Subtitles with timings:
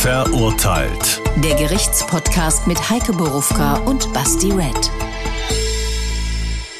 [0.00, 1.20] Verurteilt.
[1.42, 4.92] Der Gerichtspodcast mit Heike Borufka und Basti Red.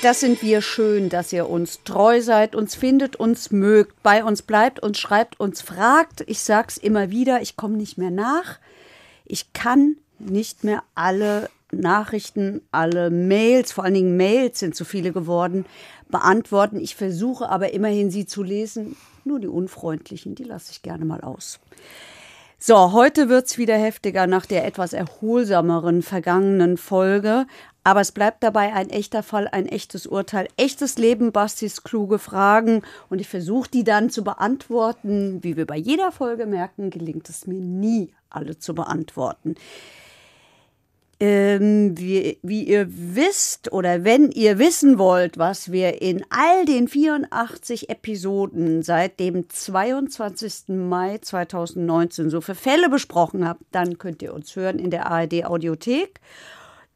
[0.03, 4.43] Das sind wir schön, dass ihr uns treu seid, uns findet, uns mögt, bei uns
[4.43, 6.23] bleibt, uns schreibt, uns fragt.
[6.29, 8.61] Ich sag's immer wieder, ich komme nicht mehr nach.
[9.25, 15.11] Ich kann nicht mehr alle Nachrichten, alle Mails, vor allen Dingen Mails sind zu viele
[15.12, 15.66] geworden,
[16.09, 16.79] beantworten.
[16.79, 18.95] Ich versuche aber immerhin sie zu lesen.
[19.25, 21.59] Nur die unfreundlichen, die lasse ich gerne mal aus.
[22.61, 27.46] So, heute wird's wieder heftiger nach der etwas erholsameren vergangenen Folge.
[27.84, 32.83] Aber es bleibt dabei ein echter Fall, ein echtes Urteil, echtes Leben, Bastis kluge Fragen.
[33.10, 35.38] Und ich versuche die dann zu beantworten.
[35.45, 39.55] Wie wir bei jeder Folge merken, gelingt es mir nie, alle zu beantworten.
[41.20, 46.86] Ähm, wie, wie, ihr wisst oder wenn ihr wissen wollt, was wir in all den
[46.86, 50.68] 84 Episoden seit dem 22.
[50.68, 55.44] Mai 2019 so für Fälle besprochen habt, dann könnt ihr uns hören in der ARD
[55.44, 56.20] Audiothek.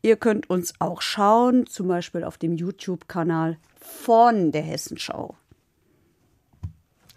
[0.03, 5.35] Ihr könnt uns auch schauen, zum Beispiel auf dem YouTube-Kanal von der Hessenschau.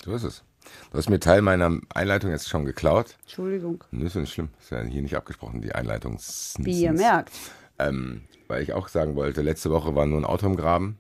[0.04, 0.44] So ist es.
[0.92, 3.16] Du hast mir Teil meiner Einleitung jetzt schon geklaut.
[3.24, 3.84] Entschuldigung.
[3.92, 4.50] Nee, ist ja nicht schlimm.
[4.60, 6.20] Ist ja hier nicht abgesprochen, die Einleitung.
[6.60, 7.32] Wie ihr merkt.
[7.78, 10.98] Ähm, weil ich auch sagen wollte, letzte Woche war nur ein Auto im Graben.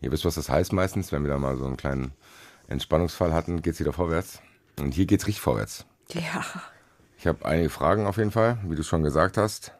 [0.00, 2.12] Ihr wisst, was das heißt meistens, wenn wir da mal so einen kleinen
[2.68, 4.40] Entspannungsfall hatten, geht es wieder vorwärts.
[4.78, 5.86] Und hier geht es richtig vorwärts.
[6.10, 6.44] Ja.
[7.18, 9.72] Ich habe einige Fragen auf jeden Fall, wie du schon gesagt hast.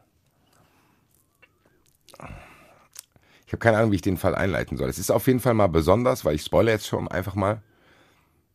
[3.46, 4.88] Ich habe keine Ahnung, wie ich den Fall einleiten soll.
[4.88, 7.60] Es ist auf jeden Fall mal besonders, weil ich spoilere jetzt schon einfach mal.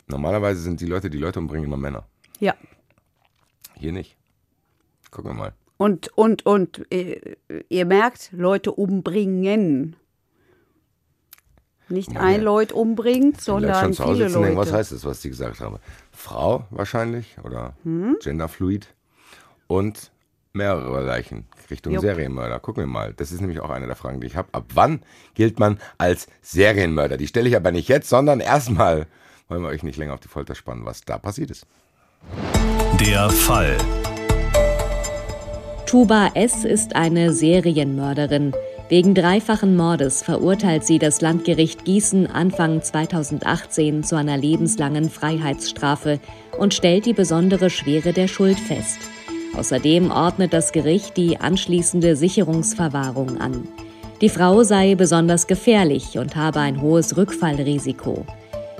[0.07, 2.05] Normalerweise sind die Leute, die Leute umbringen, immer Männer.
[2.39, 2.55] Ja.
[3.75, 4.15] Hier nicht.
[5.11, 5.53] Gucken wir mal.
[5.77, 7.35] Und, und, und, äh,
[7.69, 9.95] ihr merkt, Leute umbringen.
[11.89, 12.41] Nicht Ja, ein.
[12.41, 14.71] Leut umbringt, sondern schon zu Hause viele und denken, Leute.
[14.71, 15.77] was heißt das, was die gesagt haben?
[16.11, 18.17] Frau wahrscheinlich oder Hm?
[18.21, 18.87] genderfluid
[19.67, 20.11] und
[20.51, 22.01] mehrere Leichen Richtung Jupp.
[22.01, 22.59] Serienmörder.
[22.59, 23.13] Gucken wir mal.
[23.13, 24.49] Das ist nämlich auch eine der Fragen, die ich habe.
[24.53, 25.01] Ab wann
[25.35, 27.15] gilt man als Serienmörder?
[27.17, 29.05] Die stelle ich aber nicht jetzt, sondern erstmal
[29.47, 31.65] wollen wir euch nicht länger auf die Folter spannen, was da passiert ist.
[32.99, 33.77] Der Fall.
[35.85, 36.65] Tuba S.
[36.65, 38.53] ist eine Serienmörderin.
[38.89, 46.19] Wegen dreifachen Mordes verurteilt sie das Landgericht Gießen Anfang 2018 zu einer lebenslangen Freiheitsstrafe
[46.57, 48.99] und stellt die besondere Schwere der Schuld fest.
[49.55, 53.67] Außerdem ordnet das Gericht die anschließende Sicherungsverwahrung an.
[54.21, 58.25] Die Frau sei besonders gefährlich und habe ein hohes Rückfallrisiko.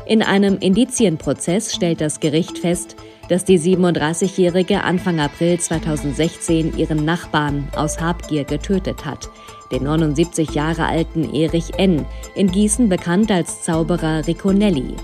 [0.08, 2.96] In einem Indizienprozess stellt das Gericht fest,
[3.28, 9.30] dass die 37-Jährige Anfang April 2016 ihren Nachbarn aus Habgier getötet hat,
[9.70, 14.96] den 79 Jahre alten Erich N., in Gießen bekannt als Zauberer Riconelli.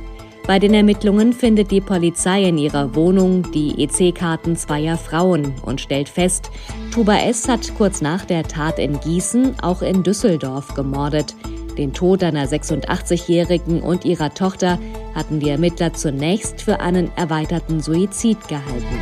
[0.48, 6.08] Bei den Ermittlungen findet die Polizei in ihrer Wohnung die EC-Karten zweier Frauen und stellt
[6.08, 6.50] fest,
[6.94, 7.50] Tuba S.
[7.50, 11.36] hat kurz nach der Tat in Gießen auch in Düsseldorf gemordet.
[11.78, 14.78] Den Tod einer 86-Jährigen und ihrer Tochter
[15.16, 19.00] hatten die Ermittler zunächst für einen erweiterten Suizid gehalten.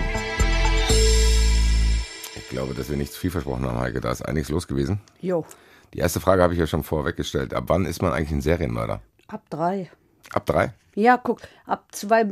[2.36, 4.02] Ich glaube, dass wir nicht zu viel versprochen haben, Heike.
[4.02, 5.02] Da ist einiges los gewesen.
[5.22, 5.46] Jo,
[5.94, 7.54] Die erste Frage habe ich ja schon vorweggestellt.
[7.54, 9.02] Ab wann ist man eigentlich ein Serienmörder?
[9.28, 9.90] ab drei.
[10.34, 10.74] Ab drei?
[10.94, 12.26] Ja, guck, ab zwei,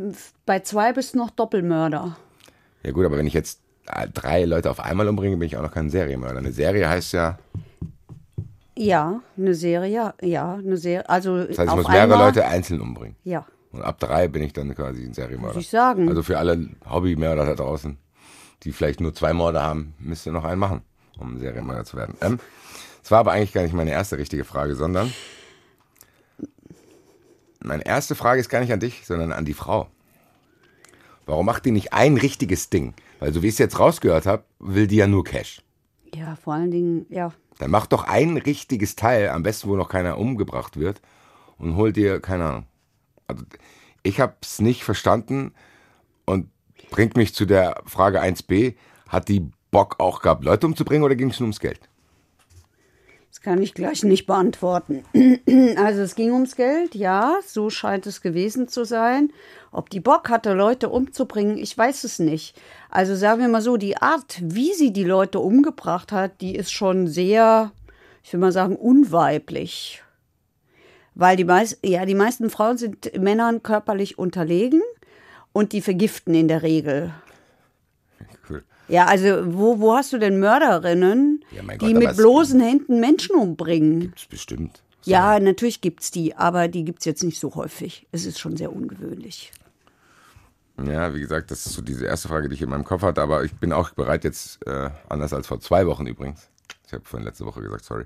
[0.46, 2.18] bei zwei bist du noch Doppelmörder.
[2.84, 3.62] Ja gut, aber wenn ich jetzt
[4.14, 6.40] drei Leute auf einmal umbringe, bin ich auch noch kein Serienmörder.
[6.40, 7.40] Eine Serie heißt ja,
[8.82, 11.10] Ja, eine Serie, ja, eine Serie.
[11.10, 13.18] Also das heißt, ich muss mehrere einmal, Leute einzeln umbringen.
[13.26, 15.56] Ja, Und ab drei bin ich dann quasi ein Serienmörder.
[15.56, 16.08] Muss ich sagen.
[16.08, 17.98] Also für alle Hobbymörder da draußen,
[18.64, 20.82] die vielleicht nur zwei Morde haben, müsst ihr noch einen machen,
[21.20, 22.16] um ein Serienmörder zu werden.
[22.22, 22.40] Ähm,
[23.02, 25.12] das war aber eigentlich gar nicht meine erste richtige Frage, sondern
[27.62, 29.88] meine erste Frage ist gar nicht an dich, sondern an die Frau.
[31.26, 32.94] Warum macht die nicht ein richtiges Ding?
[33.20, 35.62] Weil so wie ich es jetzt rausgehört habe, will die ja nur Cash.
[36.16, 37.34] ja, vor allen Dingen, ja.
[37.60, 41.02] Dann mach doch ein richtiges Teil, am besten, wo noch keiner umgebracht wird,
[41.58, 42.66] und hol dir, keine Ahnung.
[43.28, 43.44] Also,
[44.02, 45.54] ich habe es nicht verstanden
[46.26, 46.50] und
[46.90, 48.76] bringt mich zu der Frage 1b.
[49.10, 51.82] Hat die Bock auch gehabt, Leute umzubringen oder ging es nur ums Geld?
[53.30, 55.04] Das kann ich gleich nicht beantworten.
[55.78, 59.32] Also es ging ums Geld, ja, so scheint es gewesen zu sein.
[59.72, 62.60] Ob die Bock hatte, Leute umzubringen, ich weiß es nicht.
[62.90, 66.72] Also sagen wir mal so, die Art, wie sie die Leute umgebracht hat, die ist
[66.72, 67.72] schon sehr,
[68.24, 70.02] ich will mal sagen, unweiblich.
[71.14, 74.82] Weil die, meist, ja, die meisten Frauen sind Männern körperlich unterlegen
[75.54, 77.14] und die vergiften in der Regel.
[78.50, 78.64] Cool.
[78.88, 82.60] Ja, also wo, wo hast du denn Mörderinnen, Ja, die Gott, aber mit es- bloßen
[82.60, 84.00] Händen Menschen umbringen?
[84.00, 84.82] Gibt's bestimmt.
[85.02, 85.12] So.
[85.12, 88.08] Ja, natürlich gibt's die, aber die gibt's jetzt nicht so häufig.
[88.12, 89.52] Es ist schon sehr ungewöhnlich.
[90.86, 93.22] Ja, wie gesagt, das ist so diese erste Frage, die ich in meinem Kopf hatte,
[93.22, 96.50] aber ich bin auch bereit jetzt, äh, anders als vor zwei Wochen übrigens,
[96.88, 98.06] ich habe vorhin letzte Woche gesagt, sorry,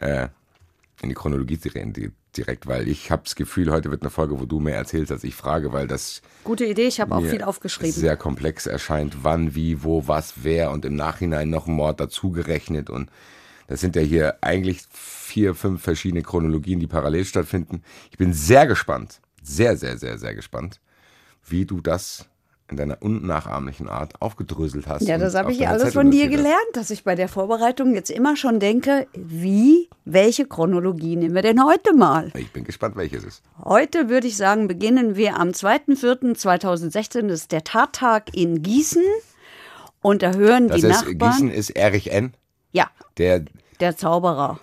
[0.00, 0.28] äh,
[1.00, 4.10] in die Chronologie zu reden, die, direkt, weil ich habe das Gefühl, heute wird eine
[4.10, 7.24] Folge, wo du mehr erzählst, als ich frage, weil das Gute Idee, ich habe auch
[7.24, 7.92] viel aufgeschrieben.
[7.92, 12.90] sehr komplex erscheint, wann, wie, wo, was, wer und im Nachhinein noch ein Mord dazugerechnet
[12.90, 13.10] und
[13.72, 17.82] das sind ja hier eigentlich vier, fünf verschiedene Chronologien, die parallel stattfinden.
[18.10, 20.78] Ich bin sehr gespannt, sehr, sehr, sehr, sehr gespannt,
[21.48, 22.26] wie du das
[22.68, 25.08] in deiner unnachahmlichen Art aufgedröselt hast.
[25.08, 27.94] Ja, das habe ich deiner alles Zettel von dir gelernt, dass ich bei der Vorbereitung
[27.94, 32.30] jetzt immer schon denke, wie, welche Chronologie nehmen wir denn heute mal?
[32.36, 33.42] Ich bin gespannt, welches ist.
[33.64, 39.02] Heute würde ich sagen, beginnen wir am 2.4.2016, das ist der Tattag in Gießen.
[40.02, 41.32] Und da hören Das die ist, Nachbarn.
[41.32, 42.34] Gießen ist Erich N.,
[42.72, 43.44] Ja, der,
[43.82, 44.58] der Zauberer.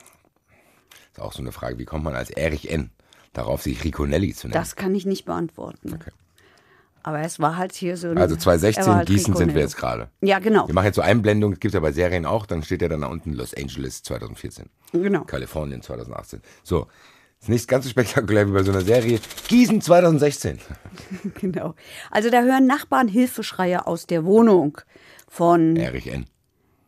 [1.12, 2.90] ist auch so eine Frage, wie kommt man als Erich N.
[3.34, 4.54] darauf, sich Riconelli zu nennen?
[4.54, 5.94] Das kann ich nicht beantworten.
[5.94, 6.12] Okay.
[7.04, 8.10] Aber es war halt hier so.
[8.10, 10.10] Also er 2016, war halt Gießen sind wir jetzt gerade.
[10.22, 10.68] Ja, genau.
[10.68, 12.88] Wir machen jetzt so Einblendungen, das gibt es ja bei Serien auch, dann steht ja
[12.88, 14.70] dann da unten Los Angeles 2014.
[14.92, 15.24] Genau.
[15.24, 16.42] Kalifornien 2018.
[16.64, 16.88] So,
[17.40, 19.20] ist nicht ganz so spektakulär wie bei so einer Serie.
[19.48, 20.60] Gießen 2016.
[21.40, 21.76] genau.
[22.12, 24.80] Also da hören Nachbarn Hilfeschreie aus der Wohnung
[25.30, 25.78] von.
[25.78, 26.26] Erich N.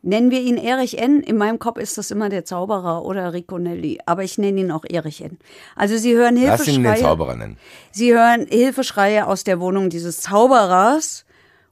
[0.03, 1.21] Nennen wir ihn Erich N.
[1.21, 3.99] In meinem Kopf ist das immer der Zauberer oder Riconelli.
[4.07, 5.37] Aber ich nenne ihn auch Erich N.
[5.75, 7.01] Also Sie hören Lass ihn den Hilfeschreie.
[7.01, 7.57] Zauberer nennen.
[7.91, 11.25] Sie hören Hilfeschreie aus der Wohnung dieses Zauberers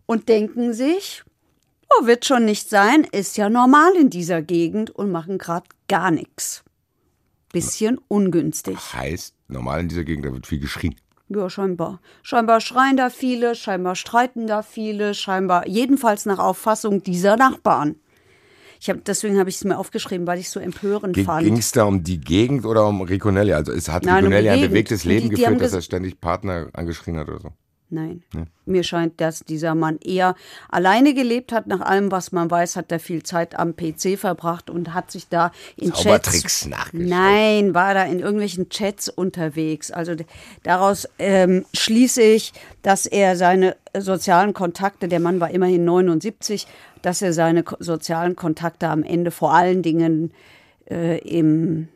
[0.05, 1.23] und denken sich,
[1.89, 6.11] oh, wird schon nicht sein, ist ja normal in dieser Gegend und machen gerade gar
[6.11, 6.63] nichts.
[7.51, 8.77] Bisschen ungünstig.
[8.93, 10.95] Heißt, normal in dieser Gegend, da wird viel geschrien.
[11.29, 11.99] Ja, scheinbar.
[12.21, 17.95] Scheinbar schreien da viele, scheinbar streiten da viele, scheinbar, jedenfalls nach Auffassung dieser Nachbarn.
[18.81, 21.59] Ich hab, deswegen habe ich es mir aufgeschrieben, weil ich es so empörend Ging fand.
[21.59, 23.51] es da um die Gegend oder um Riconelli?
[23.53, 24.71] Also ist, hat Nein, um die Riconelli ein Gegend.
[24.71, 27.49] bewegtes Die- Leben die haben geführt, dass er ständig Partner angeschrien hat oder so?
[27.91, 28.23] Nein.
[28.65, 30.35] Mir scheint, dass dieser Mann eher
[30.69, 31.65] alleine gelebt hat.
[31.65, 35.27] Nach allem, was man weiß, hat er viel Zeit am PC verbracht und hat sich
[35.27, 36.67] da in Chats.
[36.93, 39.89] Nein, war da in irgendwelchen Chats unterwegs.
[39.89, 40.13] Also
[40.63, 42.53] daraus ähm, schließe ich,
[42.83, 46.67] dass er seine sozialen Kontakte, der Mann war immerhin 79,
[47.01, 50.31] dass er seine sozialen Kontakte am Ende vor allen Dingen
[50.89, 51.87] äh, im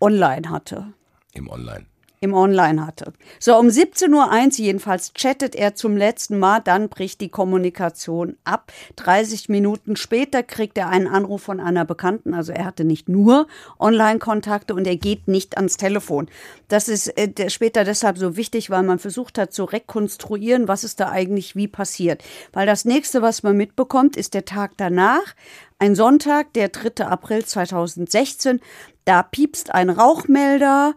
[0.00, 0.92] Online hatte
[1.32, 1.86] Im Online.
[2.24, 3.12] Im Online hatte.
[3.38, 8.72] So, um 17.01 Uhr jedenfalls chattet er zum letzten Mal, dann bricht die Kommunikation ab.
[8.96, 12.34] 30 Minuten später kriegt er einen Anruf von einer Bekannten.
[12.34, 13.46] Also er hatte nicht nur
[13.78, 16.28] Online-Kontakte und er geht nicht ans Telefon.
[16.68, 21.00] Das ist äh, später deshalb so wichtig, weil man versucht hat zu rekonstruieren, was ist
[21.00, 22.24] da eigentlich wie passiert.
[22.52, 25.34] Weil das nächste, was man mitbekommt, ist der Tag danach.
[25.78, 27.04] Ein Sonntag, der 3.
[27.04, 28.60] April 2016.
[29.04, 30.94] Da piepst ein Rauchmelder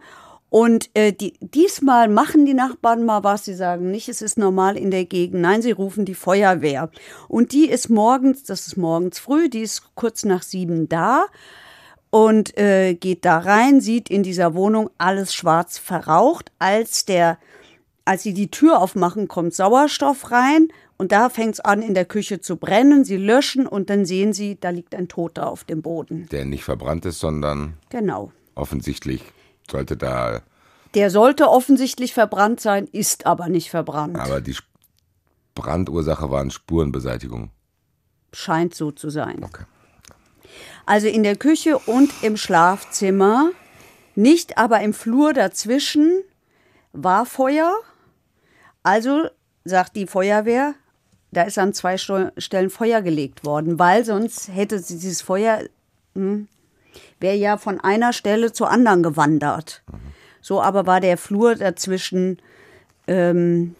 [0.50, 3.44] und äh, die, diesmal machen die Nachbarn mal was.
[3.44, 5.42] Sie sagen nicht, es ist normal in der Gegend.
[5.42, 6.90] Nein, sie rufen die Feuerwehr.
[7.28, 11.26] Und die ist morgens, das ist morgens früh, die ist kurz nach sieben da
[12.10, 16.50] und äh, geht da rein, sieht in dieser Wohnung alles schwarz verraucht.
[16.58, 17.38] Als der,
[18.06, 22.06] als sie die Tür aufmachen, kommt Sauerstoff rein und da fängt es an, in der
[22.06, 23.04] Küche zu brennen.
[23.04, 26.26] Sie löschen und dann sehen sie, da liegt ein Toter auf dem Boden.
[26.32, 28.32] Der nicht verbrannt ist, sondern Genau.
[28.54, 29.22] offensichtlich
[29.70, 30.42] sollte da,
[30.94, 34.16] Der sollte offensichtlich verbrannt sein, ist aber nicht verbrannt.
[34.18, 34.56] aber die
[35.54, 37.50] Brandursache waren Spurenbeseitigung.
[38.32, 39.42] Scheint so zu sein.
[39.44, 39.64] Okay.
[40.86, 43.50] Also in der Küche und im Schlafzimmer,
[44.14, 46.22] nicht aber im Flur dazwischen,
[46.92, 47.72] war Feuer.
[48.82, 49.28] Also
[49.64, 50.74] sagt die Feuerwehr,
[51.30, 55.64] da ist an zwei Stellen Feuer gelegt worden, weil sonst hätte sie dieses Feuer,
[56.14, 56.48] hm,
[57.20, 59.82] wäre ja von einer Stelle zur anderen gewandert.
[60.40, 62.38] So aber war der Flur dazwischen
[63.06, 63.74] ähm,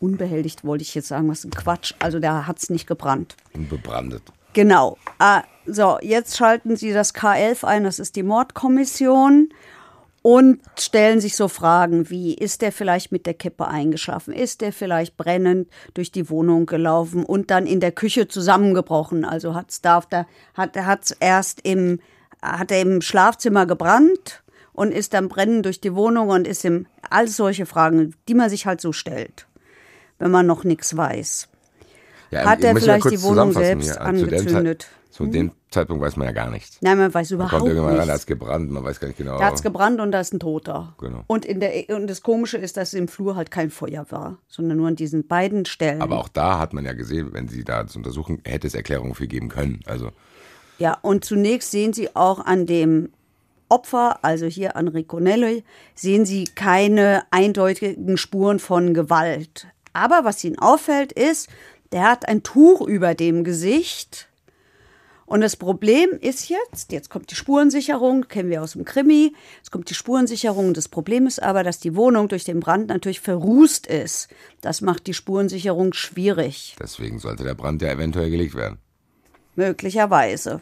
[0.00, 1.94] unbehelligt, wollte ich jetzt sagen, was ein Quatsch.
[1.98, 3.36] Also da hat es nicht gebrannt.
[3.54, 4.22] Unbebrandet.
[4.52, 4.96] Genau.
[5.18, 9.50] Ah, so, jetzt schalten Sie das K11 ein, das ist die Mordkommission,
[10.26, 14.34] und stellen sich so Fragen wie, ist der vielleicht mit der Kippe eingeschlafen?
[14.34, 19.24] Ist der vielleicht brennend durch die Wohnung gelaufen und dann in der Küche zusammengebrochen?
[19.24, 22.00] Also hat's da, auf der- hat hat's erst im,
[22.42, 24.42] hat er im Schlafzimmer gebrannt
[24.72, 28.50] und ist dann brennend durch die Wohnung und ist im, all solche Fragen, die man
[28.50, 29.46] sich halt so stellt,
[30.18, 31.46] wenn man noch nichts weiß.
[32.32, 33.94] Ja, Hat er vielleicht die Wohnung selbst hier.
[33.94, 34.06] Zu dem,
[34.40, 34.82] angezündet?
[34.82, 36.78] Zeit, zu dem Zeitpunkt weiß man ja gar nichts.
[36.80, 38.20] Nein, man weiß Man überhaupt kommt irgendwann rein, da hat nichts.
[38.22, 39.38] es gebrannt, man weiß gar nicht genau.
[39.38, 40.94] Da hat's gebrannt und da ist ein Toter.
[40.98, 41.22] Genau.
[41.26, 44.78] Und, in der, und das Komische ist, dass im Flur halt kein Feuer war, sondern
[44.78, 46.02] nur an diesen beiden Stellen.
[46.02, 49.14] Aber auch da hat man ja gesehen, wenn sie da das untersuchen, hätte es Erklärungen
[49.14, 49.80] für geben können.
[49.86, 50.10] Also
[50.78, 53.08] ja, und zunächst sehen Sie auch an dem
[53.68, 55.64] Opfer, also hier an Riconelli,
[55.94, 59.66] sehen sie keine eindeutigen Spuren von Gewalt.
[59.92, 61.48] Aber was ihnen auffällt, ist,
[61.92, 64.28] der hat ein Tuch über dem Gesicht.
[65.26, 69.72] Und das Problem ist jetzt, jetzt kommt die Spurensicherung, kennen wir aus dem Krimi, jetzt
[69.72, 70.72] kommt die Spurensicherung.
[70.72, 74.28] Das Problem ist aber, dass die Wohnung durch den Brand natürlich verrußt ist.
[74.60, 76.76] Das macht die Spurensicherung schwierig.
[76.80, 78.78] Deswegen sollte der Brand ja eventuell gelegt werden.
[79.56, 80.60] Möglicherweise.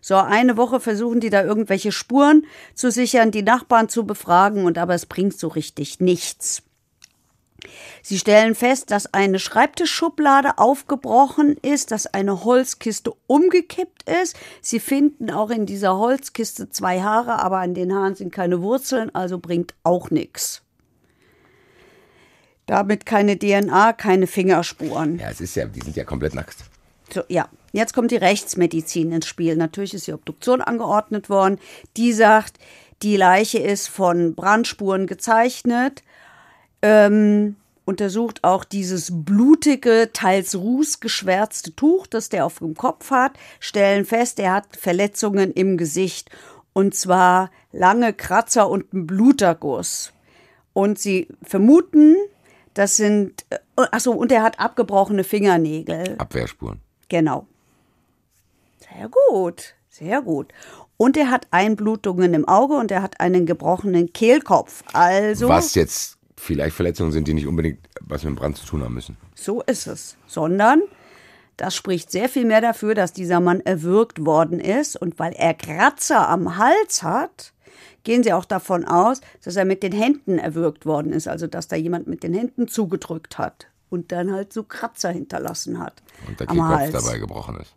[0.00, 4.78] So, eine Woche versuchen die da irgendwelche Spuren zu sichern, die Nachbarn zu befragen, und
[4.78, 6.62] aber es bringt so richtig nichts.
[8.02, 14.36] Sie stellen fest, dass eine Schreibtischschublade aufgebrochen ist, dass eine Holzkiste umgekippt ist.
[14.60, 19.14] Sie finden auch in dieser Holzkiste zwei Haare, aber an den Haaren sind keine Wurzeln,
[19.14, 20.62] also bringt auch nichts.
[22.66, 25.18] Damit keine DNA, keine Fingerspuren.
[25.18, 26.56] Ja, es ist ja, die sind ja komplett nackt.
[27.12, 29.56] So, ja, jetzt kommt die Rechtsmedizin ins Spiel.
[29.56, 31.58] Natürlich ist die Obduktion angeordnet worden.
[31.96, 32.58] Die sagt,
[33.02, 36.02] die Leiche ist von Brandspuren gezeichnet.
[36.82, 44.04] Ähm, untersucht auch dieses blutige, teils rußgeschwärzte Tuch, das der auf dem Kopf hat, stellen
[44.04, 46.30] fest, er hat Verletzungen im Gesicht.
[46.72, 50.12] Und zwar lange Kratzer und einen Bluterguss.
[50.72, 52.14] Und sie vermuten,
[52.74, 56.14] das sind, äh, achso, und er hat abgebrochene Fingernägel.
[56.18, 56.80] Abwehrspuren.
[57.08, 57.46] Genau.
[58.78, 60.52] Sehr gut, sehr gut.
[60.96, 64.84] Und er hat Einblutungen im Auge und er hat einen gebrochenen Kehlkopf.
[64.92, 65.48] Also.
[65.48, 68.94] Was jetzt vielleicht Verletzungen sind, die nicht unbedingt was mit dem Brand zu tun haben
[68.94, 69.16] müssen.
[69.34, 70.16] So ist es.
[70.26, 70.82] Sondern
[71.56, 74.96] das spricht sehr viel mehr dafür, dass dieser Mann erwürgt worden ist.
[74.96, 77.52] Und weil er Kratzer am Hals hat,
[78.02, 81.28] gehen sie auch davon aus, dass er mit den Händen erwürgt worden ist.
[81.28, 85.78] Also dass da jemand mit den Händen zugedrückt hat und dann halt so Kratzer hinterlassen
[85.78, 86.02] hat.
[86.26, 86.92] Und der am Kehlkopf Hals.
[86.92, 87.74] dabei gebrochen ist.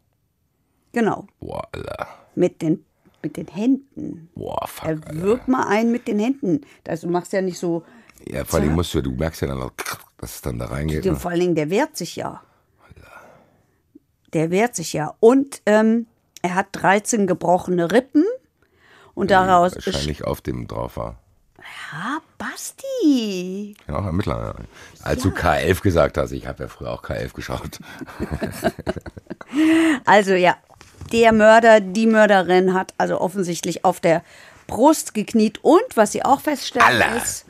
[0.94, 1.28] Genau.
[1.40, 2.08] Boah, Alter.
[2.36, 2.86] Mit den,
[3.22, 4.30] mit den Händen.
[4.36, 4.86] Boah, fuck.
[4.86, 5.22] Er Alter.
[5.22, 6.62] wirkt mal einen mit den Händen.
[6.88, 7.84] Also du machst ja nicht so.
[8.28, 9.72] Ja, vor allem musst du, du merkst ja dann, auch,
[10.18, 11.06] dass es dann da reingeht.
[11.06, 11.16] Ne?
[11.16, 12.42] Vor allen Dingen, der wehrt sich ja.
[14.34, 15.14] Der wehrt sich ja.
[15.20, 16.08] Und ähm,
[16.42, 18.26] er hat 13 gebrochene Rippen.
[19.14, 19.86] Und daraus ist.
[19.86, 21.20] Wahrscheinlich auf dem drauf war.
[21.92, 23.76] Ah, Basti!
[23.88, 24.56] Ja, auch Ermittler.
[24.58, 24.66] Ja.
[25.04, 27.80] Als du K11 gesagt hast, ich habe ja früher auch K11 geschaut.
[30.06, 30.58] Also ja,
[31.12, 34.24] der Mörder, die Mörderin hat also offensichtlich auf der
[34.66, 35.64] Brust gekniet.
[35.64, 37.18] Und was sie auch feststellen Allah.
[37.18, 37.46] ist,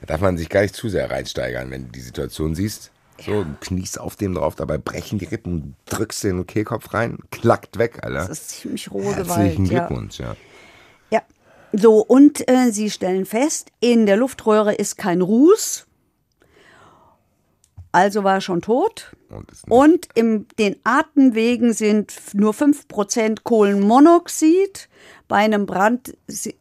[0.00, 2.90] Da darf man sich gar nicht zu sehr reinsteigern, wenn du die Situation siehst.
[3.24, 7.78] So, du kniest auf dem drauf, dabei brechen die Rippen, drückst den Kehlkopf rein, klackt
[7.78, 8.18] weg, Alter.
[8.18, 9.28] das ist ziemlich rohe Gewalt.
[9.28, 9.86] Herzlichen Ja.
[9.86, 10.36] Glückwunsch, ja.
[11.10, 11.22] Ja.
[11.72, 15.85] So, und äh, sie stellen fest, in der Luftröhre ist kein Ruß.
[17.96, 19.16] Also war er schon tot.
[19.30, 24.90] Und Und in den Atemwegen sind nur 5% Kohlenmonoxid.
[25.28, 26.14] Bei einem Brand,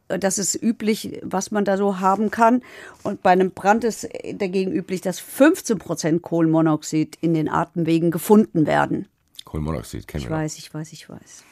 [0.07, 2.63] das ist üblich, was man da so haben kann.
[3.03, 9.09] Und bei einem Brand ist dagegen üblich, dass 15% Kohlenmonoxid in den Atemwegen gefunden werden.
[9.43, 10.37] Kohlenmonoxid kennen Ich wir.
[10.37, 11.43] weiß, ich weiß, ich weiß.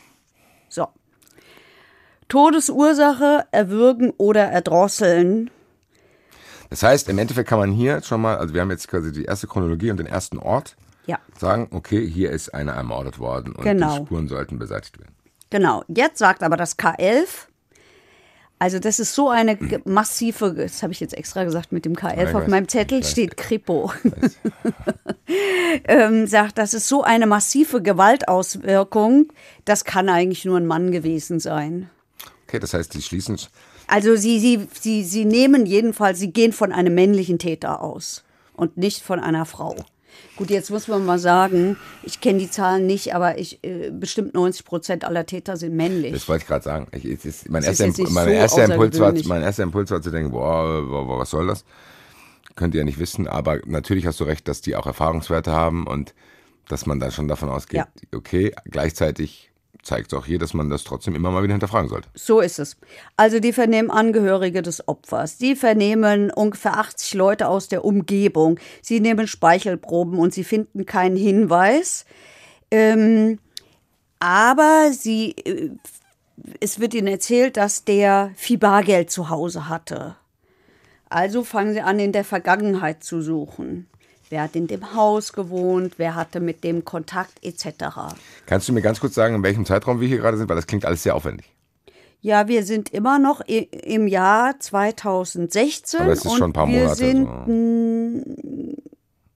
[0.69, 0.87] So.
[2.29, 5.49] Todesursache, erwürgen oder erdrosseln.
[6.73, 9.25] Das heißt, im Endeffekt kann man hier schon mal, also wir haben jetzt quasi die
[9.25, 10.75] erste Chronologie und den ersten Ort,
[11.05, 13.99] Ja, sagen, okay, hier ist einer ermordet worden und Genau.
[13.99, 15.13] die Spuren sollten beseitigt werden.
[15.51, 15.83] genau.
[15.87, 17.27] Jetzt sagt aber das K11,
[18.57, 21.93] also das ist so eine ge- massive, das habe ich jetzt extra gesagt mit dem
[21.93, 22.49] Ja, K11 ich auf weiß.
[22.49, 23.93] meinem Zettel steht Kripo.
[25.85, 29.27] ähm, sagt, das ist so eine massive Gewaltauswirkung,
[29.65, 31.91] das kann eigentlich nur ein Mann gewesen sein.
[32.47, 33.37] Okay, das heißt, die schließen,
[33.87, 38.23] Also sie, sie, sie, sie nehmen jedenfalls, sie gehen von einem männlichen Täter aus
[38.53, 39.75] und nicht von einer Frau.
[40.35, 44.33] Gut, jetzt muss man mal sagen, ich kenne die Zahlen nicht, aber ich, äh, bestimmt
[44.33, 46.11] 90 Prozent aller Täter sind männlich.
[46.11, 46.87] das wollte ich gerade sagen.
[46.91, 50.31] Ich, ist, mein, erster, mein, so erster Impuls war, mein erster Impuls war zu denken,
[50.31, 51.65] boah, boah, was soll das?
[52.55, 55.87] Könnt ihr ja nicht wissen, aber natürlich hast du recht, dass die auch Erfahrungswerte haben
[55.87, 56.13] und
[56.67, 57.87] dass man dann schon davon ausgeht, Ja.
[58.15, 59.51] okay, gleichzeitig
[59.81, 62.07] zeigt es auch hier, dass man das trotzdem immer mal wieder hinterfragen sollte.
[62.13, 62.77] So ist es.
[63.17, 68.99] Also die vernehmen Angehörige des Opfers, die vernehmen ungefähr 80 Leute aus der Umgebung, sie
[68.99, 72.05] nehmen Speichelproben und sie finden keinen Hinweis.
[72.71, 73.39] Ähm,
[74.19, 75.71] aber sie, äh,
[76.59, 80.15] es wird ihnen erzählt, dass der viel Bargeld zu Hause hatte.
[81.09, 83.87] Also fangen sie an, in der Vergangenheit zu suchen.
[84.33, 85.93] Wer hat in dem Haus gewohnt?
[85.97, 87.67] Wer hatte mit dem Kontakt etc.
[88.47, 90.49] Kannst du mir ganz kurz sagen, in welchem Zeitraum wir hier gerade sind?
[90.49, 91.53] Weil das klingt alles sehr aufwendig.
[92.19, 96.67] Ja, wir sind immer noch im Jahr 2016 Aber es ist und schon ein paar
[96.67, 97.51] wir Monate, sind so.
[97.51, 98.23] mh,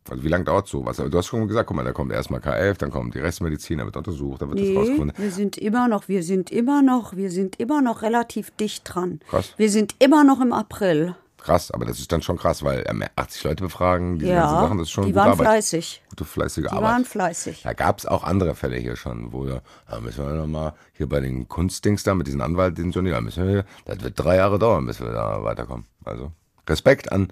[0.10, 1.00] Also wie lange dauert sowas?
[1.00, 3.78] Aber du hast schon gesagt, guck mal, da kommt erstmal K11, dann kommt die Rechtsmedizin,
[3.78, 5.14] da wird untersucht, dann wird das Nee, rausgefunden.
[5.16, 9.20] wir sind immer noch, wir sind immer noch, wir sind immer noch relativ dicht dran.
[9.30, 9.54] Krass.
[9.58, 11.16] Wir sind immer noch im April.
[11.48, 14.62] Krass, aber das ist dann schon krass, weil ähm, 80 Leute befragen, diese ganzen Ja,
[14.64, 15.48] Sachen, das ist schon die gute waren Arbeit.
[15.48, 16.04] fleißig.
[16.10, 16.84] Gute, fleißige Die Arbeit.
[16.84, 17.62] waren fleißig.
[17.64, 19.62] Da gab es auch andere Fälle hier schon, wo da
[20.02, 23.48] müssen wir nochmal hier bei den Kunstdings da mit diesem Anwalt, den Johnny, da müssen
[23.48, 25.86] wir, das wird drei Jahre dauern, bis wir da weiterkommen.
[26.04, 26.34] Also
[26.68, 27.30] Respekt an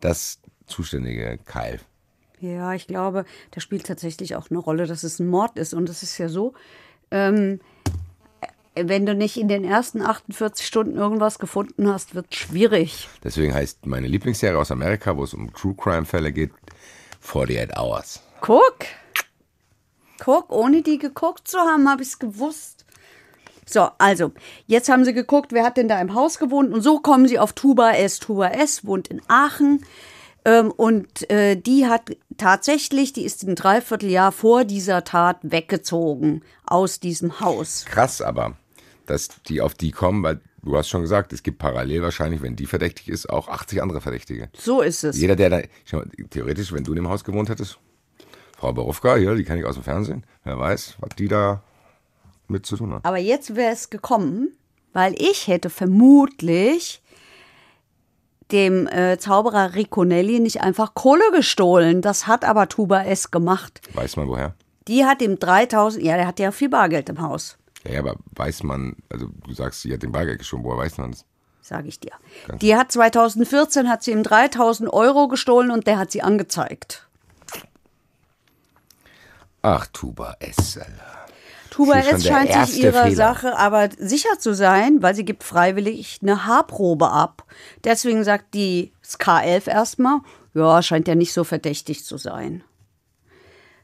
[0.00, 1.78] das zuständige Keil.
[2.40, 5.72] Ja, ich glaube, da spielt tatsächlich auch eine Rolle, dass es ein Mord ist.
[5.72, 6.54] Und es ist ja so,
[7.12, 7.60] ähm,
[8.74, 13.08] wenn du nicht in den ersten 48 Stunden irgendwas gefunden hast, wird schwierig.
[13.22, 16.52] Deswegen heißt meine Lieblingsserie aus Amerika, wo es um True Crime Fälle geht,
[17.22, 18.22] 48 Hours.
[18.40, 18.76] Guck.
[20.18, 22.84] Guck, ohne die geguckt zu haben, habe ich es gewusst.
[23.66, 24.32] So, also,
[24.66, 26.72] jetzt haben sie geguckt, wer hat denn da im Haus gewohnt.
[26.72, 28.18] Und so kommen sie auf Tuba S.
[28.18, 28.84] Tuba S.
[28.84, 29.84] wohnt in Aachen.
[30.44, 36.98] Ähm, und äh, die hat tatsächlich, die ist ein Dreivierteljahr vor dieser Tat weggezogen aus
[37.00, 37.84] diesem Haus.
[37.86, 38.56] Krass aber,
[39.12, 42.56] dass die auf die kommen, weil du hast schon gesagt, es gibt parallel wahrscheinlich, wenn
[42.56, 44.48] die verdächtig ist, auch 80 andere Verdächtige.
[44.56, 45.18] So ist es.
[45.18, 47.78] Jeder, der da, mal, theoretisch, wenn du in dem Haus gewohnt hättest,
[48.56, 51.62] Frau Borowka, hier, die kenne ich aus dem Fernsehen, wer weiß, was die da
[52.48, 53.04] mit zu tun hat.
[53.04, 54.56] Aber jetzt wäre es gekommen,
[54.92, 57.02] weil ich hätte vermutlich
[58.50, 62.02] dem äh, Zauberer Ricconelli nicht einfach Kohle gestohlen.
[62.02, 63.80] Das hat aber Tuba S gemacht.
[63.94, 64.54] Weiß man woher?
[64.88, 68.16] Die hat ihm 3000, ja, der hat ja viel Bargeld im Haus, Ja, ja, aber
[68.36, 71.24] weiß man, also du sagst, sie hat den Bargeld geschoben, woher weiß man das?
[71.62, 72.12] sage ich dir.
[72.60, 77.06] Die hat 2014 hat sie ihm 3000 Euro gestohlen und der hat sie angezeigt.
[79.62, 80.80] Ach, Tuba S.
[81.70, 83.16] Tuba S scheint sich ihrer Fehler.
[83.16, 87.44] Sache aber sicher zu sein, weil sie gibt freiwillig eine Haarprobe ab.
[87.84, 90.18] Deswegen sagt die K11 erstmal,
[90.54, 92.64] ja, scheint ja nicht so verdächtig zu sein.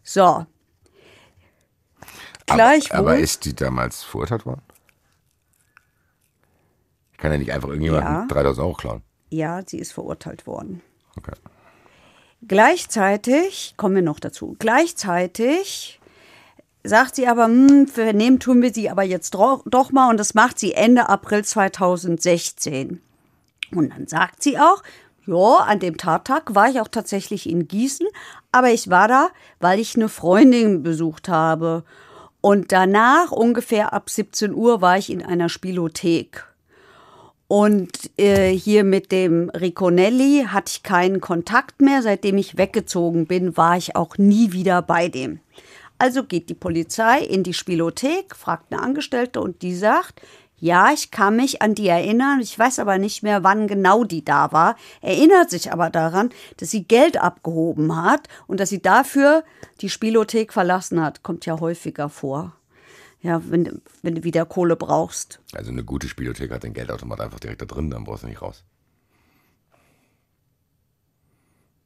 [0.03, 0.47] So.
[2.55, 2.97] Gleichwohl.
[2.99, 4.63] Aber, aber ist die damals verurteilt worden?
[7.13, 8.27] Ich kann ja nicht einfach irgendjemanden Ja.
[8.29, 9.03] 3000 Euro klauen.
[9.31, 10.83] ja, sie ist verurteilt worden.
[11.17, 11.33] Okay.
[12.47, 16.01] Gleichzeitig, kommen wir noch dazu, gleichzeitig
[16.85, 20.59] sagt sie aber, hm, vernehmen tun wir sie aber jetzt doch mal und das macht
[20.59, 23.03] sie Ende April 2016.
[23.75, 24.83] Und dann sagt sie auch,
[25.27, 28.07] ja, an dem Tattag war ich auch tatsächlich in Gießen,
[28.53, 29.29] aber ich war da,
[29.61, 31.85] weil ich eine Freundin besucht habe.
[32.49, 36.47] Und danach, ungefähr ab 17 Uhr, war ich in einer Spielothek.
[37.47, 42.01] Und äh, hier mit dem Ricconelli hatte ich keinen Kontakt mehr.
[42.01, 45.41] Seitdem ich weggezogen bin, war ich auch nie wieder bei dem.
[45.99, 50.23] Also geht die Polizei in die Spielothek, fragt eine Angestellte und die sagt,
[50.61, 54.25] ja, ich kann mich an die erinnern, ich weiß aber nicht mehr, wann genau die
[54.25, 59.45] da war, erinnert sich aber daran, dass sie Geld abgehoben hat und dass sie dafür
[59.81, 61.23] die Spielothek verlassen hat.
[61.23, 62.55] Kommt ja häufiger vor.
[63.21, 65.41] Ja, wenn, du- wenn du wieder Kohle brauchst.
[65.55, 68.43] Also eine gute Spielothek hat den Geldautomat einfach direkt da drin, dann brauchst du nicht
[68.43, 68.65] raus.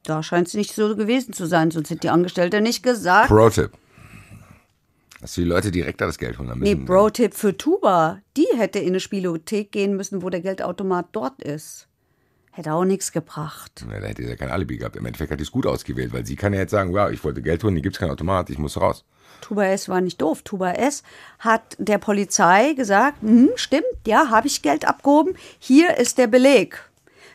[0.04, 3.28] Da scheint es nicht so gewesen zu sein, sonst hätte die Angestellte nicht gesagt.
[3.28, 3.70] Pro-Tipp.
[5.22, 6.48] Dass die Leute direkt da das Geld holen.
[6.48, 8.18] Dann Nee, müssen- Bro-Tipp für Tuba.
[8.36, 11.86] Die hätte in eine Spielothek gehen müssen, wo der Geldautomat dort ist.
[12.50, 13.84] Hätte auch nichts gebracht.
[13.90, 14.96] Ja, da hätte sie ja kein Alibi gehabt.
[14.96, 17.22] Im Endeffekt hat die es gut ausgewählt, weil sie kann ja jetzt sagen, ja, ich
[17.24, 19.04] wollte Geld holen, hier gibt es keinen Automat, ich muss raus.
[19.40, 20.42] Tuba S war nicht doof.
[20.42, 21.02] Tuba S
[21.38, 25.34] hat der Polizei gesagt, hm, stimmt, ja, habe ich Geld abgehoben.
[25.60, 26.90] Hier ist der Beleg,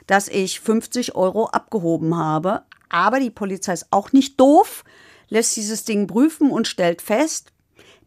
[0.07, 2.63] dass ich 50 Euro abgehoben habe.
[2.89, 4.83] Aber die Polizei ist auch nicht doof,
[5.29, 7.53] lässt dieses Ding prüfen und stellt fest,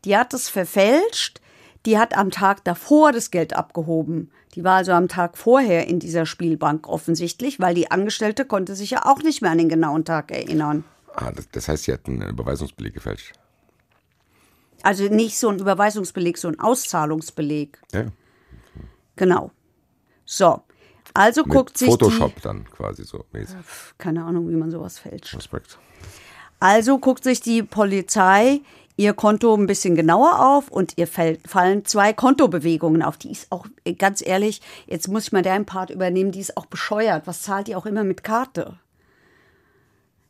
[0.04, 1.40] die hat es verfälscht.
[1.86, 4.30] Die hat am Tag davor das Geld abgehoben.
[4.54, 8.90] Die war also am Tag vorher in dieser Spielbank offensichtlich, weil die Angestellte konnte sich
[8.90, 10.84] ja auch nicht mehr an den genauen Tag erinnern.
[11.14, 13.32] Ah, das, das heißt, sie hat einen Überweisungsbeleg gefälscht.
[14.82, 17.78] Also nicht so ein Überweisungsbeleg, so ein Auszahlungsbeleg.
[17.92, 18.06] Ja.
[19.16, 19.50] Genau.
[20.24, 20.62] So.
[21.12, 23.56] Also Mit guckt sich Photoshop dann quasi so mäßig.
[23.56, 25.34] die, keine Ahnung, wie man sowas fälscht.
[25.34, 25.78] Respekt.
[26.60, 28.60] Also guckt sich die Polizei
[29.00, 33.16] ihr Konto ein bisschen genauer auf und ihr fällt, fallen zwei Kontobewegungen auf.
[33.16, 36.56] Die ist auch, äh, ganz ehrlich, jetzt muss ich mal deinen Part übernehmen, die ist
[36.58, 37.26] auch bescheuert.
[37.26, 38.78] Was zahlt die auch immer mit Karte?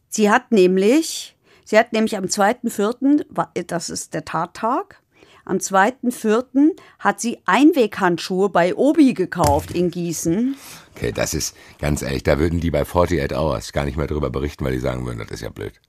[0.08, 5.00] Sie hat nämlich, sie hat nämlich am 2.4., wa- das ist der Tattag,
[5.44, 6.70] am 2.4.
[7.00, 10.54] hat sie Einweghandschuhe bei Obi gekauft in Gießen.
[10.94, 14.30] Okay, das ist, ganz ehrlich, da würden die bei 48 Hours gar nicht mehr drüber
[14.30, 15.80] berichten, weil die sagen würden, das ist ja blöd.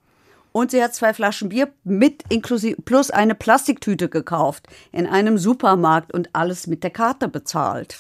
[0.52, 6.14] Und sie hat zwei Flaschen Bier mit inklusive plus eine Plastiktüte gekauft in einem Supermarkt
[6.14, 7.98] und alles mit der Karte bezahlt.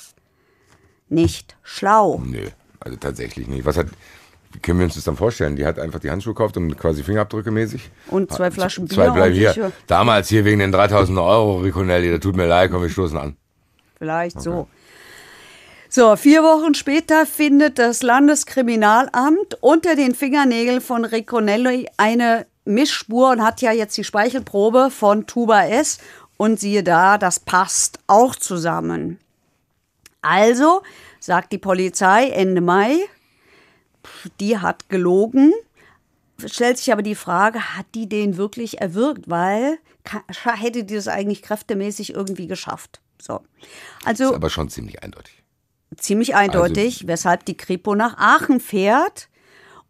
[1.07, 2.21] Nicht schlau.
[2.25, 2.47] Nö,
[2.79, 3.65] also tatsächlich nicht.
[3.65, 3.87] Was hat,
[4.51, 5.55] wie können wir uns das dann vorstellen?
[5.55, 7.89] Die hat einfach die Handschuhe gekauft und quasi Fingerabdrücke mäßig.
[8.07, 8.95] Und zwei Flaschen Bier.
[8.95, 9.71] Zwei bleiben hier.
[9.87, 13.37] Damals hier wegen den 3000 Euro, Riconelli, da tut mir leid, komm, wir stoßen an.
[13.97, 14.67] Vielleicht so.
[15.93, 23.43] So, vier Wochen später findet das Landeskriminalamt unter den Fingernägeln von Riconelli eine Mischspur und
[23.43, 25.97] hat ja jetzt die Speichelprobe von Tuba S.
[26.37, 29.19] Und siehe da, das passt auch zusammen.
[30.21, 30.81] Also,
[31.19, 32.95] sagt die Polizei Ende Mai,
[34.39, 35.51] die hat gelogen.
[36.45, 39.29] Stellt sich aber die Frage, hat die den wirklich erwürgt?
[39.29, 39.77] Weil
[40.39, 43.01] hätte die das eigentlich kräftemäßig irgendwie geschafft.
[43.21, 43.41] So.
[44.05, 45.40] Also Ist aber schon ziemlich eindeutig.
[45.97, 49.29] Ziemlich eindeutig, weshalb die Kripo nach Aachen fährt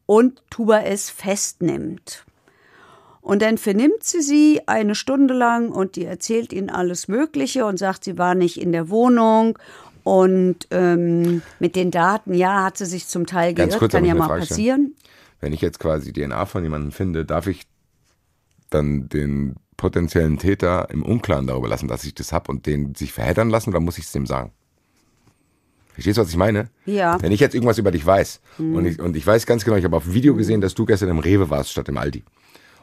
[0.06, 2.26] und Tuba es festnimmt.
[3.22, 7.78] Und dann vernimmt sie sie eine Stunde lang und die erzählt ihnen alles Mögliche und
[7.78, 9.58] sagt, sie war nicht in der Wohnung.
[10.04, 14.16] Und ähm, mit den Daten, ja, hat sie sich zum Teil Ganz geirrt, kann ja
[14.16, 14.50] mal Frage stellen.
[14.50, 14.96] passieren.
[15.40, 17.68] Wenn ich jetzt quasi DNA von jemandem finde, darf ich
[18.72, 23.14] dann den potenziellen Täter im Unklaren darüber lassen, dass ich das hab und den sich
[23.14, 24.52] verheddern lassen oder muss ich es dem sagen?
[25.94, 26.70] Verstehst du, was ich meine?
[26.86, 27.22] Ja.
[27.22, 29.84] Wenn ich jetzt irgendwas über dich weiß und, ich, und ich weiß ganz genau, ich
[29.84, 32.24] habe auf Video gesehen, dass du gestern im Rewe warst statt im Aldi.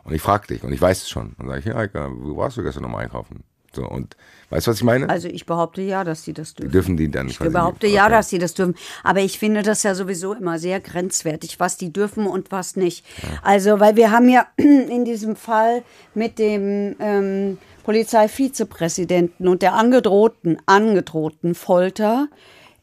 [0.04, 1.34] Und ich frage dich und ich weiß es schon.
[1.38, 3.42] Dann sage ich, ja, Eika, wo warst du gestern nochmal einkaufen?
[3.74, 4.16] So, und
[4.48, 5.08] weißt du, was ich meine?
[5.10, 6.72] Also ich behaupte ja, dass sie das dürfen.
[6.72, 8.12] Dürfen die dann Ich behaupte ja, Okay.
[8.12, 8.74] dass sie das dürfen.
[9.04, 13.04] Aber ich finde das ja sowieso immer sehr grenzwertig, was die dürfen und was nicht.
[13.42, 15.82] Also, weil wir haben ja in diesem Fall
[16.14, 22.28] mit dem ähm, Polizeivizepräsidenten und der angedrohten, angedrohten Folter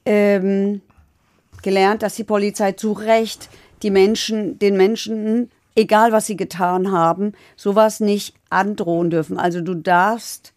[0.06, 0.82] ähm,
[1.62, 3.50] gelernt, dass die Polizei zu Recht
[3.82, 9.38] die Menschen, den Menschen, egal was sie getan haben, sowas nicht androhen dürfen.
[9.38, 10.54] Also du darfst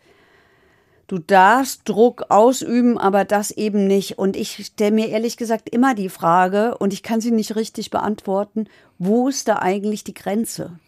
[1.09, 4.19] Du darfst Druck ausüben, aber das eben nicht.
[4.19, 7.89] Und ich stelle mir ehrlich gesagt immer die Frage, und ich kann sie nicht richtig
[7.89, 8.67] beantworten,
[8.99, 10.79] wo ist da eigentlich die Grenze?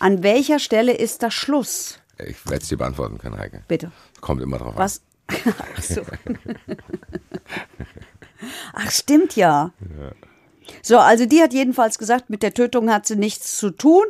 [0.00, 2.00] An welcher Stelle ist da Schluss?
[2.18, 3.62] Ich werde es dir beantworten können, Heike.
[3.68, 3.92] Bitte.
[4.20, 4.78] Kommt immer drauf an.
[4.78, 5.00] Was?
[5.28, 6.02] Ach so.
[8.72, 9.70] Ach, stimmt ja.
[10.82, 14.04] So, also die hat jedenfalls gesagt, mit der Tötung hat sie nichts zu tun.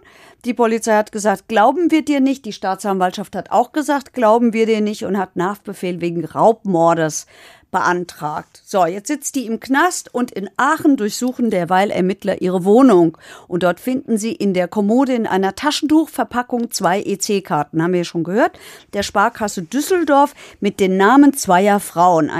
[0.44, 2.44] Die Polizei hat gesagt, glauben wir dir nicht.
[2.44, 7.26] Die Staatsanwaltschaft hat auch gesagt, glauben wir dir nicht und hat Nachbefehl wegen Raubmordes
[7.70, 8.62] beantragt.
[8.64, 13.16] So, jetzt sitzt die im Knast und in Aachen durchsuchen derweil Ermittler ihre Wohnung.
[13.48, 18.04] Und dort finden sie in der Kommode in einer Taschentuchverpackung zwei EC-Karten, haben wir ja
[18.04, 18.58] schon gehört,
[18.92, 22.30] der Sparkasse Düsseldorf mit den Namen zweier Frauen.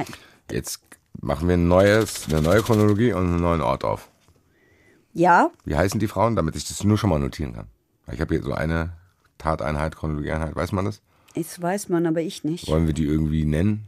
[0.51, 0.81] Jetzt
[1.23, 4.11] machen wir ein neues, eine neue Chronologie und einen neuen Ort auf.
[5.15, 7.67] Ja, Wie heißen die Frauen, damit ich das nur schon mal notieren kann?
[8.13, 8.93] Ich habe hier so eine
[9.39, 11.01] Tateinheit, Chronologieeinheit, weiß man das?
[11.35, 12.69] das weiß man, aber ich nicht.
[12.69, 13.87] Wollen wir die irgendwie nennen?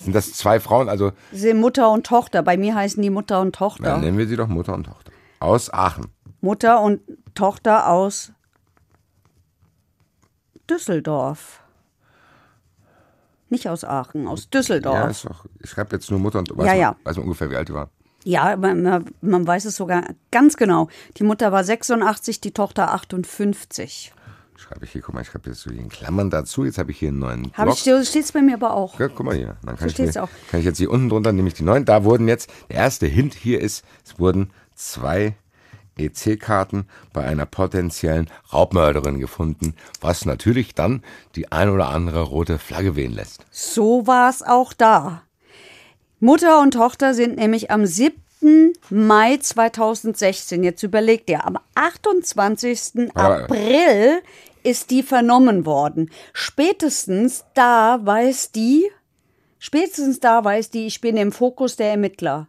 [0.00, 0.88] Sind das zwei Frauen?
[0.88, 2.42] Also Sie sind Mutter und Tochter.
[2.42, 3.98] Bei mir heißen die Mutter und dann Tochter.
[3.98, 5.10] nennen wir sie doch Mutter und Tochter.
[5.40, 6.06] Aus Aachen.
[6.40, 7.00] Mutter und
[7.34, 8.32] Tochter aus
[10.68, 11.60] Düsseldorf.
[13.50, 15.10] Nicht aus Aachen, aus Ja, Düsseldorf.
[15.10, 16.96] ist doch, ich schreibe jetzt nur Mutter und weiß, Ja, man, ja.
[17.04, 17.90] weiß man ungefähr, wie alt die war.
[18.24, 20.88] Ja, man, man man weiß es sogar ganz genau.
[21.16, 24.12] Die Mutter war 86, die Tochter 58.
[24.56, 26.64] Schreibe ich hier, guck mal, ich schreibe jetzt so hier in Klammern dazu.
[26.64, 27.76] Jetzt habe ich hier einen neuen Habe Blog.
[28.02, 28.98] ich, steht es bei mir aber auch.
[28.98, 29.56] Ja, guck mal hier.
[29.64, 30.28] Dann kann, So ich, auch.
[30.50, 31.84] kann ich jetzt hier unten drunter, nämlich die neuen.
[31.84, 35.36] Da wurden jetzt, der erste Hint hier ist, es wurden zwei
[35.98, 41.02] EC-Karten bei einer potenziellen Raubmörderin gefunden, was natürlich dann
[41.36, 43.44] die ein oder andere rote Flagge wehen lässt.
[43.50, 45.22] So war es auch da.
[46.20, 48.14] Mutter und Tochter sind nämlich am 7.
[48.90, 53.10] Mai 2016, jetzt überlegt ihr, am 28.
[53.14, 54.20] Aber- April
[54.62, 56.10] ist die vernommen worden.
[56.32, 58.90] Spätestens da weiß die,
[59.58, 62.48] spätestens da weiß die, ich bin im Fokus der Ermittler.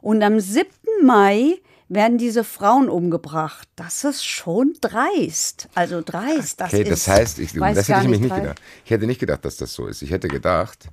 [0.00, 0.68] Und am 7.
[1.02, 3.68] Mai werden diese Frauen umgebracht.
[3.76, 5.68] Das ist schon dreist.
[5.74, 6.60] Also dreist.
[6.60, 8.42] Das Okay, ist, das heißt, ich, das hätte ich mich nicht dreist.
[8.42, 8.62] gedacht.
[8.84, 10.02] Ich hätte nicht gedacht, dass das so ist.
[10.02, 10.88] Ich hätte gedacht,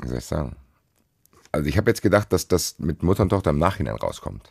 [0.00, 0.56] wie soll ich sagen?
[1.52, 4.50] Also ich habe jetzt gedacht, dass das mit Mutter und Tochter im Nachhinein rauskommt.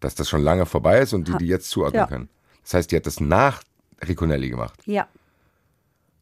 [0.00, 2.06] Dass das schon lange vorbei ist und die die jetzt zuordnen Ja.
[2.06, 2.28] können.
[2.62, 3.62] Das heißt, die hat das nach
[4.06, 4.80] Riconelli gemacht.
[4.86, 5.08] Ja.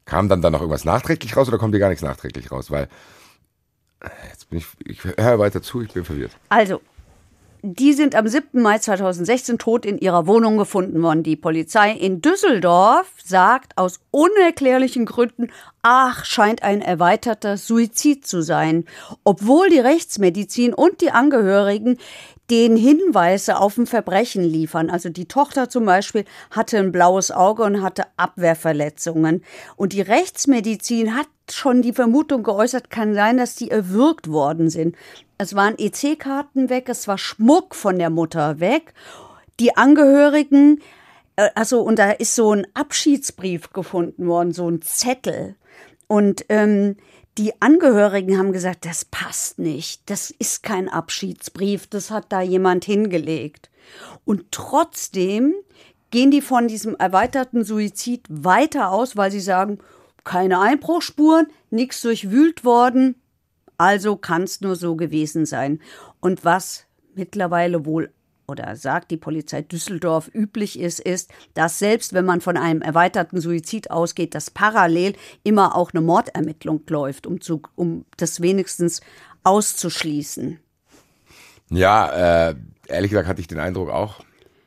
[0.05, 2.71] Kam dann da noch irgendwas nachträglich raus oder kommt dir gar nichts nachträglich raus?
[2.71, 2.88] Weil
[4.01, 6.33] äh, jetzt bin ich, ich höre weiter zu, ich bin verwirrt.
[6.49, 6.81] Also,
[7.74, 8.62] die sind am 7.
[8.62, 11.24] Mai 2016 tot in ihrer Wohnung gefunden worden.
[11.24, 15.48] Die Polizei in Düsseldorf sagt aus unerklärlichen Gründen,
[15.83, 18.85] ach, scheint ein erweiterter Suizid zu sein.
[19.24, 21.98] Obwohl die Rechtsmedizin und die Angehörigen
[22.50, 24.88] den Hinweise auf ein Verbrechen liefern.
[24.88, 29.42] Also die Tochter zum Beispiel hatte ein blaues Auge und hatte Abwehrverletzungen.
[29.74, 34.94] Und die Rechtsmedizin hat schon die Vermutung geäußert, kann sein, dass die erwürgt worden sind.
[35.38, 38.94] Es waren EC-Karten weg, es war Schmuck von der Mutter weg.
[39.61, 40.81] Die Angehörigen,
[41.37, 45.57] äh, also und da ist so ein Abschiedsbrief gefunden worden, so ein Zettel.
[46.07, 46.96] Und ähm,
[47.38, 52.85] die Angehörigen haben gesagt, das passt nicht, das ist kein Abschiedsbrief, das hat da jemand
[52.85, 53.70] hingelegt.
[54.25, 55.55] Und trotzdem
[56.11, 59.79] gehen die von diesem erweiterten Suizid weiter aus, weil sie sagen,
[60.25, 63.16] keine Einbruchspuren, nichts durchwühlt worden,
[63.79, 65.81] also kann es nur so gewesen sein.
[66.21, 68.11] Und was mittlerweile wohl
[68.49, 73.41] oder sagt die Polizei Düsseldorf üblich ist, ist, dass selbst wenn man von einem erweiterten
[73.41, 79.01] Suizid ausgeht, dass parallel immer auch eine Mordermittlung läuft, um, zu, um das wenigstens
[79.43, 80.61] auszuschließen.
[81.71, 82.55] Ja, äh,
[82.87, 84.21] ehrlich gesagt hatte ich den Eindruck auch,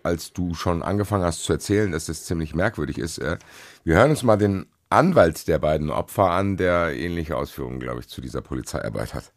[0.04, 3.20] als du schon angefangen hast zu erzählen, dass das ziemlich merkwürdig ist.
[3.20, 3.38] Äh,
[3.84, 8.08] wir hören uns mal den Anwalt der beiden Opfer an, der ähnliche Ausführungen, glaube ich,
[8.08, 9.32] zu dieser Polizeiarbeit hat.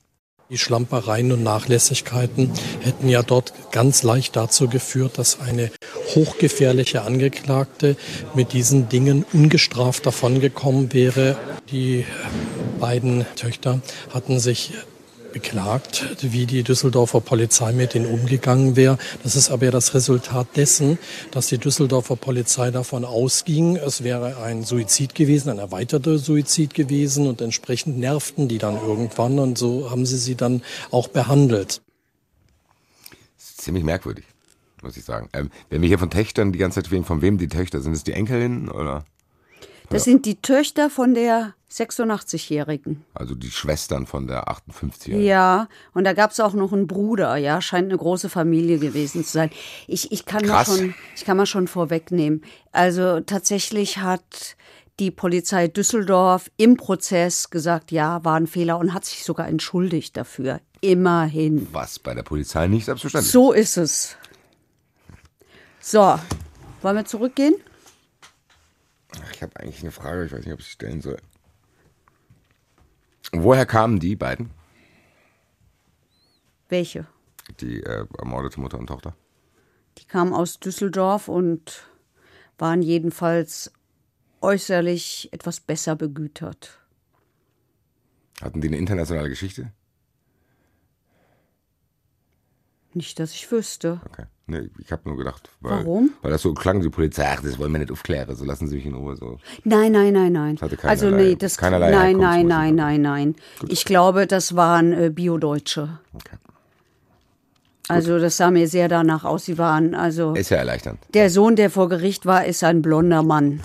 [0.48, 5.70] Die Schlampereien und Nachlässigkeiten hätten ja dort ganz leicht dazu geführt, dass eine
[6.14, 7.96] hochgefährliche Angeklagte
[8.34, 11.36] mit diesen Dingen ungestraft davongekommen wäre.
[11.70, 12.04] Die
[12.80, 13.80] beiden Töchter
[14.12, 14.72] hatten sich
[15.32, 18.98] beklagt, wie die Düsseldorfer Polizei mit ihnen umgegangen wäre.
[19.22, 20.98] Das ist aber ja das Resultat dessen,
[21.30, 27.26] dass die Düsseldorfer Polizei davon ausging, es wäre ein Suizid gewesen, ein erweiterter Suizid gewesen
[27.26, 31.82] und entsprechend nervten die dann irgendwann und so haben sie sie dann auch behandelt.
[33.38, 34.24] Ziemlich merkwürdig,
[34.82, 35.28] muss ich sagen.
[35.32, 37.80] Ähm, wenn wir hier von Töchtern die ganze Zeit reden, von wem die Töchter?
[37.80, 39.04] Sind es die Enkelinnen oder?
[39.92, 43.04] Das sind die Töchter von der 86-Jährigen.
[43.14, 45.26] Also die Schwestern von der 58-Jährigen.
[45.26, 49.24] Ja, und da gab es auch noch einen Bruder, ja, scheint eine große Familie gewesen
[49.24, 49.50] zu sein.
[49.86, 52.42] Ich, ich, kann, mal schon, ich kann mal schon vorwegnehmen.
[52.72, 54.56] Also tatsächlich hat
[54.98, 60.16] die Polizei Düsseldorf im Prozess gesagt, ja, war ein Fehler und hat sich sogar entschuldigt
[60.16, 60.60] dafür.
[60.80, 61.68] Immerhin.
[61.72, 63.32] Was bei der Polizei nicht selbstverständlich ist.
[63.32, 64.16] So ist es.
[65.80, 66.18] So,
[66.82, 67.54] wollen wir zurückgehen?
[69.32, 71.18] Ich habe eigentlich eine Frage, ich weiß nicht, ob ich sie stellen soll.
[73.32, 74.50] Woher kamen die beiden?
[76.68, 77.06] Welche?
[77.60, 79.14] Die äh, ermordete Mutter und Tochter?
[79.98, 81.86] Die kamen aus Düsseldorf und
[82.58, 83.72] waren jedenfalls
[84.40, 86.78] äußerlich etwas besser begütert.
[88.40, 89.72] Hatten die eine internationale Geschichte?
[92.94, 94.00] Nicht, dass ich wüsste.
[94.04, 94.26] Okay.
[94.52, 96.10] Nee, ich habe nur gedacht, weil, Warum?
[96.20, 98.76] weil das so klang, die Polizei, ach, das wollen wir nicht aufklären, so lassen Sie
[98.76, 99.16] mich in Ruhe.
[99.16, 99.38] So.
[99.64, 100.58] Nein, nein, nein, nein.
[100.60, 103.34] hatte Also keinerlei- nee, das keinerlei nein, nein, nein, nein, nein.
[103.68, 105.98] Ich glaube, das waren äh, Biodeutsche.
[106.14, 106.36] Okay.
[107.88, 109.44] Also das sah mir sehr danach aus.
[109.46, 110.98] Sie waren also Ist ja erleichternd.
[111.14, 113.60] der Sohn, der vor Gericht war, ist ein blonder Mann.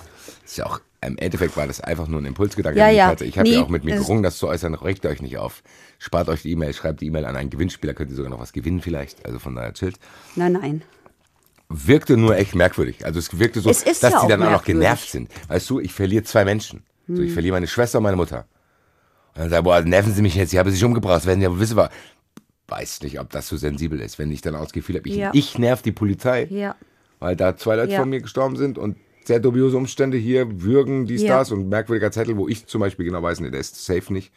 [0.45, 3.13] Ist ja auch, im Endeffekt war das einfach nur ein Impulsgedanke, Ja, ja.
[3.21, 5.61] Ich habe Nee, ja auch mit mir gerungen, das zu äußern, regt euch nicht auf.
[5.99, 8.51] Spart euch die E-Mail, schreibt die E-Mail an einen Gewinnspieler, könnt ihr sogar noch was
[8.53, 9.25] gewinnen vielleicht.
[9.25, 9.97] Also von daher chillt.
[10.35, 10.81] Nein, nein.
[11.69, 13.05] Wirkte nur echt merkwürdig.
[13.05, 15.29] Also es wirkte so, Es dass ja die auch dann auch noch genervt sind.
[15.49, 16.83] Weißt du, ich verliere zwei Menschen.
[17.07, 17.23] So, Hm.
[17.25, 18.45] ich verliere meine Schwester und meine Mutter.
[19.35, 21.45] Und dann sag ich, boah, nerven Sie mich jetzt, ich habe sich umgebracht, werden Sie
[21.45, 21.89] aber wissen, wir.
[22.69, 25.31] Weiß nicht, ob das so sensibel ist, wenn ich dann das Gefühl habe, ich, Ja.
[25.33, 26.75] ich nerv die Polizei, Ja.
[27.19, 27.99] weil da zwei Leute Ja.
[28.01, 31.39] von mir gestorben sind und sehr dubiose Umstände hier, Würgen, dies, Ja.
[31.39, 34.31] das und merkwürdiger Zettel, wo ich zum Beispiel genau weiß, nee, der ist safe nicht.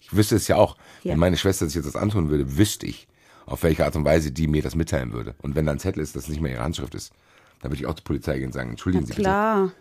[0.00, 0.76] Ich wüsste es ja auch.
[1.04, 1.12] Ja.
[1.12, 3.06] Wenn meine Schwester sich jetzt das antun würde, wüsste ich,
[3.46, 5.34] auf welche Art und Weise die mir das mitteilen würde.
[5.42, 7.12] Und wenn da ein Zettel ist, das nicht mehr ihre Handschrift ist,
[7.60, 9.62] dann würde ich auch zur Polizei gehen und sagen, entschuldigen Na Sie klar.
[9.62, 9.76] bitte,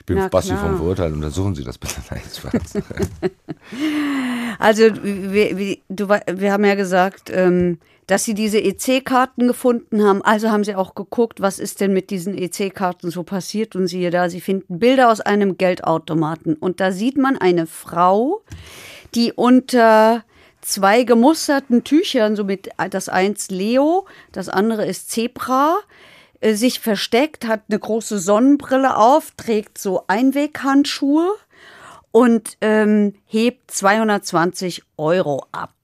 [0.00, 0.66] ich bin na Basti klar.
[0.68, 1.94] vom Verurteilen, untersuchen Sie das bitte.
[2.10, 2.82] Nein, Spaß.
[4.58, 10.22] Also wir, wir, du, wir haben ja gesagt, ähm, dass sie diese EC-Karten gefunden haben.
[10.22, 13.74] Also haben sie auch geguckt, was ist denn mit diesen EC-Karten so passiert.
[13.74, 16.54] Und siehe da, sie finden Bilder aus einem Geldautomaten.
[16.54, 18.42] Und da sieht man eine Frau,
[19.14, 20.24] die unter
[20.60, 25.78] zwei gemusterten Tüchern, so mit das eins Leo, das andere ist Zebra,
[26.40, 31.30] äh, sich versteckt, hat eine große Sonnenbrille auf, trägt so Einweghandschuhe
[32.10, 35.75] und ähm, hebt 220 Euro ab.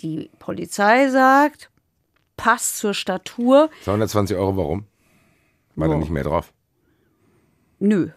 [0.00, 1.70] Die Polizei sagt,
[2.36, 3.70] passt zur Statur.
[3.84, 4.84] 220 Euro, warum?
[5.74, 6.00] War da Wow.
[6.00, 6.52] nicht mehr drauf?
[7.78, 8.10] Nö.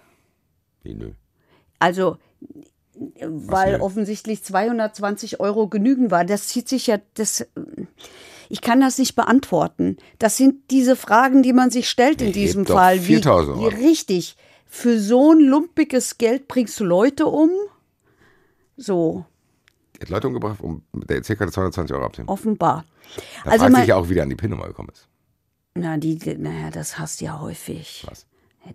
[0.84, 1.12] Wie, nö.
[1.80, 2.18] Also,
[3.22, 6.26] weil offensichtlich 220 Euro genügen war.
[6.26, 7.48] Das zieht sich ja, das,
[8.50, 9.98] ich kann das nicht beantworten.
[10.20, 12.98] Das sind diese Fragen, die man sich stellt in diesem Fall.
[12.98, 13.60] 4.000 wie, Euro.
[13.60, 14.36] wie richtig.
[14.66, 17.50] Für so ein lumpiges Geld bringst du Leute um?
[18.78, 19.26] So,
[20.02, 22.30] hat Leute umgebracht, um der EC-Karte 220 Euro abzunehmen.
[22.30, 22.86] offenbar.
[23.44, 25.08] Da also fragt sich ja auch, wie der an die PIN-Nummer gekommen ist.
[25.76, 28.06] na, die, naja, das hast du ja häufig.
[28.08, 28.26] Was?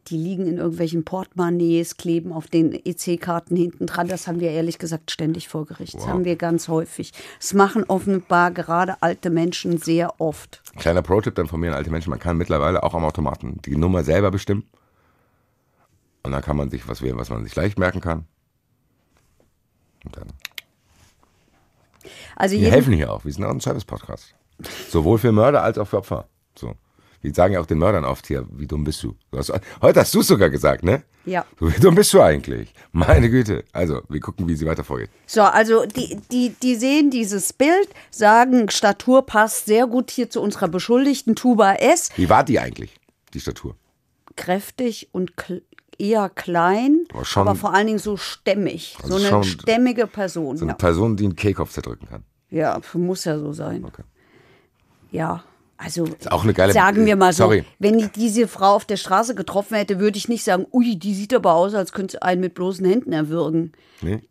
[0.08, 4.08] Die liegen in irgendwelchen Portemonnaies, kleben auf den EC-Karten hinten dran.
[4.08, 5.94] Das haben wir ehrlich gesagt ständig vor Gericht.
[5.94, 7.12] Das haben wir ganz häufig.
[7.38, 10.62] Das machen offenbar gerade alte Menschen sehr oft.
[10.76, 13.76] Kleiner Pro-Tipp dann von mir an alte Menschen, man kann mittlerweile auch am Automaten die
[13.76, 14.64] Nummer selber bestimmen.
[16.24, 18.26] Und dann kann man sich was wählen, was man sich leicht merken kann.
[20.04, 20.32] Und dann.
[22.36, 23.24] Also Wir helfen hier auch.
[23.24, 24.34] Wir sind auch ein Service-Podcast.
[24.88, 26.28] Sowohl für Mörder als auch für Opfer.
[26.58, 26.74] So.
[27.20, 29.16] Wir sagen ja auch den Mördern oft hier, wie dumm bist du?
[29.30, 31.02] du hast, heute hast du es sogar gesagt, ne?
[31.24, 31.44] Ja.
[31.58, 32.72] So, wie dumm bist du eigentlich?
[32.92, 33.64] Meine Güte.
[33.72, 35.10] Also, wir gucken, wie sie weiter vorgeht.
[35.26, 40.40] So, also die, die, die sehen dieses Bild, sagen, Statur passt sehr gut hier zu
[40.40, 42.10] unserer Beschuldigten Tuba S.
[42.16, 42.94] Wie war die eigentlich,
[43.34, 43.74] die Statur?
[44.36, 45.32] Kräftig und
[45.98, 48.96] eher klein, Aber schon- aber vor allen Dingen so stämmig.
[49.02, 50.56] Also so eine stämmige Person.
[50.56, 50.76] So eine ja.
[50.76, 52.24] Person, die einen Kehlkopf zerdrücken kann.
[52.50, 53.84] ja, muss ja so sein.
[53.84, 54.02] Okay.
[55.10, 55.44] Ja,
[55.78, 56.06] also
[56.72, 57.64] sagen wir mal so, Sorry.
[57.78, 61.14] wenn ich diese Frau auf der Straße getroffen hätte, würde ich nicht sagen, ui, die
[61.14, 63.72] sieht aber aus, als könnte sie einen mit bloßen Händen erwürgen.
[64.00, 64.22] Nee?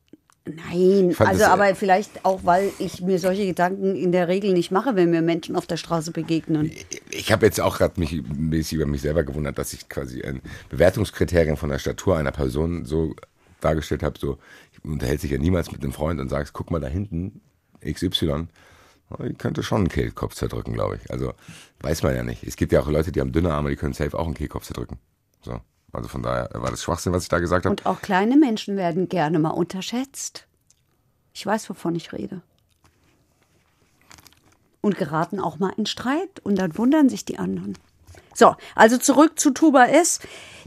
[0.48, 4.70] Nein, also das, aber vielleicht auch, weil ich mir solche Gedanken in der Regel nicht
[4.70, 6.72] mache, wenn mir Menschen auf der Straße begegnen.
[7.10, 10.22] Ich habe jetzt auch gerade mich ein bisschen über mich selber gewundert, dass ich quasi
[10.22, 13.16] ein Bewertungskriterien von der Statur einer Person so
[13.60, 14.38] dargestellt habe, so,
[14.72, 17.42] ich unterhält sich ja niemals mit einem Freund und sagst, guck mal da hinten,
[17.84, 18.48] XY,
[19.24, 21.12] die könnte schon einen Kehlkopf zerdrücken, glaube ich.
[21.12, 21.34] Also,
[21.82, 22.44] weiß man ja nicht.
[22.44, 24.66] Es gibt ja auch Leute, die haben dünne Arme, die können safe auch einen Kehlkopf
[24.66, 25.00] zerdrücken.
[25.42, 25.60] So.
[25.96, 27.72] Also von daher war das Schwachsinn, was ich da gesagt habe.
[27.72, 30.48] Und auch kleine Menschen werden gerne mal unterschätzt.
[31.34, 32.42] Ich weiß, wovon ich rede.
[34.82, 37.78] Und geraten auch mal in Streit und dann wundern sich die anderen.
[38.34, 40.20] So, also zurück zu Tuba S.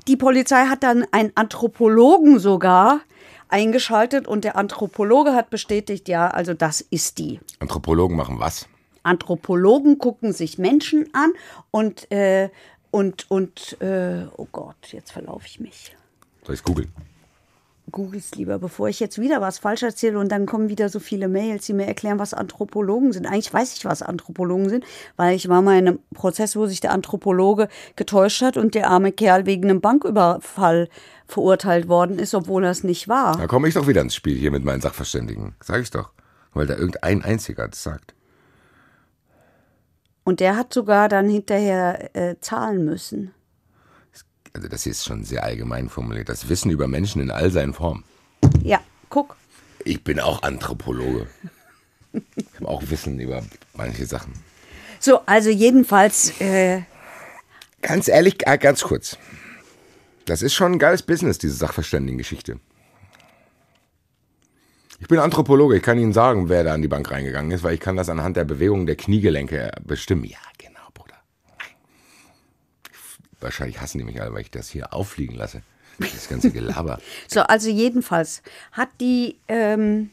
[0.07, 3.01] Die Polizei hat dann einen Anthropologen sogar
[3.49, 7.41] eingeschaltet und der Anthropologe hat bestätigt, ja, also das ist die.
[7.61, 8.69] Anthropologen machen was?
[9.03, 11.33] Anthropologen gucken sich Menschen an
[11.71, 12.51] und, äh,
[12.91, 15.97] und, und, äh, oh Gott, jetzt verlaufe ich mich.
[16.45, 16.93] Soll ich googeln?
[17.91, 21.29] Googles lieber, bevor ich jetzt wieder was falsch erzähle und dann kommen wieder so viele
[21.29, 23.27] Mails, die mir erklären, was Anthropologen sind.
[23.27, 24.85] Eigentlich weiß ich, was Anthropologen sind,
[25.17, 28.91] weil ich war mal in einem Prozess, wo sich der Anthropologe getäuscht hat und der
[28.91, 30.89] arme Kerl wegen einem Banküberfall
[31.27, 33.37] verurteilt worden ist, obwohl er es nicht war.
[33.37, 35.55] Da komme ich doch wieder ins Spiel hier mit meinen Sachverständigen.
[35.63, 36.11] Sag ich doch.
[36.55, 38.15] Weil da irgendein einziger das sagt.
[40.29, 43.33] Und der hat sogar dann hinterher äh, zahlen müssen.
[44.53, 46.29] Also das hier ist schon sehr allgemein formuliert.
[46.29, 48.05] Das Wissen über Menschen in all seinen Formen.
[48.63, 49.37] Ja, guck.
[49.87, 51.29] Ich bin auch Anthropologe.
[52.13, 54.35] Ich habe auch Wissen über manche Sachen.
[55.01, 56.83] So, also jedenfalls, äh,
[57.81, 59.17] Ganz ehrlich, äh, ganz kurz.
[60.27, 62.61] Das ist schon ein geiles Business, diese Sachverständigengeschichte.
[65.01, 67.75] Ich bin Anthropologe, ich kann Ihnen sagen, wer da an die Bank reingegangen ist, weil
[67.75, 70.25] ich kann das anhand der Bewegung der Kniegelenke bestimmen.
[70.25, 71.15] Ja, genau, Bruder.
[73.41, 75.63] Wahrscheinlich hassen die mich alle, weil ich das hier auffliegen lasse.
[75.99, 76.99] Das ganze Gelaber.
[77.29, 80.11] so, also jedenfalls hat die, ähm,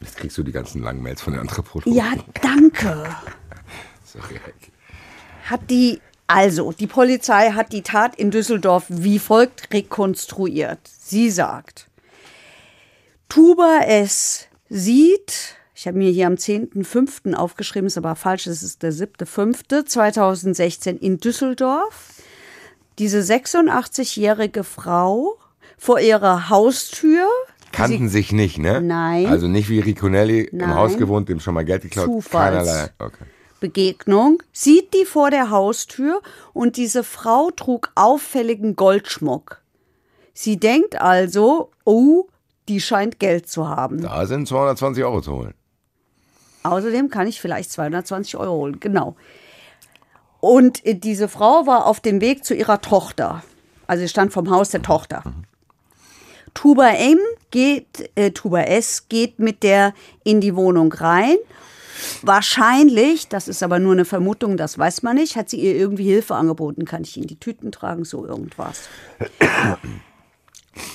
[0.00, 1.92] Jetzt kriegst du die ganzen langen Mails von den Anthropologen.
[1.92, 3.04] ja, danke.
[4.04, 4.72] Sorry, Heike.
[5.44, 10.80] hat die, also die Polizei hat die Tat in Düsseldorf wie folgt rekonstruiert.
[10.84, 11.89] Sie sagt,
[13.30, 14.48] Tuba S.
[14.68, 17.34] sieht, ich habe mir hier am 10.05.
[17.34, 22.14] aufgeschrieben, ist aber falsch, es ist der 7.05.2016 in Düsseldorf,
[22.98, 25.36] diese 86-jährige Frau
[25.78, 27.28] vor ihrer Haustür.
[27.70, 28.80] Kannten sich nicht, ne?
[28.80, 29.26] Nein.
[29.26, 30.74] Also nicht wie Riconelli im Nein.
[30.74, 32.06] Haus gewohnt, dem schon mal Geld geklaut.
[32.06, 32.66] Zufalls.
[32.66, 32.90] Keinerlei.
[32.98, 33.24] Okay.
[33.60, 36.20] Begegnung, sieht die vor der Haustür
[36.52, 39.62] und diese Frau trug auffälligen Goldschmuck.
[40.34, 42.26] Sie denkt also, oh,
[42.70, 44.00] die scheint Geld zu haben.
[44.00, 45.54] Da sind 220 Euro zu holen.
[46.62, 49.16] Außerdem kann ich vielleicht 220 Euro holen, genau.
[50.38, 53.42] Und äh, diese Frau war auf dem Weg zu ihrer Tochter.
[53.88, 55.24] Also sie stand vom Haus der Tochter.
[56.54, 57.18] Tuba M
[57.50, 61.36] geht, äh, Tuba S geht mit der in die Wohnung rein.
[62.22, 66.04] Wahrscheinlich, das ist aber nur eine Vermutung, das weiß man nicht, hat sie ihr irgendwie
[66.04, 66.84] Hilfe angeboten.
[66.84, 68.04] Kann ich Ihnen die Tüten tragen?
[68.04, 68.88] So irgendwas.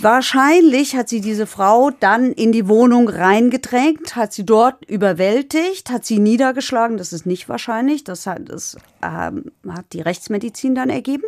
[0.01, 6.05] Wahrscheinlich hat sie diese Frau dann in die Wohnung reingedrängt, hat sie dort überwältigt, hat
[6.05, 6.97] sie niedergeschlagen.
[6.97, 8.03] Das ist nicht wahrscheinlich.
[8.03, 11.23] Das hat, das, ähm, hat die Rechtsmedizin dann ergeben.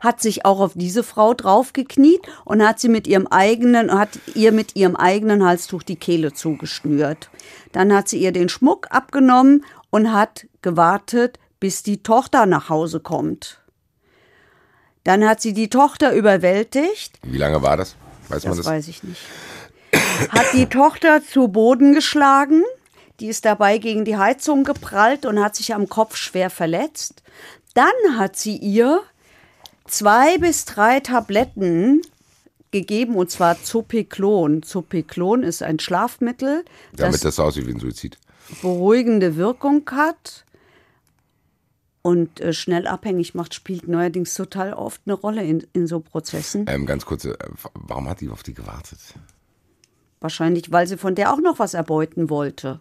[0.00, 4.50] Hat sich auch auf diese Frau draufgekniet und hat sie mit ihrem eigenen, hat ihr
[4.50, 7.30] mit ihrem eigenen Halstuch die Kehle zugeschnürt.
[7.72, 13.00] Dann hat sie ihr den Schmuck abgenommen und hat gewartet, bis die Tochter nach Hause
[13.00, 13.60] kommt.
[15.08, 17.18] Dann hat sie die Tochter überwältigt.
[17.22, 17.96] Wie lange war das?
[18.28, 18.66] Weiß man Das das?
[18.66, 19.22] weiß ich nicht.
[20.28, 22.62] Hat die Tochter zu Boden geschlagen.
[23.18, 27.22] Die ist dabei gegen die Heizung geprallt und hat sich am Kopf schwer verletzt.
[27.72, 29.00] Dann hat sie ihr
[29.86, 32.02] zwei bis drei Tabletten
[32.70, 34.62] gegeben und zwar Zopiklon.
[34.62, 38.18] Zopiklon ist ein Schlafmittel, Damit das das aussieht wie ein Suizid.
[38.60, 40.44] beruhigende Wirkung hat
[42.02, 46.66] und äh, schnell abhängig macht, spielt neuerdings total oft eine Rolle in, in so Prozessen.
[46.68, 48.98] Ähm, ganz kurze, äh, warum hat die auf die gewartet?
[50.20, 52.80] Wahrscheinlich, weil sie von der auch noch was erbeuten wollte.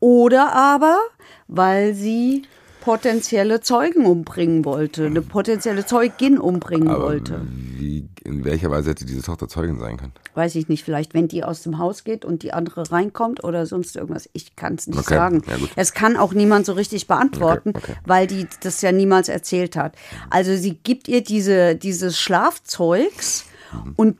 [0.00, 0.98] Oder aber,
[1.46, 2.42] weil sie
[2.80, 7.40] potenzielle Zeugen umbringen wollte, eine potenzielle Zeugin umbringen Aber wollte.
[7.76, 10.12] wie, in welcher Weise hätte diese Tochter Zeugin sein können?
[10.34, 13.66] Weiß ich nicht, vielleicht wenn die aus dem Haus geht und die andere reinkommt oder
[13.66, 14.28] sonst irgendwas.
[14.32, 15.42] Ich kann es nicht Okay, sagen.
[15.46, 15.56] ja.
[15.76, 17.96] Es kann auch niemand so richtig beantworten, Okay, okay.
[18.06, 19.96] weil die das ja niemals erzählt hat.
[20.30, 23.92] Also sie gibt ihr diese, dieses Schlafzeugs Mhm.
[23.96, 24.16] und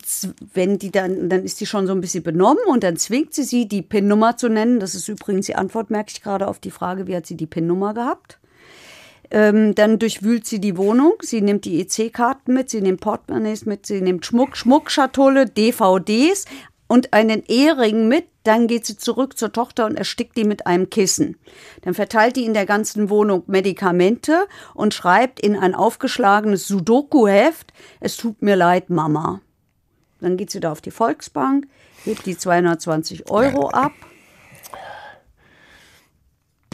[0.52, 3.44] wenn die dann, dann ist die schon so ein bisschen benommen und dann zwingt sie
[3.44, 4.78] sie, die PIN-Nummer zu nennen.
[4.78, 7.46] Das ist übrigens die Antwort, merke ich gerade auf die Frage, wie hat sie die
[7.46, 8.38] PIN-Nummer gehabt?
[9.30, 11.14] Ähm, dann durchwühlt sie die Wohnung.
[11.20, 16.46] Sie nimmt die EC-Karten mit, sie nimmt Portemonnaies mit, sie nimmt Schmuck, Schmuckschatulle, DVDs
[16.86, 18.26] und einen Ehering mit.
[18.44, 21.36] Dann geht sie zurück zur Tochter und erstickt die mit einem Kissen.
[21.82, 28.16] Dann verteilt die in der ganzen Wohnung Medikamente und schreibt in ein aufgeschlagenes Sudoku-Heft, es
[28.16, 29.42] tut mir leid, Mama.
[30.20, 31.68] Dann geht sie da auf die Volksbank,
[32.04, 33.92] hebt die 220 Euro ab.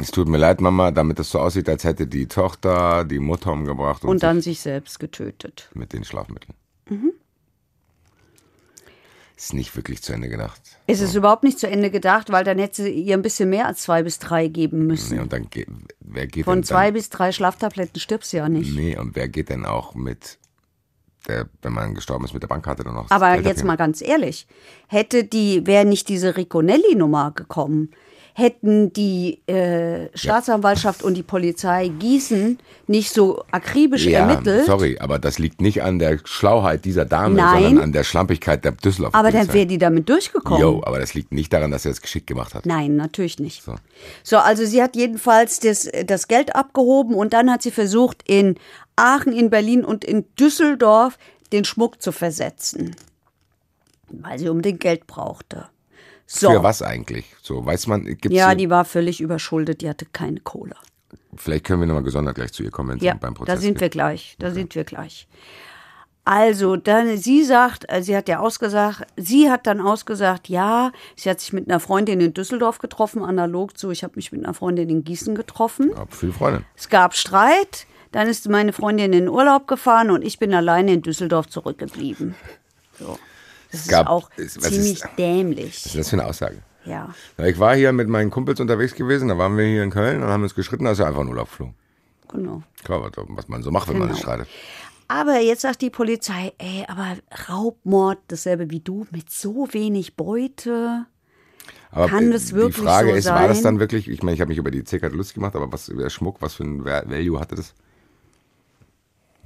[0.04, 3.52] Es tut mir leid, Mama, damit es so aussieht, als hätte die Tochter die Mutter
[3.52, 5.70] umgebracht und, und dann sich sich selbst getötet.
[5.72, 6.52] mit den Schlafmitteln.
[6.90, 7.12] Mhm.
[9.34, 10.60] Ist nicht wirklich zu Ende gedacht.
[10.86, 13.66] Es ist überhaupt nicht zu Ende gedacht, weil dann hätte sie ihr ein bisschen mehr
[13.66, 15.16] als zwei bis drei geben müssen.
[15.16, 15.68] Nee, und dann geht,
[16.00, 18.76] wer geht Von zwei bis drei Schlaftabletten stirbst du ja nicht.
[18.76, 20.38] Nee, und wer geht denn auch mit
[21.28, 23.10] der, wenn man gestorben ist, mit der Bankkarte dann noch?
[23.10, 24.46] Aber jetzt mal ganz ehrlich,
[24.86, 27.90] hätte die, wäre nicht diese Riconelli-Nummer gekommen,
[28.36, 32.58] hätten die äh, Staatsanwaltschaft und die Polizei Gießen
[32.88, 37.36] nicht so akribisch Ja, ermittelt, sorry, aber das liegt nicht an der Schlauheit dieser Dame,
[37.36, 37.62] Nein.
[37.62, 39.14] sondern an der Schlampigkeit der Düsseldorf.
[39.14, 40.60] aber dann wäre die damit durchgekommen.
[40.60, 42.66] Jo, aber das liegt nicht daran, dass er es geschickt gemacht hat.
[42.66, 43.62] Nein, natürlich nicht.
[43.62, 43.76] So.
[44.24, 44.38] So.
[44.38, 48.56] also sie hat jedenfalls das, das Geld abgehoben und dann hat sie versucht, in
[48.96, 51.18] Aachen, in Berlin und in Düsseldorf
[51.52, 52.96] den Schmuck zu versetzen.
[54.08, 55.68] Weil sie unbedingt Geld brauchte.
[56.26, 56.50] So.
[56.50, 57.26] Für was eigentlich?
[57.42, 60.74] So, weiß man, gibt's Ja, die war völlig überschuldet, die hatte keine Kohle.
[61.36, 63.74] Vielleicht können wir nochmal gesondert gleich zu ihr kommen, wenn Ja, beim Prozess da sind
[63.74, 63.80] geht.
[63.82, 65.28] wir gleich, da sind wir gleich.
[66.26, 71.28] Also, dann, sie sagt, äh, sie hat ja ausgesagt, sie hat dann ausgesagt, ja, sie
[71.28, 74.54] hat sich mit einer Freundin in Düsseldorf getroffen, analog zu, ich habe mich mit einer
[74.54, 75.90] Freundin in Gießen getroffen.
[75.94, 76.64] Ja, viele Freunde.
[76.76, 80.94] Es gab Streit, dann ist meine Freundin in den Urlaub gefahren und ich bin alleine
[80.94, 82.34] in Düsseldorf zurückgeblieben.
[82.98, 83.18] So.
[83.74, 85.74] Das gab- ist auch ist- was ziemlich ist- dämlich.
[85.84, 86.62] Was ist das für eine Aussage?
[86.84, 87.14] Ja.
[87.38, 90.22] Ja, ich war hier mit meinen Kumpels unterwegs gewesen, da waren wir hier in Köln
[90.22, 91.74] und haben uns geschritten, da ist er einfach in Urlaub geflogen.
[92.28, 92.62] Genau.
[92.84, 94.14] Klar, was, man so macht, wenn man Genau.
[94.14, 94.48] sich streitet.
[95.08, 97.16] Aber jetzt sagt die Polizei, ey, aber
[97.48, 101.06] Raubmord, dasselbe wie du, mit so wenig Beute.
[101.90, 103.64] Aber Kann äh, das wirklich Die Frage so ist, war das sein?
[103.64, 106.10] dann wirklich, ich meine, ich habe mich über die C-Karte lustig gemacht, aber was, der
[106.10, 107.74] Schmuck, was für ein Val- Value hatte das?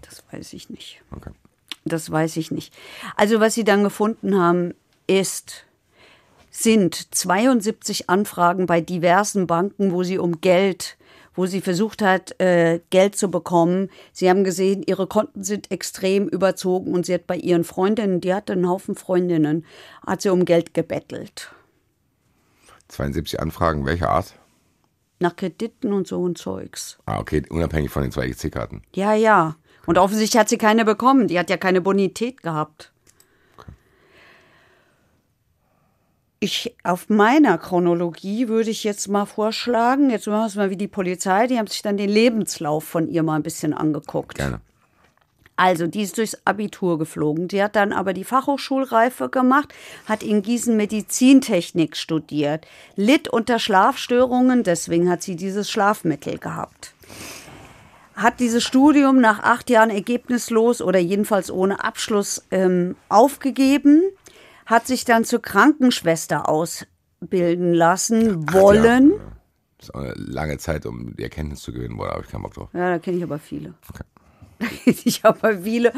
[0.00, 1.02] Das weiß ich nicht.
[1.14, 1.30] Okay.
[1.84, 2.74] Das weiß ich nicht.
[3.16, 4.74] Also was sie dann gefunden haben,
[5.06, 5.64] ist,
[6.50, 10.96] sind 72 Anfragen bei diversen Banken, wo sie um Geld,
[11.34, 13.90] wo sie versucht hat, äh, Geld zu bekommen.
[14.12, 18.34] Sie haben gesehen, ihre Konten sind extrem überzogen und sie hat bei ihren Freundinnen, die
[18.34, 19.64] hatte einen Haufen Freundinnen,
[20.06, 21.52] hat sie um Geld gebettelt.
[22.88, 24.34] 72 Anfragen, welcher Art?
[25.20, 26.98] Nach Krediten und so ein Zeugs.
[27.06, 28.82] Ah, okay, unabhängig von den zwei EC-Karten.
[28.94, 29.56] Ja, ja.
[29.88, 31.28] Und offensichtlich hat sie keine bekommen.
[31.28, 32.92] Die hat ja keine Bonität gehabt.
[36.40, 40.76] Ich, auf meiner Chronologie würde ich jetzt mal vorschlagen, jetzt machen wir es mal wie
[40.76, 44.34] die Polizei, die haben sich dann den Lebenslauf von ihr mal ein bisschen angeguckt.
[44.34, 44.60] Gerne.
[45.56, 47.48] Also, die ist durchs Abitur geflogen.
[47.48, 49.72] Die hat dann aber die Fachhochschulreife gemacht,
[50.06, 56.92] hat in Gießen Medizintechnik studiert, litt unter Schlafstörungen, deswegen hat sie dieses Schlafmittel gehabt.
[58.18, 64.02] Hat dieses Studium nach acht Jahren ergebnislos oder jedenfalls ohne Abschluss ähm, aufgegeben,
[64.66, 69.12] hat sich dann zur Krankenschwester ausbilden lassen wollen.
[69.12, 69.18] Ja,
[69.78, 72.42] das ist auch eine lange Zeit, um die Erkenntnis zu gewinnen, da habe ich keinen
[72.42, 72.70] Bock drauf.
[72.72, 73.74] Ja, da kenne ich aber viele.
[74.84, 75.92] Ich habe aber viele,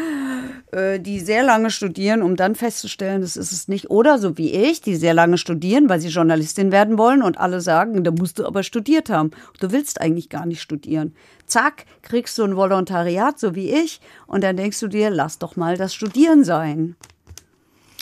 [0.72, 3.90] äh, die sehr lange studieren, um dann festzustellen, das ist es nicht.
[3.90, 7.60] Oder so wie ich, die sehr lange studieren, weil sie Journalistin werden wollen und alle
[7.60, 9.30] sagen, da musst du aber studiert haben.
[9.60, 11.14] Du willst eigentlich gar nicht studieren.
[11.50, 15.56] Zack, kriegst du ein Volontariat, so wie ich, und dann denkst du dir, lass doch
[15.56, 16.96] mal das Studieren sein.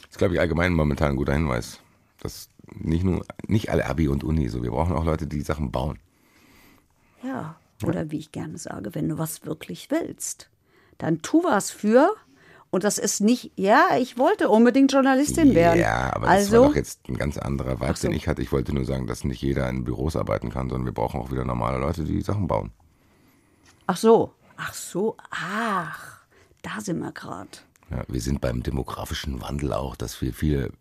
[0.02, 1.80] Das ist, glaube ich, allgemein momentan ein guter Hinweis.
[2.20, 4.62] Dass nicht nur, nicht alle Abi und Uni, so.
[4.62, 5.98] Wir brauchen auch Leute, die Sachen bauen.
[7.22, 7.56] Ja.
[7.84, 10.50] Oder wie ich gerne sage, wenn du was wirklich willst,
[10.98, 12.10] dann tu was für.
[12.70, 15.80] Und das ist nicht, ja, ich wollte unbedingt Journalistin werden.
[15.80, 18.42] Ja, aber das also, war doch jetzt ein ganz anderer Vibe, den ich hatte.
[18.42, 21.30] Ich wollte nur sagen, dass nicht jeder in Büros arbeiten kann, sondern wir brauchen auch
[21.30, 22.72] wieder normale Leute, die Sachen bauen.
[23.90, 26.18] Ach so, ach so, ach,
[26.60, 27.48] da sind wir gerade.
[27.90, 30.72] Ja, wir sind beim demografischen Wandel auch, dass wir viele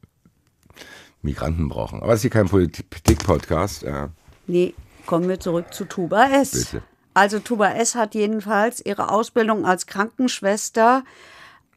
[1.22, 2.04] Migranten brauchen.
[2.04, 3.84] Aber es ist hier kein Politik-Podcast.
[3.84, 4.10] Ja.
[4.46, 4.74] Nee,
[5.06, 6.52] kommen wir zurück zu Tuba S.
[6.52, 6.84] Bitte.
[7.14, 11.06] Also Tuba S hat jedenfalls ihre Ausbildung als Krankenschwester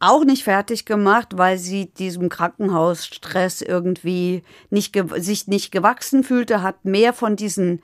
[0.01, 6.85] auch nicht fertig gemacht, weil sie diesem Krankenhausstress irgendwie nicht sich nicht gewachsen fühlte, hat
[6.85, 7.83] mehr von diesen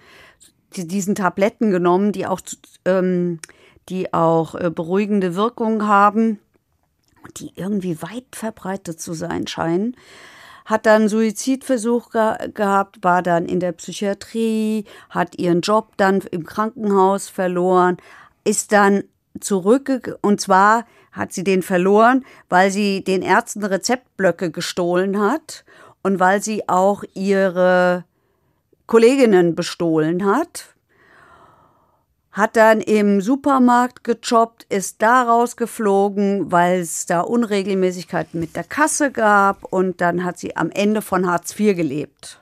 [0.77, 2.41] die, diesen Tabletten genommen, die auch
[2.85, 3.41] ähm,
[3.89, 6.41] die auch äh, beruhigende Wirkung haben,
[7.37, 9.97] die irgendwie weit verbreitet zu sein scheinen.
[10.65, 16.45] Hat dann Suizidversuch ge gehabt, war dann in der Psychiatrie, hat ihren Job dann im
[16.45, 17.99] Krankenhaus verloren,
[18.45, 19.05] ist dann
[19.41, 25.65] zurückgegangen und zwar hat sie den verloren, weil sie den Ärzten Rezeptblöcke gestohlen hat
[26.03, 28.05] und weil sie auch ihre
[28.87, 30.77] Kolleginnen bestohlen hat
[32.37, 39.11] hat dann im Supermarkt gejobbt, ist da rausgeflogen, weil es da Unregelmäßigkeiten mit der Kasse
[39.11, 42.39] gab und dann hat sie am Ende von Hartz IV gelebt.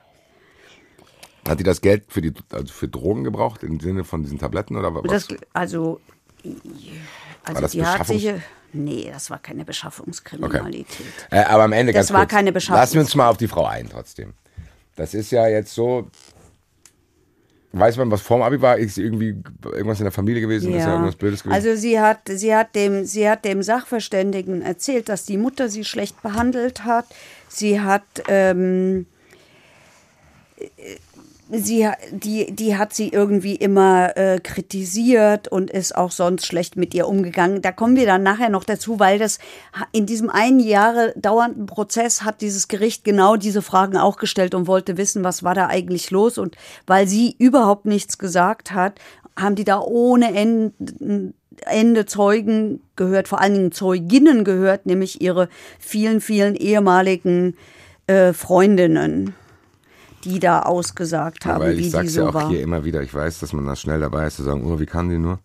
[1.47, 4.75] Hat die das Geld für, die, also für Drogen gebraucht im Sinne von diesen Tabletten
[4.75, 5.27] oder was?
[5.27, 6.01] Das, also,
[6.43, 8.33] also war das die hat sich,
[8.73, 11.05] nee, das war keine Beschaffungskriminalität.
[11.31, 12.81] Äh, aber am Ende Das ganz war kurz, keine Beschaffung.
[12.81, 14.33] Lassen wir uns mal auf die Frau ein trotzdem.
[14.97, 16.09] Das ist ja jetzt so.
[17.77, 18.77] Weiß man, was vorm Abi war?
[18.77, 20.73] Ist irgendwie irgendwas in der Familie gewesen?
[20.73, 21.53] Ist ja irgendwas Blödes gewesen?
[21.53, 25.83] Also sie hat, sie hat dem, sie hat dem Sachverständigen erzählt, dass die Mutter sie
[25.83, 27.05] schlecht behandelt hat.
[27.49, 29.07] Sie hat, ähm,
[31.51, 36.93] sie, die, die hat sie irgendwie immer äh, kritisiert und ist auch sonst schlecht mit
[36.93, 37.61] ihr umgegangen.
[37.61, 39.39] Da kommen wir dann nachher noch dazu, weil das
[39.91, 44.67] in diesem einen Jahre dauernden Prozess hat dieses Gericht genau diese Fragen auch gestellt und
[44.67, 46.37] wollte wissen, was war da eigentlich los.
[46.37, 46.55] Und
[46.87, 48.99] weil sie überhaupt nichts gesagt hat,
[49.37, 51.33] haben die da ohne Ende,
[51.65, 57.55] Ende Zeugen gehört, vor allen Dingen Zeuginnen gehört, nämlich ihre vielen, vielen ehemaligen
[58.07, 59.35] äh, Freundinnen
[60.25, 62.49] die da ausgesagt haben, Weil wie ich die sag's so ja auch war.
[62.49, 64.85] hier immer wieder, ich weiß, dass man da schnell dabei ist zu sagen, oh, wie
[64.85, 65.39] kann die nur?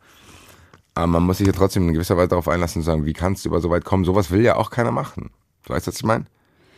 [0.95, 3.45] Aber man muss sich ja trotzdem in gewisser Weise darauf einlassen und sagen, wie kannst
[3.45, 4.05] du über so weit kommen?
[4.05, 5.31] Sowas will ja auch keiner machen.
[5.65, 6.25] Du weißt, was ich meine?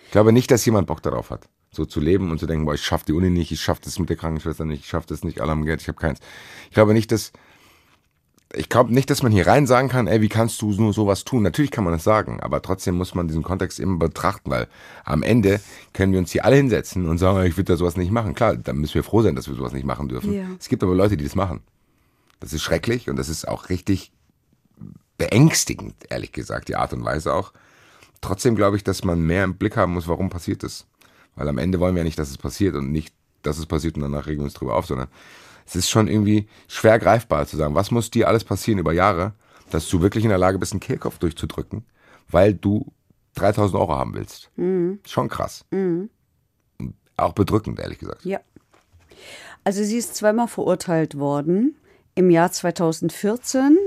[0.07, 2.75] Ich glaube nicht, dass jemand Bock darauf hat, so zu leben und zu denken, boah,
[2.75, 5.25] ich schaff die Uni nicht, ich schaff das mit der Krankenschwester nicht, ich schaff das
[5.25, 6.19] nicht, alle haben Geld, ich habe keins.
[6.69, 7.33] Ich glaube nicht, dass
[8.55, 11.25] ich glaube nicht, dass man hier rein sagen kann, ey, wie kannst du nur sowas
[11.25, 11.43] tun?
[11.43, 14.69] Natürlich kann man das sagen, aber trotzdem muss man diesen Kontext immer betrachten, weil
[15.05, 15.61] am Ende
[15.93, 18.35] können wir uns hier alle hinsetzen und sagen, ich würde da sowas nicht machen.
[18.35, 20.33] Klar, dann müssen wir froh sein, dass wir sowas nicht machen dürfen.
[20.33, 20.45] Ja.
[20.59, 21.61] Es gibt aber Leute, die das machen.
[22.41, 24.13] Das ist schrecklich und das ist auch richtig
[25.17, 27.53] beängstigend, ehrlich gesagt, die Art und Weise auch.
[28.21, 30.87] Trotzdem glaube ich, dass man mehr im Blick haben muss, warum passiert das.
[31.37, 33.97] Weil am Ende wollen wir ja nicht, dass es passiert und nicht, dass es passiert
[33.97, 35.09] und danach regen wir uns drüber auf, sondern
[35.67, 39.35] es ist schon irgendwie schwer greifbar zu sagen, was muss dir alles passieren über Jahre,
[39.71, 41.85] dass du wirklich in der Lage bist, einen Kehlkopf durchzudrücken,
[42.29, 42.93] weil du
[43.35, 44.51] 3000 Euro haben willst.
[45.07, 45.65] Schon krass.
[46.79, 48.25] Und Auch bedrückend, ehrlich gesagt.
[48.25, 48.41] Ja.
[49.65, 51.77] Also sie ist zweimal verurteilt worden.
[52.15, 53.79] Im Jahr 2014,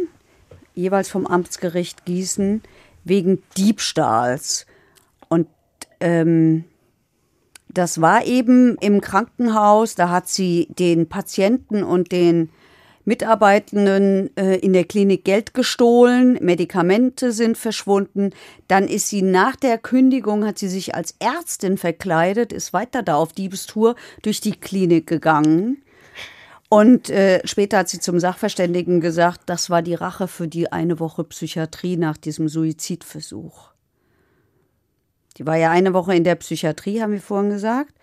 [0.74, 2.64] jeweils vom Amtsgericht Gießen,
[3.04, 4.66] wegen Diebstahls.
[5.30, 5.48] Und
[6.00, 6.64] ähm,
[7.78, 12.50] das war eben im Krankenhaus, da hat sie den Patienten und den
[13.06, 18.32] Mitarbeitenden äh, in der Klinik Geld gestohlen, Medikamente sind verschwunden.
[18.68, 23.16] Dann ist sie nach der Kündigung, hat sie sich als Ärztin verkleidet, ist weiter da
[23.16, 25.84] auf Diebestour durch die Klinik gegangen.
[26.68, 31.00] Und äh, später hat sie zum Sachverständigen gesagt, das war die Rache für die eine
[31.00, 33.75] Woche Psychiatrie nach diesem Suizidversuch.
[35.38, 37.94] Die war ja eine Woche in der Psychiatrie, haben wir vorhin gesagt.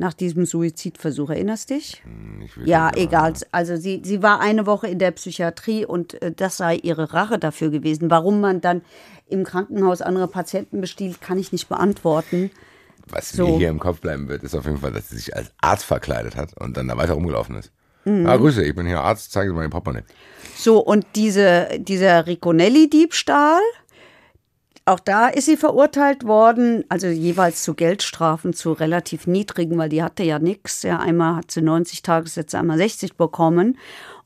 [0.00, 2.02] Nach diesem Suizidversuch, erinnerst dich?
[2.44, 3.34] Ich will Ja, egal.
[3.50, 7.38] Also sie, sie war eine Woche in der Psychiatrie und äh, das sei ihre Rache
[7.38, 8.08] dafür gewesen.
[8.08, 8.82] Warum man dann
[9.26, 12.50] im Krankenhaus andere Patienten bestiehlt, kann ich nicht beantworten.
[13.08, 13.48] Was So.
[13.48, 15.84] mir hier im Kopf bleiben wird, ist auf jeden Fall, dass sie sich als Arzt
[15.84, 17.72] verkleidet hat und dann da weiter rumgelaufen ist.
[18.04, 18.26] Mhm.
[18.26, 20.04] Ah, Grüße, ich bin hier Arzt, zeigen Sie mal Ihr Portemonnaie.
[20.56, 23.60] So, und diese, dieser Riconelli-Diebstahl,
[24.88, 30.02] auch da ist sie verurteilt worden, also jeweils zu Geldstrafen, zu relativ niedrigen, weil die
[30.02, 30.82] hatte ja nichts.
[30.82, 33.78] Ja, einmal hat sie 90 Tagessätze, einmal 60 bekommen.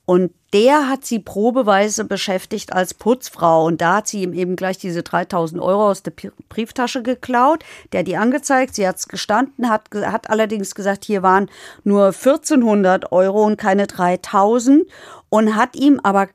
[0.04, 3.66] Und der hat sie probeweise beschäftigt als Putzfrau.
[3.66, 6.12] Und da hat sie ihm eben gleich diese 3000 Euro aus der
[6.48, 7.64] Brieftasche geklaut.
[7.92, 11.50] Der hat die angezeigt, sie hat es gestanden, hat, hat allerdings gesagt, hier waren
[11.84, 14.84] nur 1400 Euro und keine 3000.
[15.28, 16.28] Und hat ihm aber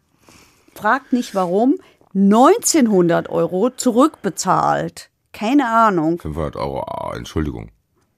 [0.74, 1.76] fragt nicht warum,
[2.14, 5.10] 1900 Euro zurückbezahlt.
[5.34, 6.20] Keine Ahnung.
[6.20, 7.70] 500 Euro, ah, Entschuldigung.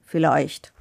[0.04, 0.72] Vielleicht.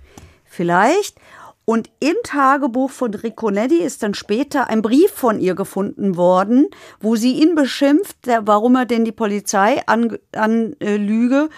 [0.45, 1.17] Vielleicht.
[1.65, 6.67] Und im Tagebuch von Ricconetti ist dann später ein Brief von ihr gefunden worden,
[6.99, 10.19] wo sie ihn beschimpft, warum er denn die Polizei anlüge.
[10.31, 11.49] An, äh,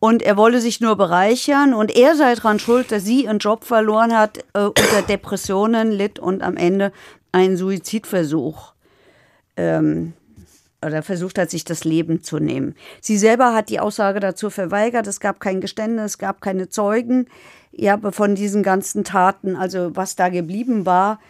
[0.00, 3.64] und er wolle sich nur bereichern und er sei daran schuld, dass sie ihren Job
[3.64, 6.92] verloren hat, äh, unter Depressionen litt und am Ende
[7.32, 8.74] einen Suizidversuch
[9.56, 10.12] ähm,
[10.84, 12.74] oder versucht hat, sich das Leben zu nehmen.
[13.00, 15.06] Sie selber hat die Aussage dazu verweigert.
[15.06, 17.26] Es gab kein Geständnis, es gab keine Zeugen.
[17.72, 21.20] Ja, von diesen ganzen Taten, also was da geblieben war,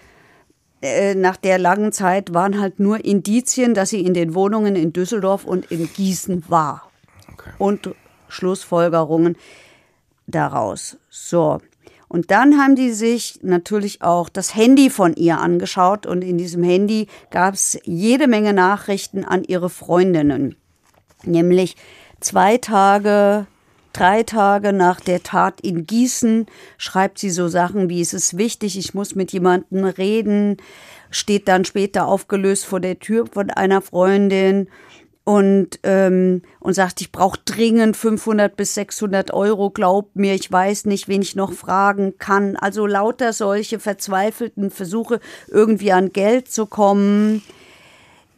[0.81, 4.93] äh, nach der langen Zeit waren halt nur Indizien, dass sie in den Wohnungen in
[4.93, 6.89] Düsseldorf und in Gießen war.
[7.33, 7.51] Okay.
[7.59, 7.95] Und
[8.29, 9.37] Schlussfolgerungen
[10.27, 10.97] daraus.
[11.11, 11.61] So.
[12.09, 16.07] Und dann haben die sich natürlich auch das Handy von ihr angeschaut.
[16.07, 20.57] Und in diesem Handy gab es jede Menge Nachrichten an ihre Freundinnen.
[21.25, 21.77] Nämlich
[22.21, 23.47] zwei Tage,
[23.93, 26.47] drei Tage nach der Tat in Gießen
[26.79, 30.57] schreibt sie so Sachen wie es ist wichtig, ich muss mit jemandem reden,
[31.11, 34.69] steht dann später aufgelöst vor der Tür von einer Freundin
[35.29, 40.87] und, ähm, und sagt, ich brauche dringend 500 bis 600 Euro, glaub mir, ich weiß
[40.87, 42.57] nicht, wen ich noch fragen kann.
[42.57, 47.43] Also lauter solche verzweifelten Versuche, irgendwie an Geld zu kommen.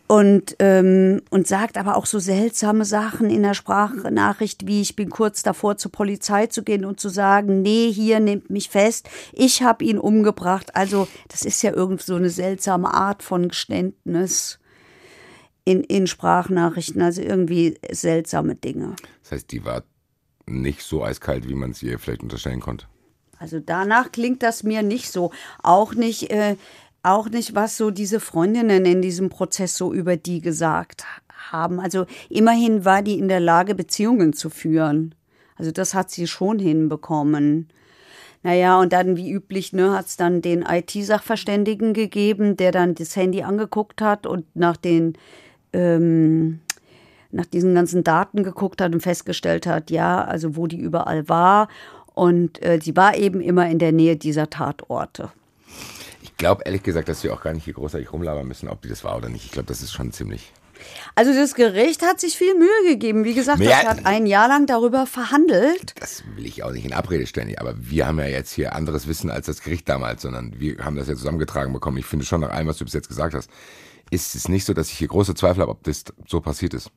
[0.09, 5.11] Und, ähm, und sagt aber auch so seltsame Sachen in der Sprachnachricht, wie ich bin
[5.11, 9.63] kurz davor zur Polizei zu gehen und zu sagen, nee, hier nehmt mich fest, ich
[9.63, 10.75] habe ihn umgebracht.
[10.75, 14.60] Also das ist ja irgendwie so eine seltsame Art von Geständnis
[15.65, 18.97] in, in Sprachnachrichten, also irgendwie seltsame Dinge.
[19.23, 19.85] Das heißt, die war
[20.47, 22.87] nicht so eiskalt, wie man es ihr vielleicht unterstellen konnte.
[23.39, 25.33] Also danach klingt das mir nicht so.
[25.63, 26.57] Auch nicht, äh,
[27.03, 31.05] auch nicht, was so diese Freundinnen in diesem Prozess so über die gesagt
[31.51, 31.81] haben.
[31.81, 35.15] Also immerhin war die in der Lage, Beziehungen zu führen.
[35.57, 37.69] Also das hat sie schon hinbekommen.
[38.43, 43.15] Naja, und dann wie üblich, ne, hat es dann den IT-Sachverständigen gegeben, der dann das
[43.15, 45.19] Handy angeguckt hat und nach den
[45.73, 46.61] ähm,
[47.33, 51.69] nach diesen ganzen Daten geguckt hat und festgestellt hat, ja, also wo die überall war.
[52.15, 55.31] Und äh, sie war eben immer in der Nähe dieser Tatorte.
[56.23, 58.89] Ich glaube ehrlich gesagt, dass wir auch gar nicht hier großartig rumlabern müssen, ob die
[58.89, 59.45] das war oder nicht.
[59.45, 60.53] Ich glaube, das ist schon ziemlich.
[61.15, 63.25] Also das Gericht hat sich viel Mühe gegeben.
[63.25, 65.95] Wie gesagt, Mehr, das hat ein Jahr lang darüber verhandelt.
[66.01, 67.55] Das will ich auch nicht in Abrede stellen.
[67.59, 70.97] Aber wir haben ja jetzt hier anderes Wissen als das Gericht damals, sondern wir haben
[70.97, 71.99] das ja zusammengetragen bekommen.
[71.99, 73.51] Ich finde schon nach allem, was du bis jetzt gesagt hast,
[74.11, 76.91] ist es nicht so, dass ich hier große Zweifel habe, ob das so passiert ist.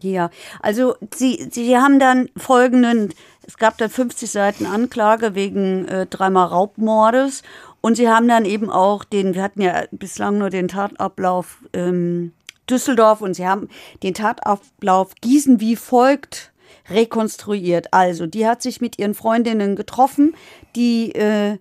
[0.00, 3.12] Ja, also sie, sie haben dann folgenden,
[3.46, 7.42] es gab dann 50 Seiten Anklage wegen äh, dreimal Raubmordes
[7.82, 12.32] und sie haben dann eben auch den, wir hatten ja bislang nur den Tatablauf ähm,
[12.70, 13.68] Düsseldorf und sie haben
[14.02, 16.52] den Tatablauf Gießen wie folgt
[16.88, 17.92] rekonstruiert.
[17.92, 20.34] Also, die hat sich mit ihren Freundinnen getroffen,
[20.74, 21.58] die äh,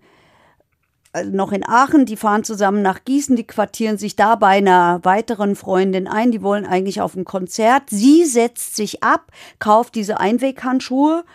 [1.31, 5.55] noch in Aachen, die fahren zusammen nach Gießen, die quartieren sich da bei einer weiteren
[5.55, 7.83] Freundin ein, die wollen eigentlich auf ein Konzert.
[7.89, 11.25] Sie setzt sich ab, kauft diese Einweghandschuhe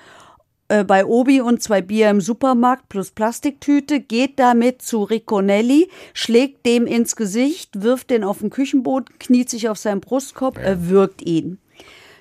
[0.69, 6.65] äh, bei Obi und zwei Bier im Supermarkt plus Plastiktüte, geht damit zu Ricconelli, schlägt
[6.65, 11.59] dem ins Gesicht, wirft den auf den Küchenboden, kniet sich auf seinen Brustkorb, erwürgt ihn.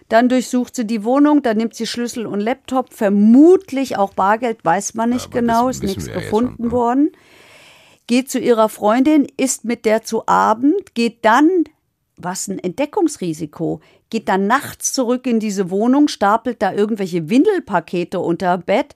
[0.10, 4.94] Dann durchsucht sie die Wohnung, dann nimmt sie Schlüssel und Laptop, vermutlich auch Bargeld, weiß
[4.94, 6.72] man nicht ja, genau, ist nichts gefunden schon, ne?
[6.72, 7.12] worden
[8.08, 11.64] geht zu ihrer Freundin, isst mit der zu Abend, geht dann,
[12.18, 18.58] was ein Entdeckungsrisiko, geht dann nachts zurück in diese Wohnung, stapelt da irgendwelche Windelpakete unter
[18.58, 18.96] Bett,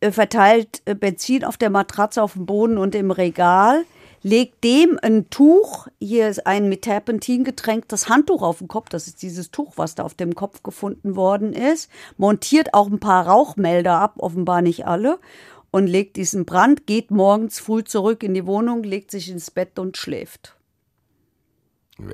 [0.00, 3.84] äh, verteilt äh, Benzin auf der Matratze auf dem Boden und im Regal,
[4.22, 9.06] legt dem ein Tuch, hier ist ein mit Terpentin getränktes Handtuch auf den Kopf, das
[9.06, 13.26] ist dieses Tuch, was da auf dem Kopf gefunden worden ist, montiert auch ein paar
[13.26, 15.18] Rauchmelder ab, offenbar nicht alle,
[15.70, 19.78] und legt diesen Brand, geht morgens früh zurück in die Wohnung, legt sich ins Bett
[19.78, 20.56] und schläft.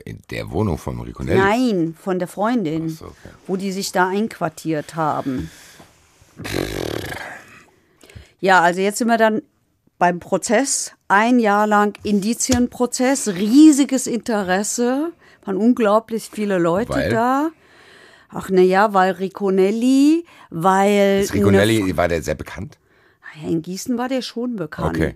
[0.05, 1.39] In der Wohnung von Riconelli?
[1.39, 3.29] Nein, von der Freundin, so, okay.
[3.47, 5.51] wo die sich da einquartiert haben.
[8.41, 9.43] Ja, also jetzt sind wir dann
[9.99, 10.93] beim Prozess.
[11.09, 15.13] Ein Jahr lang Indizienprozess, riesiges Interesse,
[15.45, 17.11] waren unglaublich viele Leute weil?
[17.11, 17.51] da.
[18.31, 21.21] Ach na ja, weil Riconelli, weil.
[21.23, 22.79] Das Riconelli, war der sehr bekannt?
[23.43, 24.97] In Gießen war der schon bekannt.
[24.97, 25.15] Okay.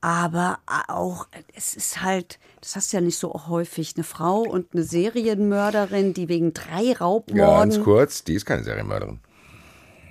[0.00, 4.74] Aber auch, es ist halt, das hast du ja nicht so häufig, eine Frau und
[4.74, 7.70] eine Serienmörderin, die wegen drei Raubmorden.
[7.70, 9.20] Ganz kurz, die ist keine Serienmörderin.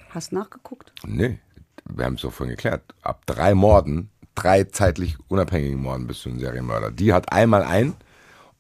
[0.10, 0.92] Hast nachgeguckt?
[1.06, 1.40] Nee,
[1.86, 2.82] wir haben es doch vorhin geklärt.
[3.04, 6.90] Ab drei Morden, drei zeitlich unabhängigen Morden bist du ein Serienmörder.
[6.90, 7.96] Die hat einmal ein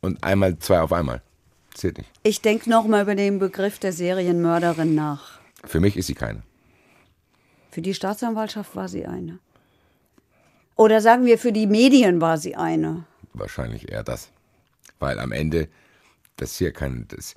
[0.01, 1.21] und einmal zwei auf einmal.
[1.73, 2.11] Zählt nicht.
[2.21, 5.39] Ich denke nochmal über den Begriff der Serienmörderin nach.
[5.63, 6.43] Für mich ist sie keine.
[7.73, 9.39] Für die Staatsanwaltschaft war sie eine.
[10.75, 13.05] Oder sagen wir, für die Medien war sie eine.
[13.33, 14.29] Wahrscheinlich eher das.
[14.99, 15.69] Weil am Ende,
[16.35, 17.33] das hier kann, das,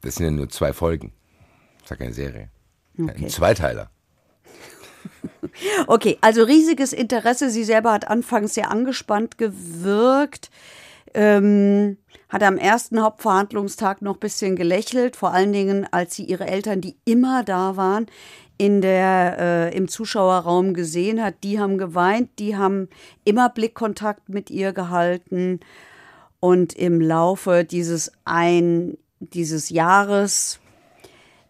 [0.00, 1.12] das sind ja nur zwei Folgen.
[1.74, 2.48] Das ist ja keine Serie.
[2.98, 3.24] Okay.
[3.24, 3.90] Ein Zweiteiler.
[5.86, 7.50] Okay, also riesiges Interesse.
[7.50, 10.50] Sie selber hat anfangs sehr angespannt gewirkt.
[11.14, 11.96] Ähm,
[12.28, 16.80] hat am ersten Hauptverhandlungstag noch ein bisschen gelächelt, vor allen Dingen, als sie ihre Eltern,
[16.80, 18.06] die immer da waren,
[18.60, 21.36] in der, äh, im Zuschauerraum gesehen hat.
[21.44, 22.90] Die haben geweint, die haben
[23.24, 25.60] immer Blickkontakt mit ihr gehalten.
[26.40, 30.60] Und im Laufe dieses ein, dieses Jahres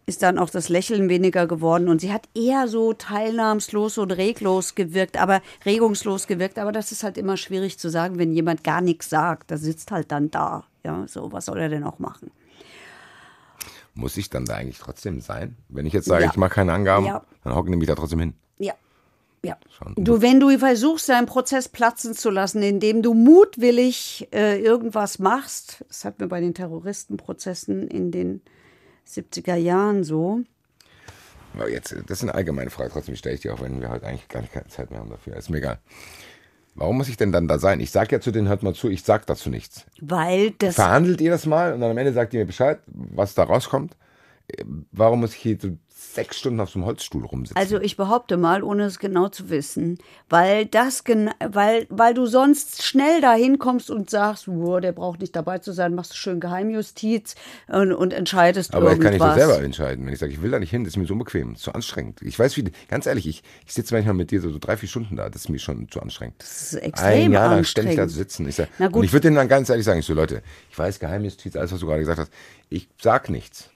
[0.05, 4.75] ist dann auch das Lächeln weniger geworden und sie hat eher so teilnahmslos und reglos
[4.75, 6.59] gewirkt, aber regungslos gewirkt.
[6.59, 9.51] Aber das ist halt immer schwierig zu sagen, wenn jemand gar nichts sagt.
[9.51, 10.63] Der sitzt halt dann da.
[10.85, 12.31] Ja, so, was soll er denn auch machen?
[13.93, 15.57] Muss ich dann da eigentlich trotzdem sein?
[15.69, 16.29] Wenn ich jetzt sage, Ja.
[16.31, 17.25] ich mache keine Angaben, Ja.
[17.43, 18.33] dann hocken die mich da trotzdem hin.
[18.57, 18.73] Ja.
[19.43, 19.57] Ja.
[19.69, 19.95] Schon.
[19.97, 25.83] Du, wenn du versuchst, deinen Prozess platzen zu lassen, indem du mutwillig äh, irgendwas machst,
[25.87, 28.41] das hatten wir bei den Terroristenprozessen in den
[29.07, 30.41] 70er Jahren so.
[31.53, 34.05] Aber jetzt, das ist eine allgemeine Frage, trotzdem stelle ich die auch, wenn wir heute
[34.07, 35.35] eigentlich gar keine Zeit mehr haben dafür.
[35.35, 35.79] Ist mir egal.
[36.75, 37.79] Warum muss ich denn dann da sein?
[37.79, 39.85] Ich sage ja zu denen, hört mal zu, ich sag dazu nichts.
[39.99, 40.75] Weil das.
[40.75, 43.97] Verhandelt ihr das mal und dann am Ende sagt ihr mir Bescheid, was da rauskommt?
[44.47, 45.69] Äh, Warum muss ich hier so
[46.01, 47.57] sechs Stunden auf so einem Holzstuhl rumsitzen?
[47.57, 49.97] Also ich behaupte mal, ohne es genau zu wissen,
[50.29, 51.03] weil das
[51.49, 55.71] weil, weil du sonst schnell dahin kommst und sagst, wow, der braucht nicht dabei zu
[55.71, 57.35] sein, machst du schön Geheimjustiz
[57.67, 59.35] und, und entscheidest Aber ich kann irgendwas.
[59.35, 60.05] nicht so selber entscheiden.
[60.05, 62.21] Wenn ich sage, ich will da nicht hin, das ist mir so unbequem, zu anstrengend.
[62.21, 64.89] Ich weiß, wie, ganz ehrlich, ich, ich sitze manchmal mit dir so, so drei, vier
[64.89, 66.35] Stunden da, das ist mir schon zu anstrengend.
[66.39, 68.47] Das ist extrem Ein Jahr lang ständig da zu sitzen.
[68.47, 68.97] Ich sag, Na gut.
[68.97, 71.71] Und ich würde denen dann ganz ehrlich sagen, ich so, Leute, ich weiß, Geheimjustiz, alles,
[71.71, 72.31] was du gerade gesagt hast,
[72.69, 73.69] ich sag nichts.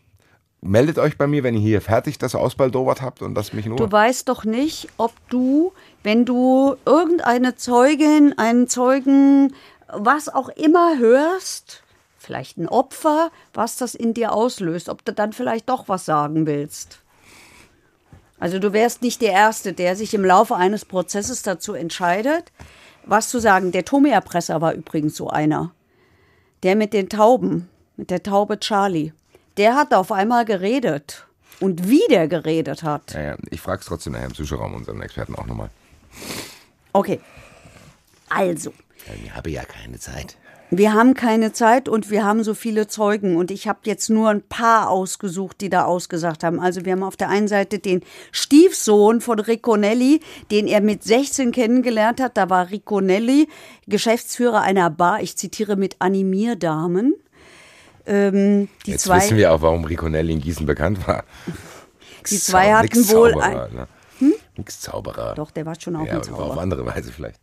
[0.68, 3.76] Meldet euch bei mir, wenn ihr hier fertig das ausbaldowert habt und lasst mich Ruhe.
[3.76, 9.54] Du weißt doch nicht, ob du, wenn du irgendeine Zeugin, einen Zeugen,
[9.88, 11.84] was auch immer hörst,
[12.18, 16.48] vielleicht ein Opfer, was das in dir auslöst, ob du dann vielleicht doch was sagen
[16.48, 16.98] willst.
[18.40, 22.52] Also du wärst nicht der Erste, der sich im Laufe eines Prozesses dazu entscheidet,
[23.06, 23.72] was zu sagen.
[23.72, 25.76] Der Tommy-Erpresser war übrigens so einer.
[26.64, 29.14] Der mit den Tauben, mit der Taube Charlie.
[29.58, 31.26] Der hat auf einmal geredet.
[31.62, 33.14] Und wie der geredet hat.
[33.14, 35.70] ja, ja, ich frage es trotzdem nachher im Zuschauerraum unseren Experten auch nochmal.
[36.92, 37.22] Okay.
[38.30, 38.74] Also,
[39.24, 40.36] Ich habe ja keine Zeit.
[40.72, 44.30] wir haben keine Zeit und wir haben so viele Zeugen und ich habe jetzt nur
[44.30, 46.60] ein paar ausgesucht, die da ausgesagt haben.
[46.60, 48.02] Also wir haben auf der einen Seite den
[48.34, 50.20] Stiefsohn von Ricconelli,
[50.52, 52.36] den er mit 16 kennengelernt hat.
[52.36, 53.48] Da war Ricconelli
[53.88, 57.16] Geschäftsführer einer Bar, ich zitiere mit Animierdamen.
[58.08, 61.24] Ähm, Jetzt zwei, wissen wir auch, warum Riconelli in Gießen bekannt war.
[62.30, 63.88] Die zwei Zau- hatten wohl Zauberer, ein- ne?
[64.58, 65.34] Nix Zauberer.
[65.36, 66.62] Doch, der war schon auch ja, ein aber auf Zauberer.
[66.62, 67.40] andere Weise vielleicht.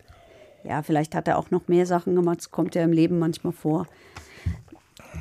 [0.63, 2.37] Ja, vielleicht hat er auch noch mehr Sachen gemacht.
[2.39, 3.85] Das kommt ja im Leben manchmal vor.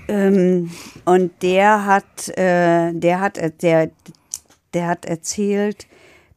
[0.08, 0.70] Ähm,
[1.04, 3.90] und der hat, äh, der hat, der,
[4.74, 5.86] der hat erzählt,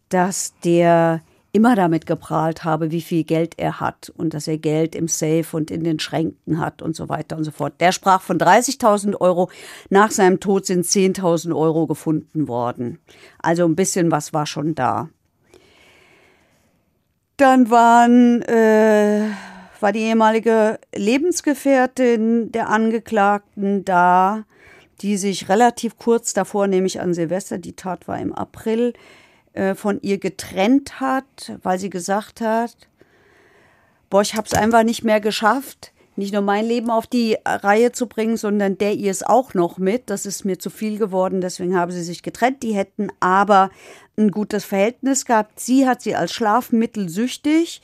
[0.10, 1.22] dass der
[1.56, 5.46] immer damit geprahlt habe, wie viel Geld er hat und dass er Geld im Safe
[5.54, 7.80] und in den Schränken hat und so weiter und so fort.
[7.80, 9.50] Der sprach von 30.000 Euro.
[9.90, 13.00] Nach seinem Tod sind 10.000 Euro gefunden worden.
[13.40, 15.08] Also ein bisschen was war schon da.
[17.38, 19.30] Dann waren, äh,
[19.80, 24.44] war die ehemalige Lebensgefährtin der Angeklagten da,
[25.00, 28.92] die sich relativ kurz davor, nämlich an Silvester, die Tat war im April,
[29.56, 32.76] äh, von ihr getrennt hat, weil sie gesagt hat,
[34.10, 37.92] boah, ich habe es einfach nicht mehr geschafft, nicht nur mein Leben auf die Reihe
[37.92, 40.10] zu bringen, sondern der ihr es auch noch mit.
[40.10, 42.64] Das ist mir zu viel geworden, deswegen haben sie sich getrennt.
[42.64, 43.70] Die hätten aber
[44.18, 45.60] ein gutes Verhältnis gehabt.
[45.60, 47.82] Sie hat sie als schlafmittelsüchtig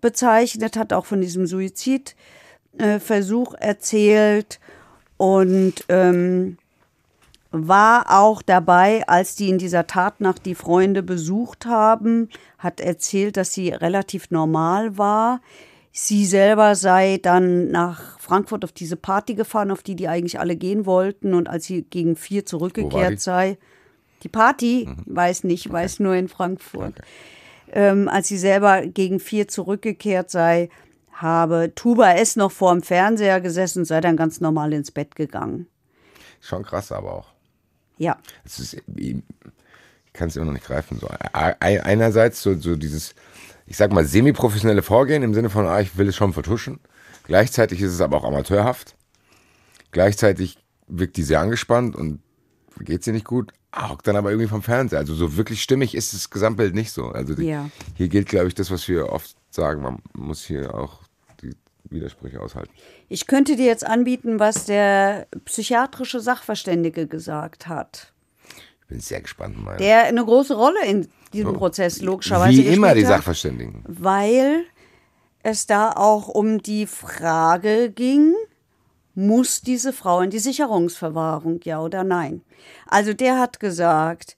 [0.00, 4.60] bezeichnet, hat auch von diesem Suizidversuch erzählt
[5.16, 6.58] und ähm,
[7.52, 13.52] war auch dabei, als die in dieser Tatnacht die Freunde besucht haben, hat erzählt, dass
[13.52, 15.40] sie relativ normal war.
[15.92, 20.56] Sie selber sei dann nach Frankfurt auf diese Party gefahren, auf die die eigentlich alle
[20.56, 21.34] gehen wollten.
[21.34, 22.46] Und als sie gegen vier war die?
[22.46, 23.58] zurückgekehrt sei,
[24.22, 26.94] die Party, weiß nicht, weiß nur in Frankfurt.
[27.70, 30.70] Ähm, als sie selber gegen vier zurückgekehrt sei,
[31.12, 32.36] habe Tuba S.
[32.36, 35.66] noch vor dem Fernseher gesessen und sei dann ganz normal ins Bett gegangen.
[36.40, 37.31] Schon krass aber auch.
[37.98, 38.16] Ja.
[38.44, 39.16] Es ist, ich
[40.12, 40.98] kann es immer noch nicht greifen.
[40.98, 41.08] So.
[41.32, 43.14] Ei- Einerseits so, so dieses,
[43.66, 46.80] ich sag mal, semi-professionelle Vorgehen im Sinne von, ah, ich will es schon vertuschen.
[47.24, 48.96] Gleichzeitig ist es aber auch amateurhaft.
[49.90, 52.20] Gleichzeitig wirkt die sehr angespannt und
[52.80, 54.98] geht sie nicht gut, hockt dann aber irgendwie vom Fernseher.
[54.98, 57.08] Also so wirklich stimmig ist das Gesamtbild nicht so.
[57.08, 57.70] Also die, Ja.
[57.94, 61.01] hier gilt, glaube ich, das, was wir oft sagen, man muss hier auch
[61.90, 62.70] Widersprüche aushalten.
[63.08, 68.12] Ich könnte dir jetzt anbieten, was der psychiatrische Sachverständige gesagt hat,
[68.82, 69.56] Ich bin sehr gespannt.
[69.62, 69.76] Meine.
[69.78, 73.16] der eine große Rolle in diesem Prozess logischerweise Wie immer die gespielt hat.
[73.18, 73.84] Sachverständigen.
[73.86, 74.64] weil
[75.42, 78.34] es da auch um die Frage ging,
[79.14, 82.42] muss diese Frau in die Sicherungsverwahrung, ja oder nein?
[82.86, 84.36] Also der hat gesagt,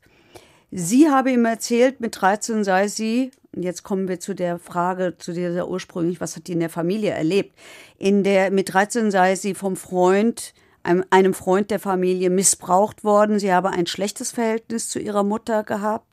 [0.70, 5.32] sie habe ihm erzählt, mit 13 sei sie, jetzt kommen wir zu der Frage, zu
[5.32, 7.56] dieser ursprünglich, was hat die in der Familie erlebt?
[7.98, 13.38] In der, mit 13 sei sie vom Freund, einem, einem Freund der Familie missbraucht worden.
[13.38, 16.06] Sie habe ein schlechtes Verhältnis zu ihrer Mutter gehabt.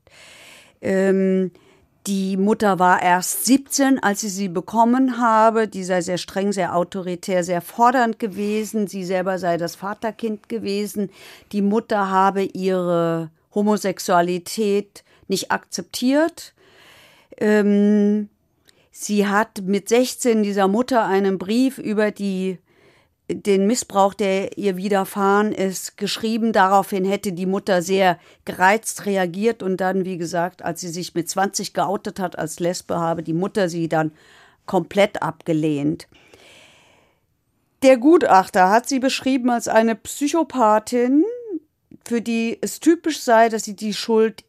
[0.82, 1.52] Ähm,
[2.08, 5.68] die Mutter war erst 17, als sie sie bekommen habe.
[5.68, 8.88] Die sei sehr streng, sehr autoritär, sehr fordernd gewesen.
[8.88, 11.12] Sie selber sei das Vaterkind gewesen.
[11.52, 16.54] Die Mutter habe ihre Homosexualität nicht akzeptiert.
[17.38, 18.30] Ähm,
[18.92, 22.60] sie hat mit 16 dieser Mutter einen Brief über die
[23.34, 26.54] den Missbrauch, der ihr widerfahren ist, geschrieben.
[26.54, 31.30] Daraufhin hätte die Mutter sehr gereizt reagiert und dann, wie gesagt, als sie sich mit
[31.30, 34.12] 20 geoutet hat als Lesbe, habe die Mutter sie dann
[34.66, 36.08] komplett abgelehnt.
[37.84, 41.26] Der Gutachter hat sie beschrieben als eine Psychopathin,
[42.06, 44.44] für die es typisch sei, dass sie die Schuld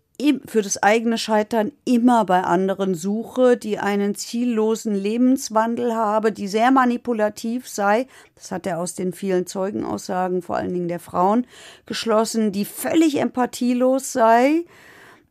[0.47, 6.71] für das eigene Scheitern immer bei anderen suche, die einen ziellosen Lebenswandel habe, die sehr
[6.71, 8.07] manipulativ sei,
[8.37, 11.47] das hat er aus den vielen Zeugenaussagen, vor allen Dingen der Frauen,
[11.87, 14.65] geschlossen, die völlig empathielos sei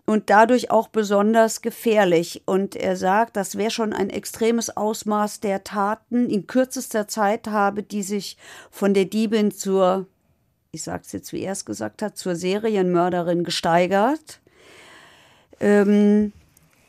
[0.05, 2.43] und dadurch auch besonders gefährlich.
[2.45, 6.29] Und er sagt, das wäre schon ein extremes Ausmaß der Taten.
[6.29, 8.37] In kürzester Zeit habe die sich
[8.69, 10.07] von der Diebin zur,
[10.71, 14.40] ich sage es jetzt, wie er es gesagt hat, zur Serienmörderin gesteigert.
[15.61, 16.33] Ähm,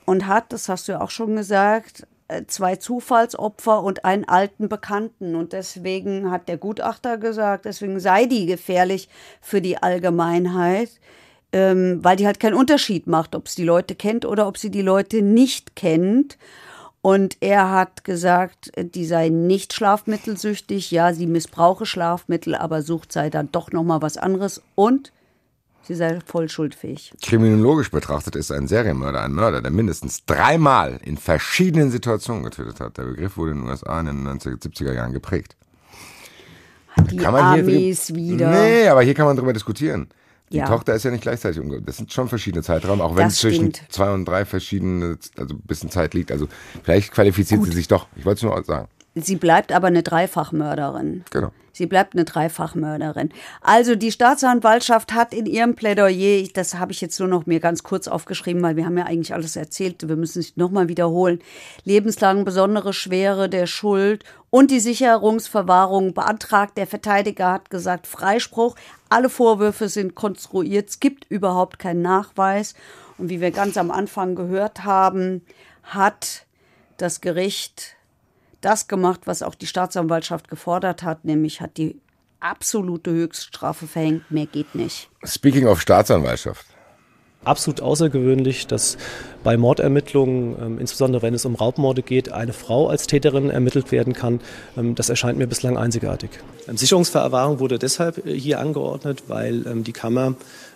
[0.04, 4.68] und hat, das hast du ja auch schon gesagt, äh, zwei Zufallsopfer und einen alten
[4.68, 5.36] Bekannten.
[5.36, 9.08] Und deswegen hat der Gutachter gesagt, deswegen sei die gefährlich
[9.40, 10.90] für die Allgemeinheit,
[11.52, 14.70] ähm, weil die halt keinen Unterschied macht, ob es die Leute kennt oder ob sie
[14.70, 16.38] die Leute nicht kennt.
[17.02, 20.90] Und er hat gesagt, äh, die sei nicht schlafmittelsüchtig.
[20.90, 25.12] Ja, sie missbrauche Schlafmittel, aber sucht sei dann doch noch mal was anderes und
[25.86, 27.12] sie sei voll schuldfähig.
[27.22, 32.98] Kriminologisch betrachtet ist ein Serienmörder ein Mörder, der mindestens dreimal in verschiedenen Situationen getötet hat.
[32.98, 35.56] Der Begriff wurde in den USA in den 1970er Jahren geprägt.
[37.10, 38.50] Die Kann man Amis wieder.
[38.50, 40.08] Nee, aber hier kann man drüber diskutieren.
[40.50, 40.66] Die Ja.
[40.66, 41.86] Tochter ist ja nicht gleichzeitig umgekommen.
[41.86, 43.90] Das sind schon verschiedene Zeiträume, auch wenn Das es zwischen stimmt.
[43.90, 46.30] zwei und drei verschiedene, also ein bisschen Zeit liegt.
[46.30, 46.46] Also
[46.82, 48.06] vielleicht qualifiziert sie sich doch.
[48.16, 48.88] Ich wollte es nur sagen.
[49.14, 51.24] Sie bleibt aber eine Dreifachmörderin.
[51.30, 51.50] Genau.
[51.74, 53.30] Sie bleibt eine Dreifachmörderin.
[53.62, 57.82] Also die Staatsanwaltschaft hat in ihrem Plädoyer, das habe ich jetzt nur noch mir ganz
[57.82, 61.40] kurz aufgeschrieben, weil wir haben ja eigentlich alles erzählt, wir müssen es nochmal wiederholen,
[61.84, 66.76] lebenslang besondere Schwere der Schuld und die Sicherungsverwahrung beantragt.
[66.76, 68.76] Der Verteidiger hat gesagt, Freispruch,
[69.08, 72.74] alle Vorwürfe sind konstruiert, es gibt überhaupt keinen Nachweis.
[73.16, 75.42] Und wie wir ganz am Anfang gehört haben,
[75.84, 76.44] hat
[76.98, 77.96] das Gericht
[78.64, 82.00] das gemacht, was auch die Staatsanwaltschaft gefordert hat, nämlich hat die
[82.40, 84.30] absolute Höchststrafe verhängt.
[84.30, 85.08] Mehr geht nicht.
[85.24, 86.66] Speaking of Staatsanwaltschaft.
[87.44, 88.96] absolut außergewöhnlich, dass
[89.42, 94.12] bei Mordermittlungen, ähm, insbesondere wenn es um Raubmorde geht, eine Frau als Täterin ermittelt werden
[94.12, 94.40] kann.
[94.76, 96.30] Ähm, das erscheint mir bislang einzigartig.
[96.68, 100.34] Ähm, Sicherungsverwahrung wurde deshalb äh, hier angeordnet, weil die Kammer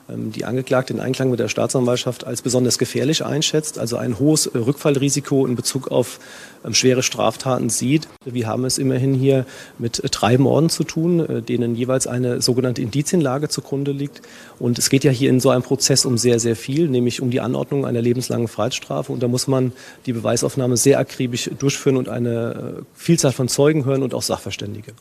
[0.09, 4.59] die Angeklagte in Einklang mit der Staatsanwaltschaft als besonders gefährlich einschätzt, also ein hohes äh,
[4.59, 6.21] Rückfallrisiko in Bezug auf
[6.65, 8.07] ähm, schwere Straftaten sieht.
[8.25, 9.47] Wir haben es immerhin hier
[9.79, 14.23] mit äh, drei Morden zu tun, äh, denen jeweils eine sogenannte Indizienlage zugrunde liegt.
[14.61, 17.31] Und es geht ja hier in so einem Prozess um sehr, sehr viel, nämlich um
[17.31, 19.11] die Anordnung einer lebenslangen Freiheitsstrafe.
[19.11, 19.73] Und da muss man
[20.07, 24.93] die Beweisaufnahme sehr akribisch durchführen und eine Vielzahl von Zeugen hören und auch Sachverständige.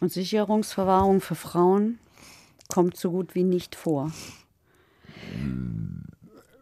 [0.00, 1.98] Und Sicherungsverwahrung für Frauen
[2.76, 4.12] kommt so gut wie nicht vor.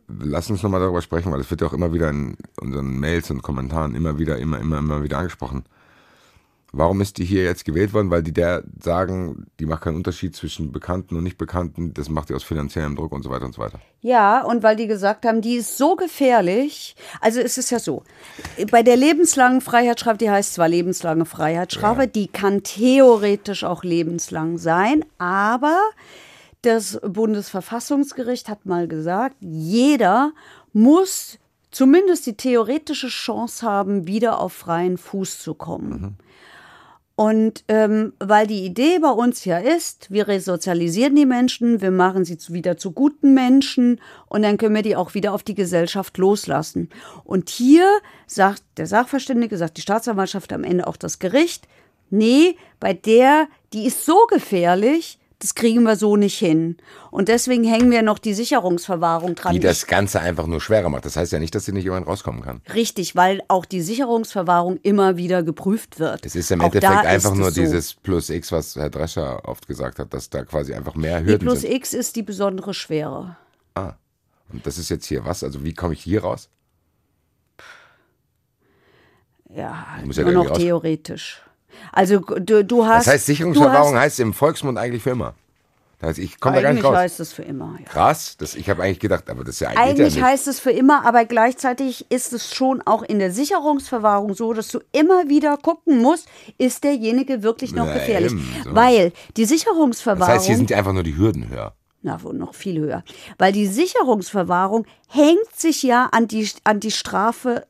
[0.07, 3.33] Lass uns nochmal darüber sprechen, weil es wird ja auch immer wieder in unseren Mails
[3.33, 5.65] und Kommentaren immer wieder, immer, immer, immer wieder angesprochen.
[6.77, 8.11] Warum ist die hier jetzt gewählt worden?
[8.11, 12.35] Weil die der sagen, die macht keinen Unterschied zwischen Bekannten und Nicht-Bekannten, das macht die
[12.35, 13.79] aus finanziellem Druck und so weiter und so weiter.
[14.01, 16.97] Ja, und weil die gesagt haben, die ist so gefährlich.
[17.21, 18.03] Also es ist ja so,
[18.73, 25.05] bei der lebenslangen Freiheitsstrafe, die heißt zwar lebenslange Freiheitsstrafe, die kann theoretisch auch lebenslang sein,
[25.19, 25.79] aber
[26.63, 30.33] das Bundesverfassungsgericht hat mal gesagt, jeder
[30.73, 31.39] muss
[31.71, 36.17] zumindest die theoretische Chance haben, wieder auf freien Fuß zu kommen.
[37.17, 42.25] Und ähm, weil die Idee bei uns ja ist, wir resozialisieren die Menschen, wir machen
[42.25, 46.19] sie wieder zu guten Menschen und dann können wir die auch wieder auf die Gesellschaft
[46.19, 46.91] loslassen.
[47.23, 47.89] Und hier
[48.27, 51.69] sagt der Sachverständige, sagt die Staatsanwaltschaft am Ende auch das Gericht,
[52.11, 56.79] nee, bei der, die ist so gefährlich, das kriegen wir so nicht hin.
[57.11, 59.53] Und deswegen hängen wir noch die Sicherungsverwahrung dran.
[59.53, 61.05] Die das Ganze einfach nur schwerer macht.
[61.05, 62.63] Das heißt ja nicht, dass sie nicht jemand rauskommen kann.
[62.73, 66.25] Richtig, weil auch die Sicherungsverwahrung immer wieder geprüft wird.
[66.25, 67.61] Es ist im Auch Endeffekt einfach nur so.
[67.61, 71.27] dieses Plus X, was Herr Drescher oft gesagt hat, dass da quasi einfach mehr Die
[71.27, 71.75] Hürden plus sind.
[71.75, 73.37] X ist die besondere Schwere.
[74.51, 75.45] Und das ist jetzt hier was?
[75.45, 76.49] Also wie komme ich hier raus?
[79.55, 81.43] Ja, muss ja nur irgendwie noch theoretisch.
[81.93, 83.07] Also du, du hast.
[83.07, 85.35] Das heißt, Sicherungsverwahrung heißt im Volksmund eigentlich für immer.
[86.01, 86.99] Das heißt, ich komme da gar nicht Eigentlich raus.
[86.99, 87.77] heißt es für immer.
[87.79, 87.87] Ja.
[87.87, 90.61] Krass, das, ich habe eigentlich gedacht, aber das ist ja eigentlich, Eigentlich ja heißt es
[90.61, 95.29] für immer, aber gleichzeitig ist es schon auch in der Sicherungsverwahrung so, dass du immer
[95.29, 96.29] wieder gucken musst,
[96.59, 98.33] ist derjenige wirklich noch Na, gefährlich?
[98.33, 98.75] eben, so.
[98.75, 100.35] Weil die Das Sicherungsverwahrung.
[100.35, 101.73] heißt, hier sind einfach nur die Hürden höher.
[102.03, 103.03] na, wohl noch viel höher.
[103.39, 107.67] Weil die Sicherungsverwahrung hängt sich ja an die, an die Strafe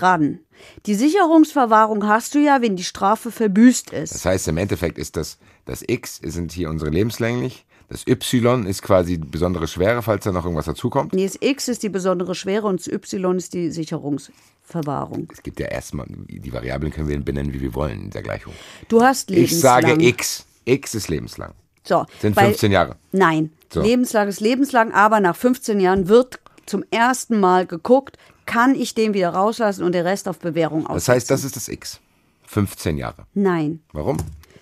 [0.00, 0.40] dran.
[0.86, 4.14] Die Sicherungsverwahrung hast du ja, wenn die Strafe verbüßt ist.
[4.14, 7.64] Das heißt, im Endeffekt ist das, das X sind hier unsere lebenslänglich.
[7.90, 11.12] Das Y ist quasi die besondere Schwere, falls da noch irgendwas dazukommt.
[11.12, 15.28] Nee, das X ist die besondere Schwere und das Y ist die Sicherungsverwahrung.
[15.32, 18.52] Es gibt ja erstmal, die Variablen können wir benennen, wie wir wollen in der Gleichung.
[18.88, 19.82] Du hast lebenslang.
[19.82, 20.46] Ich sage X.
[20.64, 21.52] X ist lebenslang.
[21.86, 22.96] So, Sind weil- 15 Jahre.
[23.12, 23.82] Nein, So.
[23.82, 28.16] lebenslang ist lebenslang, aber nach 15 Jahren wird zum ersten Mal geguckt,
[28.46, 30.94] kann ich den wieder rauslassen und den Rest auf Bewährung aussetzen.
[30.94, 32.00] Das heißt, das ist das X.
[32.46, 33.26] 15 Jahre.
[33.34, 33.80] Nein.
[33.92, 34.18] Warum?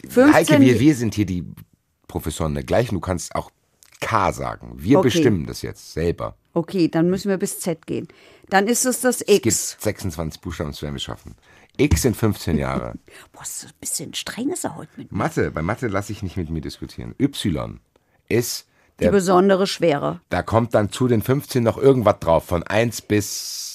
[0.09, 1.45] 15 Heike, wir, wir sind hier die
[2.09, 2.95] Professoren der Gleichen.
[2.95, 3.51] Du kannst auch
[4.01, 4.73] K sagen.
[4.77, 5.09] Wir Okay.
[5.09, 6.37] bestimmen das jetzt selber.
[6.55, 8.09] Okay, dann müssen wir bis Z gehen.
[8.51, 9.77] Dann ist es das Es gibt X.
[9.81, 11.35] 26 Buchstaben, das werden wir schaffen.
[11.79, 12.95] X sind 15 Jahre.
[13.33, 15.17] Boah, ist ein bisschen streng ist er heute mit mir.
[15.19, 17.15] Mathe, bei Mathe lasse ich nicht mit mir diskutieren.
[17.19, 17.81] Y
[18.29, 18.67] ist,
[19.01, 20.21] Die der, besondere Schwere.
[20.29, 23.72] da kommt dann zu den 15 noch irgendwas drauf, von 1 bis,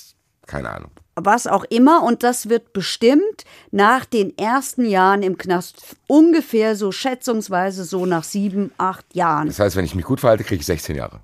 [0.47, 0.91] keine Ahnung.
[1.15, 5.95] Was auch immer, und das wird bestimmt nach den ersten Jahren im Knast.
[6.05, 9.47] Ungefähr so schätzungsweise so nach sieben, acht Jahren.
[9.47, 11.19] Das heißt, wenn ich mich gut verhalte, kriege ich 16 Jahre.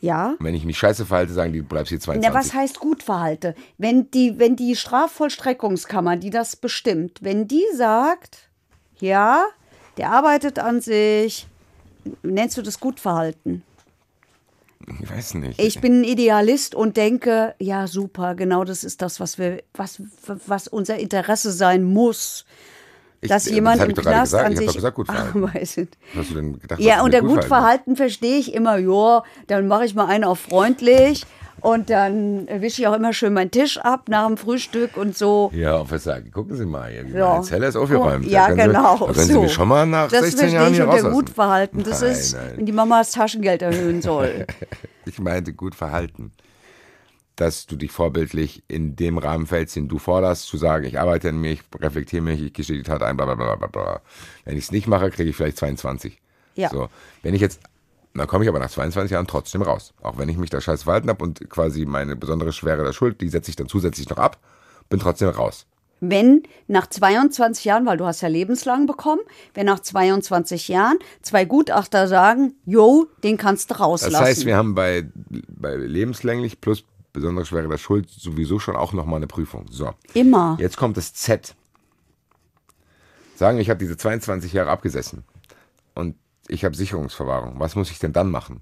[0.00, 0.36] Ja?
[0.38, 2.32] Und wenn ich mich scheiße verhalte, sagen die, du bleibst hier 22.
[2.32, 3.54] Na, was heißt Gutverhalte?
[3.76, 8.48] Wenn die, wenn die Strafvollstreckungskammer, die das bestimmt, wenn die sagt,
[8.98, 9.44] ja,
[9.98, 11.46] der arbeitet an sich,
[12.22, 13.62] nennst du das Gutverhalten?
[15.02, 15.60] Ich weiß nicht.
[15.60, 20.02] Ich bin ein Idealist und denke, ja, super, genau das ist das, was wir, was,
[20.46, 22.44] was unser Interesse sein muss.
[23.20, 25.44] Ich- Dass das jemand hab im Knast an sich gesagt, gut verhalten.
[25.44, 25.98] arbeitet.
[26.14, 26.80] Was hast du denn gedacht?
[26.80, 27.40] Ja, unter mit Gutverhalten?
[27.42, 31.26] Gutverhalten verstehe ich immer, ja, dann mache ich mal einen auf freundlich
[31.60, 35.50] und dann wische ich auch immer schön meinen Tisch ab nach dem Frühstück und so.
[35.54, 37.30] Ja, Officer, gucken Sie mal, hier, wie Ja.
[37.34, 38.26] meine Zelle ist aufgeräumt.
[38.26, 38.96] Ja, Da genau.
[38.96, 39.42] Sie, da können Sie so.
[39.42, 41.12] mich schon mal nach das 16 verstehe Jahren hier rauslassen.
[41.12, 41.82] Gutverhalten.
[41.82, 42.52] Das nein, ist, nein.
[42.56, 44.46] wenn die Mama das Taschengeld erhöhen soll.
[45.06, 46.32] Ich meinte gut verhalten.
[47.36, 51.30] Dass du dich vorbildlich in dem Rahmen fällst, den du forderst, zu sagen, ich arbeite
[51.30, 54.00] an mir, ich reflektiere mich, ich gestehe die Tat ein, bla bla bla bla bla.
[54.44, 56.20] Wenn ich es nicht mache, kriege ich vielleicht 22.
[56.54, 56.68] Ja.
[56.68, 56.88] So.
[57.22, 57.60] Wenn ich jetzt,
[58.14, 59.94] dann komme ich aber nach 22 Jahren trotzdem raus.
[60.02, 63.20] Auch wenn ich mich da scheiße verhalten habe und quasi meine besondere Schwere der Schuld,
[63.20, 64.38] die setze ich dann zusätzlich noch ab,
[64.88, 65.66] bin trotzdem raus.
[66.00, 69.20] wenn nach 22 Jahren, weil du hast ja lebenslang bekommen,
[69.54, 74.12] wenn nach 22 Jahren zwei Gutachter sagen, jo, den kannst du rauslassen.
[74.12, 75.06] Das heißt, wir haben bei,
[75.48, 79.66] bei lebenslänglich plus besondere Schwere der Schuld sowieso schon auch nochmal eine Prüfung.
[79.70, 79.90] So.
[80.14, 80.56] Immer.
[80.58, 81.54] Jetzt kommt das Z.
[83.36, 85.24] Sagen, wir, ich habe diese 22 Jahre abgesessen
[85.94, 86.14] und
[86.48, 87.58] ich habe Sicherungsverwahrung.
[87.60, 88.60] Was muss ich denn dann machen?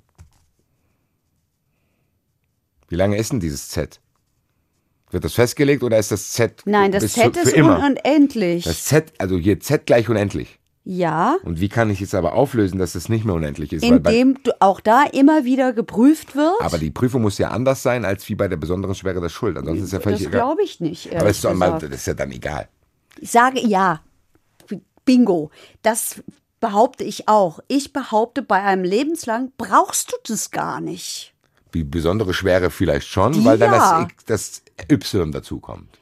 [2.89, 4.01] Wie lange ist denn dieses Z?
[5.11, 7.79] Wird das festgelegt oder ist das Z Nein, das Z zu, ist immer?
[7.79, 8.65] unendlich.
[8.65, 10.59] Das Z, also hier Z gleich unendlich.
[10.85, 13.83] ja, Und wie kann ich jetzt aber auflösen, dass das nicht mehr unendlich ist?
[13.85, 16.61] Indem du auch da immer wieder geprüft wird.
[16.61, 19.57] aber die Prüfung muss ja anders sein als wie bei der besonderen Schwere der Schuld.
[19.57, 21.15] Ansonsten ist ja völlig das glaube ich nicht.
[21.15, 22.69] Aber ist doch mal, das ist ja dann egal.
[23.21, 24.03] Ich sage ja.
[25.07, 25.51] Bingo.
[25.81, 26.23] Das
[26.61, 27.61] behaupte ich auch.
[27.69, 31.35] Ich behaupte, bei einem lebenslang brauchst du das gar nicht.
[31.75, 34.09] Die besondere Schwere vielleicht schon, Die weil dann ja.
[34.27, 35.99] das, das Y dazukommt.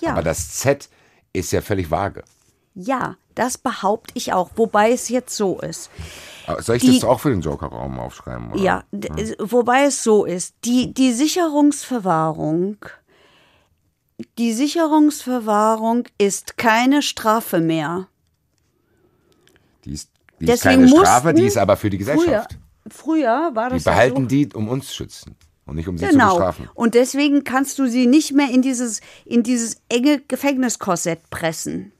[0.00, 0.12] Ja.
[0.12, 0.88] Aber das Z
[1.32, 2.24] ist ja völlig vage.
[2.74, 4.50] Ja, das behaupte ich auch.
[4.56, 5.90] Wobei es jetzt so ist.
[6.46, 8.52] Aber Soll ich Die- das auch für den Joker-Raum aufschreiben?
[8.52, 8.60] Oder?
[8.62, 10.54] Ja, d- wobei es so ist.
[10.64, 12.76] Die, die Sicherungsverwahrung,
[14.38, 18.08] die Sicherungsverwahrung ist keine Strafe mehr.
[19.86, 20.10] Die ist,
[20.40, 22.58] die ist keine Strafe, die ist aber für die Gesellschaft.
[22.90, 24.26] Früher, früher war die das ja behalten so.
[24.26, 25.34] die, um uns zu schützen
[25.64, 26.34] und nicht um sie zu Genau.
[26.34, 26.68] bestrafen.
[26.74, 31.92] Und deswegen kannst du sie nicht mehr in dieses, in dieses enge Gefängniskorsett pressen.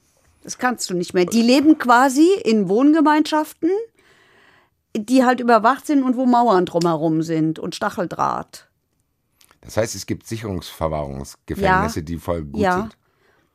[0.43, 1.25] Das kannst du nicht mehr.
[1.25, 3.69] Die leben quasi in Wohngemeinschaften,
[4.95, 8.67] die halt überwacht sind und wo Mauern drumherum sind und Stacheldraht.
[9.61, 12.05] Das heißt, es gibt Sicherungsverwahrungsgefängnisse, Ja.
[12.05, 12.77] die voll gut Ja.
[12.81, 12.97] sind.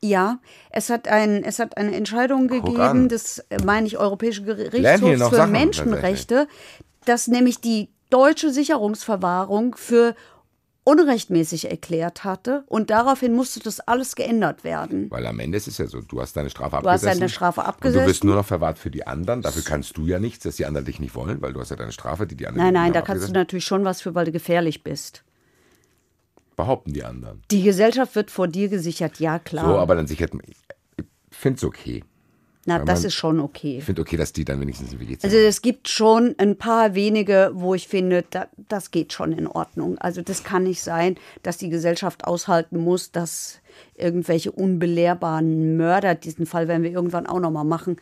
[0.05, 0.39] Ja,
[0.71, 5.37] es hat, ein, es hat eine Entscheidung gegeben des, äh, meine ich, hier Gerichtshofs für
[5.37, 6.49] Sachen, Menschenrechte,
[7.05, 10.15] dass nämlich die deutsche Sicherungsverwahrung für
[10.85, 15.09] unrechtmäßig erklärt hatte und daraufhin musste das alles geändert werden.
[15.13, 17.21] Weil am Ende ist es ja so, du hast deine Strafe Du hast abgesessen.
[17.21, 18.07] deine Strafe Und du abgesessen.
[18.07, 19.43] bist nur noch verwahrt für die anderen.
[19.43, 21.77] Dafür kannst du ja nichts, dass die anderen dich nicht wollen, weil du hast ja
[21.77, 23.35] deine Strafe, die die anderen Nein, nein, da kannst du abgesessen.
[23.35, 25.23] natürlich schon was für, weil du gefährlich bist.
[26.63, 27.43] Behaupten die anderen.
[27.51, 29.67] Die Gesellschaft wird vor dir gesichert, ja klar.
[29.67, 30.43] So, aber dann sichert man.
[30.49, 30.57] Ich
[31.31, 32.05] finde es okay.
[32.65, 33.79] Na, wenn das man- ist schon okay.
[33.79, 36.95] Ich finde okay, dass die dann wenigstens ein WG Also es gibt schon ein paar
[36.95, 39.99] wenige, wo ich finde, da, das geht schon in Ordnung.
[39.99, 43.59] Also das kann nicht sein, dass die Gesellschaft aushalten muss, dass
[43.97, 47.97] irgendwelche unbelehrbaren Mörder, diesen Fall werden wir irgendwann auch noch mal machen.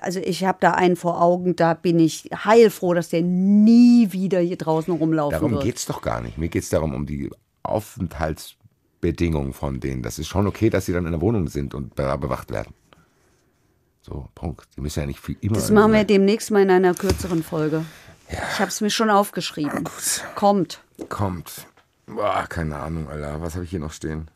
[0.00, 4.40] Also ich habe da einen vor Augen, da bin ich heilfroh, dass der nie wieder
[4.40, 5.62] hier draußen rumlaufen Darum wird.
[5.62, 6.38] geht es doch gar nicht.
[6.38, 7.30] Mir geht es darum, um die
[7.68, 10.02] Aufenthaltsbedingungen von denen.
[10.02, 12.74] Das ist schon okay, dass sie dann in der Wohnung sind und da bewacht werden.
[14.02, 14.68] So, Punkt.
[14.76, 15.56] Die müssen ja nicht viel immer.
[15.56, 17.84] Das machen wir demnächst mal in einer kürzeren Folge.
[18.28, 19.84] Ich habe es mir schon aufgeschrieben.
[20.34, 20.80] Kommt.
[21.08, 21.66] Kommt.
[22.06, 23.42] Boah, keine Ahnung, Alter.
[23.42, 24.30] Was habe ich hier noch stehen?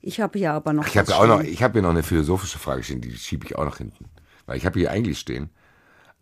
[0.00, 2.02] Ich habe hier aber noch Ich habe ja auch noch, ich habe hier noch eine
[2.02, 4.06] philosophische Frage stehen, die schiebe ich auch noch hinten.
[4.46, 5.50] Weil ich habe hier eigentlich stehen,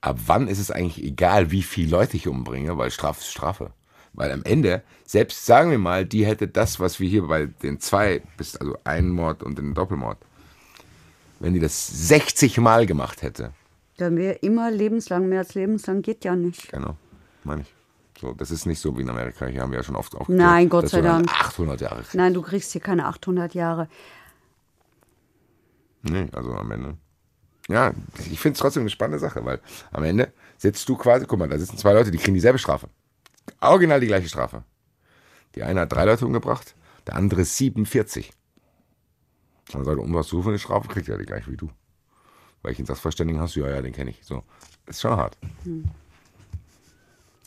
[0.00, 3.72] ab wann ist es eigentlich egal, wie viele Leute ich umbringe, weil Strafe ist Strafe.
[4.14, 7.80] Weil am Ende, selbst sagen wir mal, die hätte das, was wir hier bei den
[7.80, 10.18] zwei, bis also einen Mord und den Doppelmord,
[11.40, 13.52] wenn die das 60 Mal gemacht hätte,
[13.96, 16.70] Dann wäre immer lebenslang, mehr als lebenslang geht ja nicht.
[16.70, 16.96] genau,
[17.42, 17.74] meine ich.
[18.20, 20.48] So, das ist nicht so wie in Amerika, hier haben wir ja schon oft aufgeklärt.
[20.48, 21.28] Nein, Gott sei Dank.
[21.28, 22.14] 800 Jahre kriegst.
[22.14, 23.88] Nein, du kriegst hier keine 800 Jahre.
[26.02, 26.96] Nee, also am Ende.
[27.68, 27.92] Ja,
[28.30, 29.60] ich finde es trotzdem eine spannende Sache, weil
[29.90, 32.88] am Ende sitzt du quasi, guck mal, da sitzen zwei Leute, die kriegen dieselbe Strafe.
[33.60, 34.64] Original die gleiche Strafe.
[35.54, 36.74] Die eine hat drei Leute umgebracht,
[37.06, 38.32] der andere 47.
[39.72, 41.70] Dann sagt er, um was du für eine Strafe kriegt er die gleiche wie du.
[42.62, 43.54] Welchen Sachverständigen hast?
[43.56, 44.24] Ja, ja, den kenne ich.
[44.24, 44.42] So,
[44.86, 45.36] ist schon hart.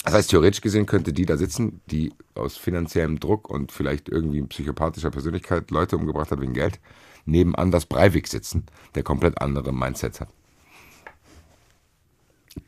[0.03, 4.41] Das heißt, theoretisch gesehen könnte die da sitzen, die aus finanziellem Druck und vielleicht irgendwie
[4.43, 6.79] psychopathischer Persönlichkeit Leute umgebracht hat wegen Geld,
[7.25, 10.29] neben Anders Breivik sitzen, der komplett andere Mindsets hat.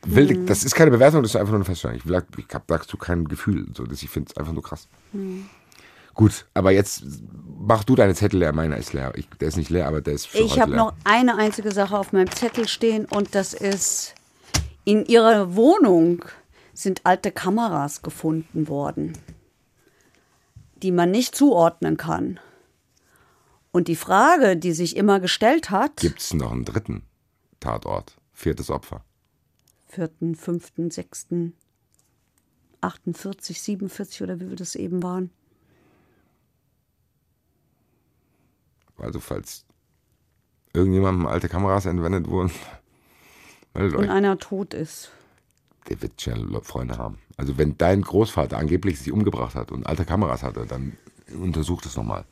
[0.06, 1.96] Will, Das ist keine Bewertung, das ist einfach nur eine Feststellung.
[1.96, 3.66] Ich, will- ich habe dazu kein Gefühl.
[3.76, 4.88] So, das, ich finde es einfach nur krass.
[6.14, 7.04] Gut, aber jetzt
[7.58, 8.52] mach du deine Zettel leer.
[8.52, 9.12] Meiner ist leer.
[9.16, 11.96] Ich, der ist nicht leer, aber der ist für Ich habe noch eine einzige Sache
[11.98, 14.14] auf meinem Zettel stehen und das ist,
[14.84, 16.24] in ihrer Wohnung
[16.74, 19.12] sind alte Kameras gefunden worden,
[20.82, 22.40] die man nicht zuordnen kann.
[23.72, 27.02] Und die Frage, die sich immer gestellt hat, Gibt es noch einen dritten
[27.60, 28.16] Tatort?
[28.32, 29.04] Viertes Opfer.
[29.90, 31.54] Vierten, fünften, sechsten,
[32.80, 35.30] 48, 47 oder wie wir das eben waren.
[38.98, 39.64] Also falls
[40.72, 42.50] irgendjemandem alte Kameras entwendet wurden,
[43.74, 44.10] meldet Und euch.
[44.10, 45.10] einer tot ist.
[45.88, 47.18] Der wird Le- Freunde haben.
[47.36, 50.96] Also wenn dein Großvater angeblich sich umgebracht hat und alte Kameras hatte, dann
[51.40, 52.24] untersucht es nochmal.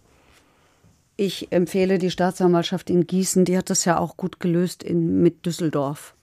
[1.16, 5.46] Ich empfehle die Staatsanwaltschaft in Gießen, die hat das ja auch gut gelöst in, mit
[5.46, 6.14] Düsseldorf.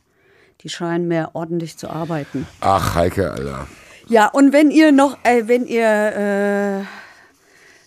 [0.61, 2.47] Die scheinen mehr ordentlich zu arbeiten.
[2.61, 3.67] Ach, Heike, Alter.
[4.07, 6.85] Ja, und wenn ihr noch, äh, wenn ihr äh,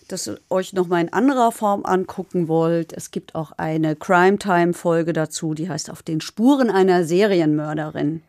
[0.09, 4.73] das euch noch mal in anderer Form angucken wollt, es gibt auch eine Crime Time
[4.73, 8.21] Folge dazu, die heißt Auf den Spuren einer Serienmörderin.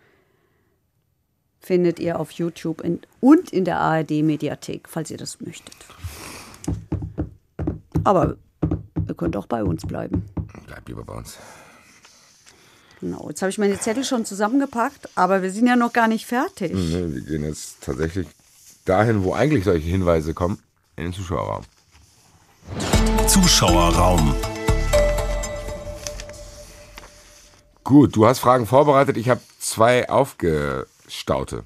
[1.58, 5.74] Findet ihr auf YouTube in, und in der ARD Mediathek, falls ihr das möchtet.
[8.04, 8.36] Aber
[9.08, 10.24] ihr könnt auch bei uns bleiben.
[10.66, 11.38] Bleib lieber bei uns.
[13.00, 16.26] Genau, jetzt habe ich meine Zettel schon zusammengepackt, aber wir sind ja noch gar nicht
[16.26, 16.72] fertig.
[16.74, 18.26] Ne, wir gehen jetzt tatsächlich
[18.84, 20.58] dahin, wo eigentlich solche Hinweise kommen,
[20.96, 21.62] in den Zuschauerraum.
[23.26, 24.34] Zuschauerraum.
[27.84, 29.16] Gut, du hast Fragen vorbereitet.
[29.16, 31.64] Ich habe zwei aufgestaute.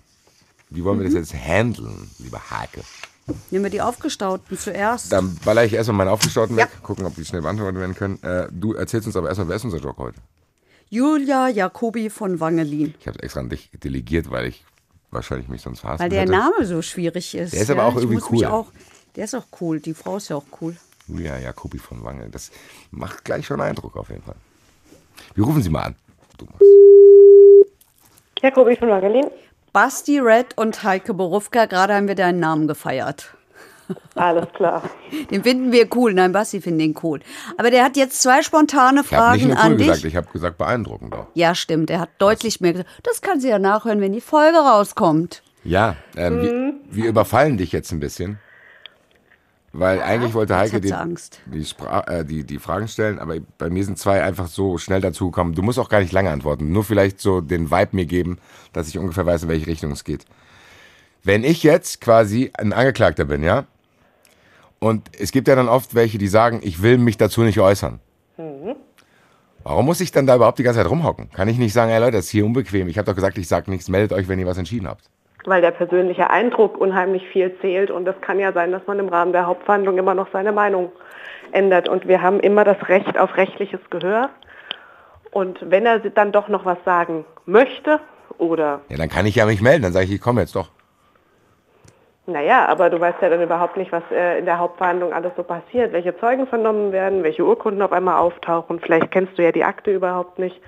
[0.71, 2.83] Wie wollen wir das jetzt handeln, lieber Hake?
[3.51, 5.11] Nehmen wir die aufgestauten zuerst.
[5.13, 6.65] Dann baller ich erstmal meine aufgestauten Ja.
[6.65, 8.23] weg, gucken, ob die schnell beantwortet werden können.
[8.23, 10.21] Äh, du erzählst uns aber erstmal, wer ist unser Joker heute?
[10.91, 12.95] Julia Jacobi von Wangelin.
[13.01, 14.65] Ich habe extra an dich delegiert, weil ich
[15.11, 16.33] wahrscheinlich mich sonst verhassen Weil der hätte.
[16.33, 17.53] Name so schwierig ist.
[17.55, 18.47] Der ist aber auch ich irgendwie muss mich cool.
[18.47, 18.67] Auch,
[19.17, 19.81] der ist auch cool.
[19.81, 20.77] Die Frau ist ja auch cool.
[21.09, 22.29] Julia Jacobi von Wangel.
[22.31, 22.51] Das
[22.91, 24.37] macht gleich schon Eindruck auf jeden Fall.
[25.35, 25.97] Wir rufen sie mal an.
[26.39, 26.63] Du machst.
[28.43, 29.27] Jakobi von Magelin.
[29.73, 33.35] Basti Red und Heike Borufka, gerade haben wir deinen Namen gefeiert.
[34.15, 34.83] Alles klar.
[35.31, 36.15] Den finden wir cool.
[36.15, 37.21] Nein, Basti findet den cool.
[37.57, 39.87] Aber der hat jetzt zwei spontane Ich habe nicht Fragen nur cool an dich.
[39.89, 41.27] gesagt, ich habe gesagt beeindruckend auch.
[41.35, 41.91] Ja, stimmt.
[41.91, 42.91] Er hat deutlich mehr gesagt.
[43.03, 45.43] Das kann sie ja nachhören, wenn die Folge rauskommt.
[45.65, 48.39] Ja, ähm, wir, wir überfallen dich jetzt ein bisschen.
[49.77, 50.95] Weil eigentlich wollte Heike die,
[51.47, 51.67] die,
[52.07, 55.57] äh, die, die Fragen stellen, aber bei mir sind zwei einfach so schnell dazu gekommen.
[55.57, 58.39] Du musst auch gar nicht lange antworten, nur vielleicht so den Vibe mir geben,
[58.73, 60.27] dass ich ungefähr weiß, in welche Richtung es geht.
[61.25, 63.65] Wenn ich jetzt quasi ein Angeklagter bin, ja,
[64.85, 68.01] und es gibt ja dann oft welche, die sagen, ich will mich dazu nicht äußern.
[69.63, 71.31] Warum muss ich dann da überhaupt die ganze Zeit rumhocken?
[71.31, 72.87] Kann ich nicht sagen, ey Leute, das ist hier unbequem.
[72.89, 75.05] Ich habe doch gesagt, ich sag nichts, meldet euch, wenn ihr was entschieden habt.
[75.47, 79.09] Weil der persönliche Eindruck unheimlich viel zählt und es kann ja sein, dass man im
[79.09, 80.93] Rahmen der Hauptverhandlung immer noch seine Meinung
[81.53, 81.89] ändert.
[81.89, 84.29] Und wir haben immer das Recht auf rechtliches Gehör.
[85.31, 88.01] Und wenn er dann doch noch was sagen möchte
[88.37, 90.69] oder, Ja, dann kann ich ja mich melden, dann sage ich, ich komme jetzt doch.
[92.27, 95.43] Naja, aber du weißt ja dann überhaupt nicht, was äh, in der Hauptverhandlung alles so
[95.43, 98.81] passiert, welche Zeugen vernommen werden, welche Urkunden auf einmal auftauchen.
[98.81, 100.59] Vielleicht kennst du ja die Akte überhaupt nicht,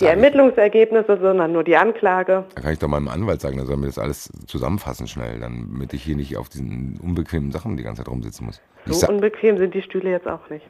[0.00, 2.44] die Ermittlungsergebnisse, sondern nur die Anklage.
[2.54, 5.92] dann kann ich doch meinem Anwalt sagen, der soll mir das alles zusammenfassen schnell, damit
[5.92, 8.60] ich hier nicht auf diesen unbequemen Sachen die ganze Zeit rumsitzen muss.
[8.86, 10.66] Ich So unbequem sind die Stühle jetzt auch nicht.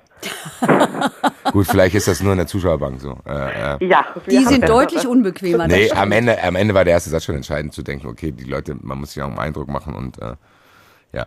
[1.53, 3.19] gut, vielleicht ist das nur in der Zuschauerbank so.
[3.27, 3.87] Äh, äh.
[3.87, 5.67] Ja, Die sind deutlich unbequemer.
[5.67, 8.45] Nee, am Ende, am Ende war der erste Satz schon entscheidend zu denken, okay, die
[8.45, 10.35] Leute, man muss sich auch einen Eindruck machen und äh,
[11.13, 11.27] ja.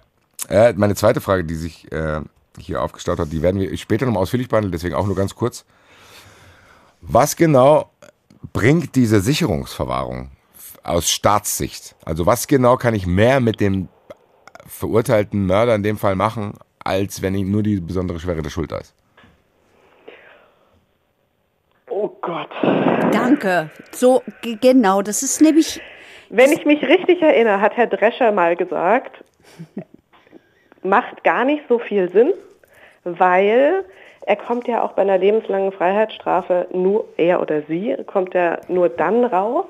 [0.49, 2.21] Äh, meine zweite Frage, die sich äh,
[2.57, 5.65] hier aufgestaut hat, die werden wir später noch ausführlich behandeln, deswegen auch nur ganz kurz.
[7.01, 7.89] Was genau
[8.53, 10.31] bringt diese Sicherungsverwahrung
[10.83, 11.95] aus Staatssicht?
[12.05, 13.89] Also was genau kann ich mehr mit dem
[14.65, 16.53] verurteilten Mörder in dem Fall machen,
[16.83, 18.93] als wenn ihm nur die besondere Schwere der Schuld da ist?
[21.89, 22.49] Oh Gott.
[23.11, 23.69] Danke.
[23.91, 24.21] So,
[24.61, 25.81] genau, das ist nämlich.
[26.29, 29.23] Wenn ich mich richtig erinnere, hat Herr Drescher mal gesagt,
[30.83, 32.33] macht gar nicht so viel Sinn,
[33.03, 33.85] weil
[34.27, 38.89] er kommt ja auch bei einer lebenslangen Freiheitsstrafe nur, er oder sie, kommt ja nur
[38.89, 39.65] dann raus,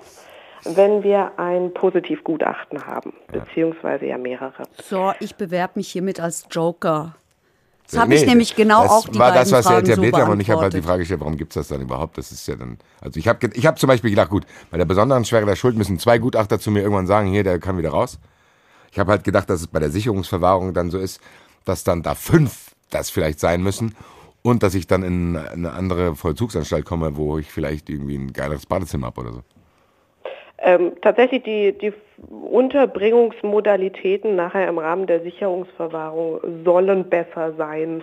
[0.64, 4.64] wenn wir ein Positivgutachten haben, beziehungsweise ja mehrere.
[4.84, 7.16] So, ich bewerbe mich hiermit als Joker.
[7.88, 10.16] Das habe ich nee, nämlich genau das auch die war das, was Fragen er etabliert
[10.16, 10.30] so hat.
[10.30, 10.82] Und ich habe halt die.
[10.82, 12.18] Frage gestellt, warum gibt es das dann überhaupt?
[12.18, 12.80] Das ist ja dann.
[13.00, 15.78] Also ich habe ich hab zum Beispiel gedacht, gut, bei der besonderen Schwere der Schuld
[15.78, 18.20] müssen zwei Gutachter zu mir irgendwann sagen, hier, der kann wieder raus.
[18.92, 21.22] Ich habe halt gedacht, dass es bei der Sicherungsverwahrung dann so ist,
[21.64, 23.96] dass dann da fünf das vielleicht sein müssen
[24.50, 28.66] und dass ich dann in eine andere Vollzugsanstalt komme, wo ich vielleicht irgendwie ein geileres
[28.66, 29.42] Badezimmer habe oder so.
[30.60, 31.94] Ähm, tatsächlich die, die
[32.52, 38.02] Unterbringungsmodalitäten nachher im Rahmen der Sicherungsverwahrung sollen besser sein,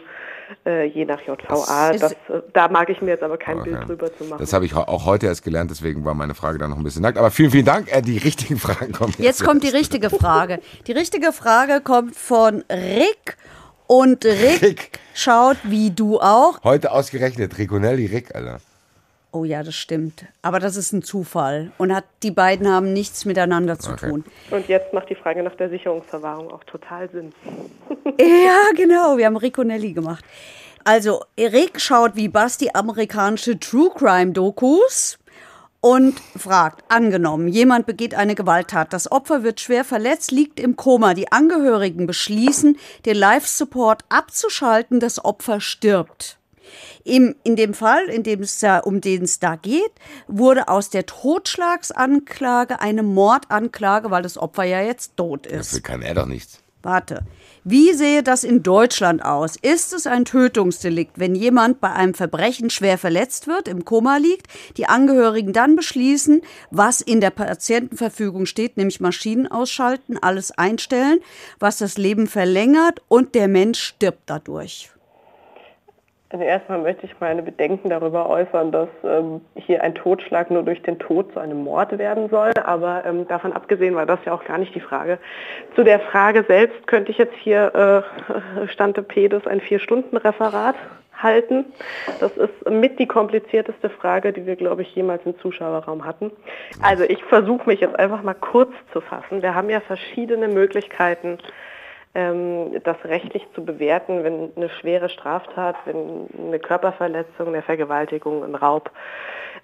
[0.67, 1.93] äh, je nach JVA.
[1.93, 3.71] Das Das, ist- äh, da mag ich mir jetzt aber kein Okay.
[3.71, 4.39] Bild drüber zu machen.
[4.39, 7.03] Das habe ich auch heute erst gelernt, deswegen war meine Frage dann noch ein bisschen
[7.03, 7.19] nackt.
[7.19, 7.91] Aber vielen, vielen Dank.
[7.93, 9.25] Äh, die richtigen Fragen kommen jetzt.
[9.25, 10.61] Jetzt kommt die richtige Frage.
[10.87, 13.37] Die richtige Frage kommt von Rick.
[13.87, 14.99] Und Rick, Rick.
[15.15, 16.63] schaut wie du auch.
[16.65, 18.61] Heute ausgerechnet Riconelli Rick, Alter.
[19.33, 20.25] Oh ja, das stimmt.
[20.43, 21.73] Aber das ist ein Zufall.
[21.77, 24.09] Und hat, die beiden haben nichts miteinander zu Okay.
[24.11, 24.25] tun.
[24.51, 27.33] Und jetzt macht die Frage nach der Sicherungsverwahrung auch total Sinn.
[28.21, 29.17] Ja, genau.
[29.19, 30.25] Wir haben Riconelli gemacht.
[30.85, 35.19] Also, Rick schaut wie Basti amerikanische True Crime Dokus
[35.85, 41.13] und fragt, angenommen, jemand begeht eine Gewalttat, das Opfer wird schwer verletzt, liegt im Koma,
[41.13, 46.39] die Angehörigen beschließen, den Life-Support abzuschalten, das Opfer stirbt.
[47.05, 49.93] Im, in dem Fall, in dem es da, um den es da geht,
[50.27, 55.73] wurde aus der Totschlagsanklage eine Mordanklage, weil das Opfer ja jetzt tot ist.
[55.73, 56.61] Dafür kann er doch nichts.
[56.83, 57.27] Warte.
[57.67, 59.57] Wie sehe das in Deutschland aus?
[59.57, 64.49] Ist es ein Tötungsdelikt, wenn jemand bei einem Verbrechen schwer verletzt wird, im Koma liegt,
[64.77, 71.21] die Angehörigen dann beschließen, was in der Patientenverfügung steht, nämlich Maschinen ausschalten, alles einstellen,
[71.59, 74.94] was das Leben verlängert und der Mensch stirbt dadurch?
[76.35, 80.83] Also erstmal möchte ich meine Bedenken darüber äußern, dass ähm, hier ein Totschlag nur durch
[80.83, 82.51] den Tod zu einem Mord werden soll.
[82.65, 85.21] Aber ähm, davon abgesehen war das ja auch gar nicht die Frage.
[85.77, 88.03] Zu der Frage selbst könnte ich jetzt hier
[88.65, 90.75] äh, Stante Pedes ein Vier-Stunden-Referat
[91.17, 91.67] halten.
[92.19, 96.33] Das ist mit die komplizierteste Frage, die wir, glaube ich, jemals im Zuschauerraum hatten.
[96.83, 99.41] Also ich versuche mich jetzt einfach mal kurz zu fassen.
[99.41, 101.39] Wir haben ja verschiedene Möglichkeiten,
[102.15, 108.93] das rechtlich zu bewerten, wenn eine schwere Straftat, wenn eine Körperverletzung, eine Vergewaltigung, ein Raub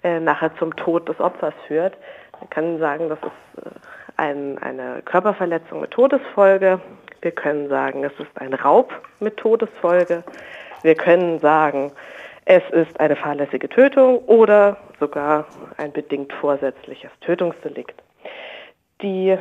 [0.03, 1.95] äh, nachher zum Tod des Opfers führt.
[2.39, 3.69] Man kann sagen, das ist äh,
[4.17, 6.81] ein, eine Körperverletzung mit Todesfolge.
[7.21, 8.91] Wir können sagen, es ist ein Raub
[9.21, 10.23] mit Todesfolge.
[10.81, 11.93] Wir können sagen,
[12.43, 15.45] es ist eine fahrlässige Tötung oder sogar
[15.77, 17.95] ein bedingt vorsätzliches Tötungsdelikt.
[19.01, 19.37] Die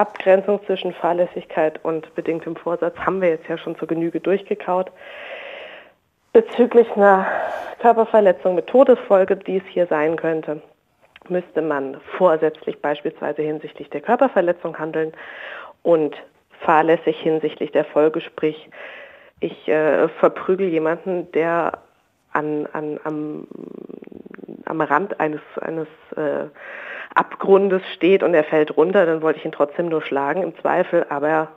[0.00, 4.90] Abgrenzung zwischen Fahrlässigkeit und bedingtem Vorsatz haben wir jetzt ja schon zur Genüge durchgekaut.
[6.32, 7.26] Bezüglich einer
[7.80, 10.62] Körperverletzung mit Todesfolge, die es hier sein könnte,
[11.28, 15.12] müsste man vorsätzlich beispielsweise hinsichtlich der Körperverletzung handeln
[15.82, 16.16] und
[16.60, 18.70] fahrlässig hinsichtlich der Folge, sprich
[19.40, 21.78] ich äh, verprügel jemanden, der
[22.32, 23.46] an, an, am,
[24.70, 26.46] am Rand eines, eines äh,
[27.14, 31.04] Abgrundes steht und er fällt runter, dann wollte ich ihn trotzdem nur schlagen im Zweifel,
[31.08, 31.48] aber er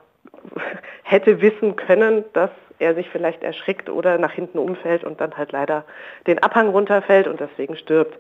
[1.04, 2.50] hätte wissen können, dass
[2.80, 5.86] er sich vielleicht erschrickt oder nach hinten umfällt und dann halt leider
[6.28, 8.18] den Abhang runterfällt und deswegen stirbt.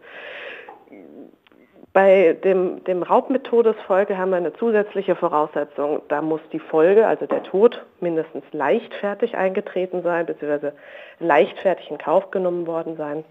[1.91, 6.01] Bei dem, dem Raub mit Todesfolge haben wir eine zusätzliche Voraussetzung.
[6.07, 10.73] Da muss die Folge, also der Tod, mindestens leichtfertig eingetreten sein, beziehungsweise
[11.19, 13.23] leichtfertig in Kauf genommen worden sein.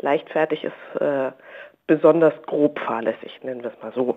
[0.00, 1.32] Leichtfertig ist äh,
[1.86, 4.16] besonders grob fahrlässig, nennen wir es mal so.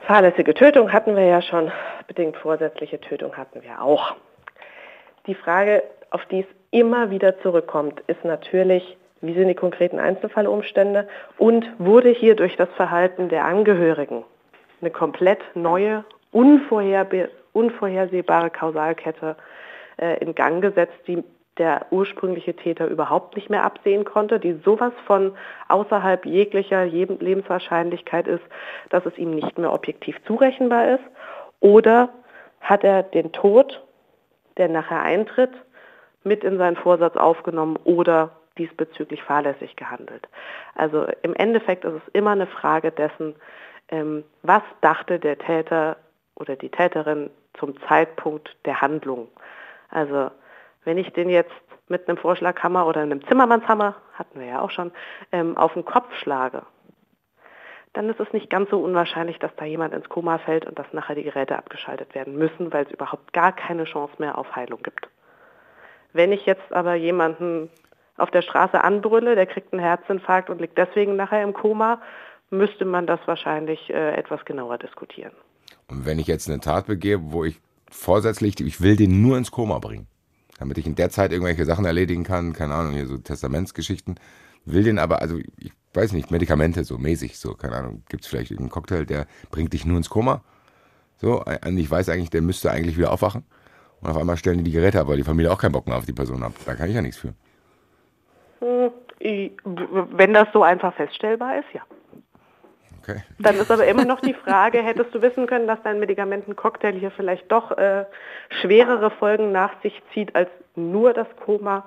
[0.00, 1.70] Fahrlässige Tötung hatten wir ja schon,
[2.06, 4.14] bedingt vorsätzliche Tötung hatten wir auch.
[5.26, 11.06] Die Frage, auf die es immer wieder zurückkommt, ist natürlich, wie sind die konkreten Einzelfallumstände
[11.36, 14.24] und wurde hier durch das Verhalten der Angehörigen
[14.80, 19.36] eine komplett neue, unvorhersehbare Kausalkette
[20.00, 21.22] äh, in Gang gesetzt, die
[21.58, 25.36] der ursprüngliche Täter überhaupt nicht mehr absehen konnte, die sowas von
[25.68, 28.44] außerhalb jeglicher Lebenswahrscheinlichkeit ist,
[28.88, 31.04] dass es ihm nicht mehr objektiv zurechenbar ist?
[31.60, 32.10] Oder
[32.60, 33.82] hat er den Tod,
[34.56, 35.52] der nachher eintritt,
[36.22, 40.28] mit in seinen Vorsatz aufgenommen oder diesbezüglich fahrlässig gehandelt?
[40.74, 43.34] Also im Endeffekt ist es immer eine Frage dessen,
[43.88, 45.96] ähm, was dachte der Täter
[46.36, 49.28] oder die Täterin zum Zeitpunkt der Handlung.
[49.90, 50.30] Also
[50.84, 51.52] wenn ich den jetzt
[51.88, 54.92] mit einem Vorschlaghammer oder einem Zimmermannshammer, hatten wir ja auch schon,
[55.32, 56.62] ähm, auf den Kopf schlage,
[57.92, 60.86] dann ist es nicht ganz so unwahrscheinlich, dass da jemand ins Koma fällt und dass
[60.92, 64.80] nachher die Geräte abgeschaltet werden müssen, weil es überhaupt gar keine Chance mehr auf Heilung
[64.82, 65.08] gibt.
[66.12, 67.68] Wenn ich jetzt aber jemanden
[68.16, 72.00] auf der Straße anbrülle, der kriegt einen Herzinfarkt und liegt deswegen nachher im Koma,
[72.50, 75.32] müsste man das wahrscheinlich äh, etwas genauer diskutieren.
[75.88, 79.50] Und wenn ich jetzt eine Tat begehe, wo ich vorsätzlich, ich will den nur ins
[79.50, 80.06] Koma bringen,
[80.60, 84.20] damit ich in der Zeit irgendwelche Sachen erledigen kann, keine Ahnung, hier so Testamentsgeschichten.
[84.66, 88.28] Will den aber, also ich weiß nicht, Medikamente so mäßig, so, keine Ahnung, gibt es
[88.28, 90.42] vielleicht irgendeinen Cocktail, der bringt dich nur ins Koma.
[91.16, 93.44] So, ich weiß eigentlich, der müsste eigentlich wieder aufwachen.
[94.00, 95.96] Und auf einmal stellen die die Geräte ab, weil die Familie auch keinen Bock mehr
[95.96, 96.52] auf die Person hat.
[96.64, 97.34] Da kann ich ja nichts für.
[98.60, 98.90] Hm,
[100.12, 101.82] wenn das so einfach feststellbar ist, ja.
[103.02, 103.22] Okay.
[103.38, 107.10] Dann ist aber immer noch die Frage, hättest du wissen können, dass dein Medikamentencocktail hier
[107.10, 108.04] vielleicht doch äh,
[108.60, 111.86] schwerere Folgen nach sich zieht als nur das Koma?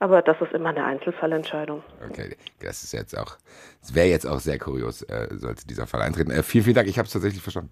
[0.00, 1.82] Aber das ist immer eine Einzelfallentscheidung.
[2.10, 3.38] Okay, das ist jetzt auch,
[3.80, 6.30] es wäre jetzt auch sehr kurios, äh, sollte dieser Fall eintreten.
[6.30, 7.70] Äh, vielen, vielen Dank, ich habe es tatsächlich verstanden.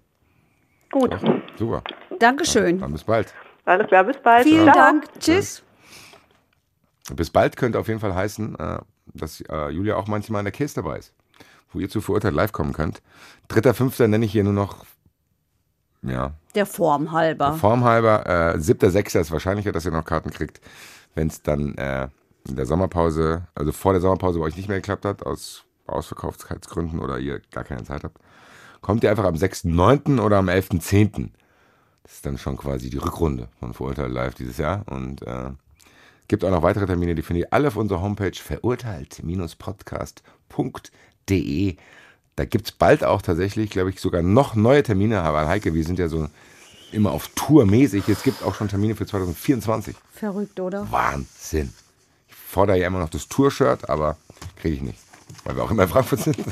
[0.91, 1.15] Gut.
[1.19, 1.83] So, super.
[2.19, 2.79] Dankeschön.
[2.79, 3.33] Dann bis bald.
[3.65, 4.43] Alles klar, bis bald.
[4.43, 4.73] Vielen ja.
[4.73, 5.05] Dank.
[5.19, 5.63] Tschüss.
[7.15, 8.79] Bis bald könnte auf jeden Fall heißen, äh,
[9.13, 11.13] dass äh, Julia auch manchmal in der Case dabei ist
[11.73, 13.01] wo ihr zu verurteilt live kommen könnt.
[13.47, 14.85] Dritter, fünfter nenne ich hier nur noch,
[16.03, 16.33] ja.
[16.55, 17.47] Der Form halber.
[17.47, 18.55] Der Form halber.
[18.55, 20.61] Äh, siebter, sechster ist wahrscheinlicher, dass ihr noch Karten kriegt,
[21.15, 22.09] wenn es dann äh,
[22.47, 26.99] in der Sommerpause, also vor der Sommerpause bei euch nicht mehr geklappt hat, aus Ausverkaufsgründen
[26.99, 28.17] oder ihr gar keine Zeit habt.
[28.81, 30.21] Kommt ihr einfach am 6.9.
[30.21, 31.29] oder am 11.10.
[32.03, 34.83] Das ist dann schon quasi die Rückrunde von Verurteilt Live dieses Jahr.
[34.89, 35.51] Und äh,
[36.27, 41.77] gibt auch noch weitere Termine, die findet ihr alle auf unserer Homepage verurteilt-podcast.de de.
[42.35, 45.21] Da gibt es bald auch tatsächlich, glaube ich, sogar noch neue Termine.
[45.21, 46.27] Aber Heike, wir sind ja so
[46.91, 48.07] immer auf Tour mäßig.
[48.09, 49.95] Es gibt auch schon Termine für 2024.
[50.13, 50.89] Verrückt, oder?
[50.91, 51.73] Wahnsinn.
[52.27, 54.17] Ich fordere ja immer noch das Tour-Shirt, aber
[54.59, 54.99] kriege ich nicht.
[55.43, 56.37] Weil wir auch immer in Frankfurt sind.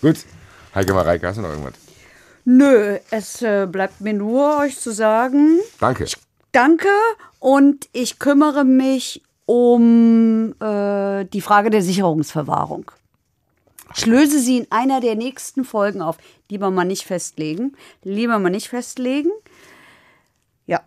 [0.00, 0.24] Gut.
[0.74, 1.74] Heike Mareike, hast du noch irgendwas?
[2.44, 5.60] Nö, es äh, bleibt mir nur, euch zu sagen.
[5.80, 6.06] Danke.
[6.52, 6.88] Danke
[7.38, 12.90] und ich kümmere mich um äh, die Frage der Sicherungsverwahrung.
[13.96, 16.16] Ich löse sie in einer der nächsten Folgen auf.
[16.50, 17.76] Lieber mal nicht festlegen.
[18.02, 19.30] Lieber mal nicht festlegen.
[20.66, 20.80] Ja.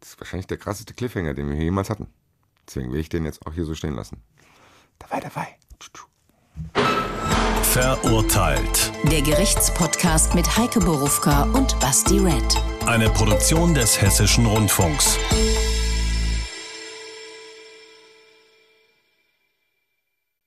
[0.00, 2.08] Das ist wahrscheinlich der krasseste Cliffhanger, den wir hier jemals hatten.
[2.66, 4.20] Deswegen will ich den jetzt auch hier so stehen lassen.
[4.98, 5.56] Dabei, dabei.
[7.62, 8.92] Verurteilt.
[9.04, 12.62] Der Gerichtspodcast mit Heike Borufka und Basti Red.
[12.86, 15.18] Eine Produktion des Hessischen Rundfunks.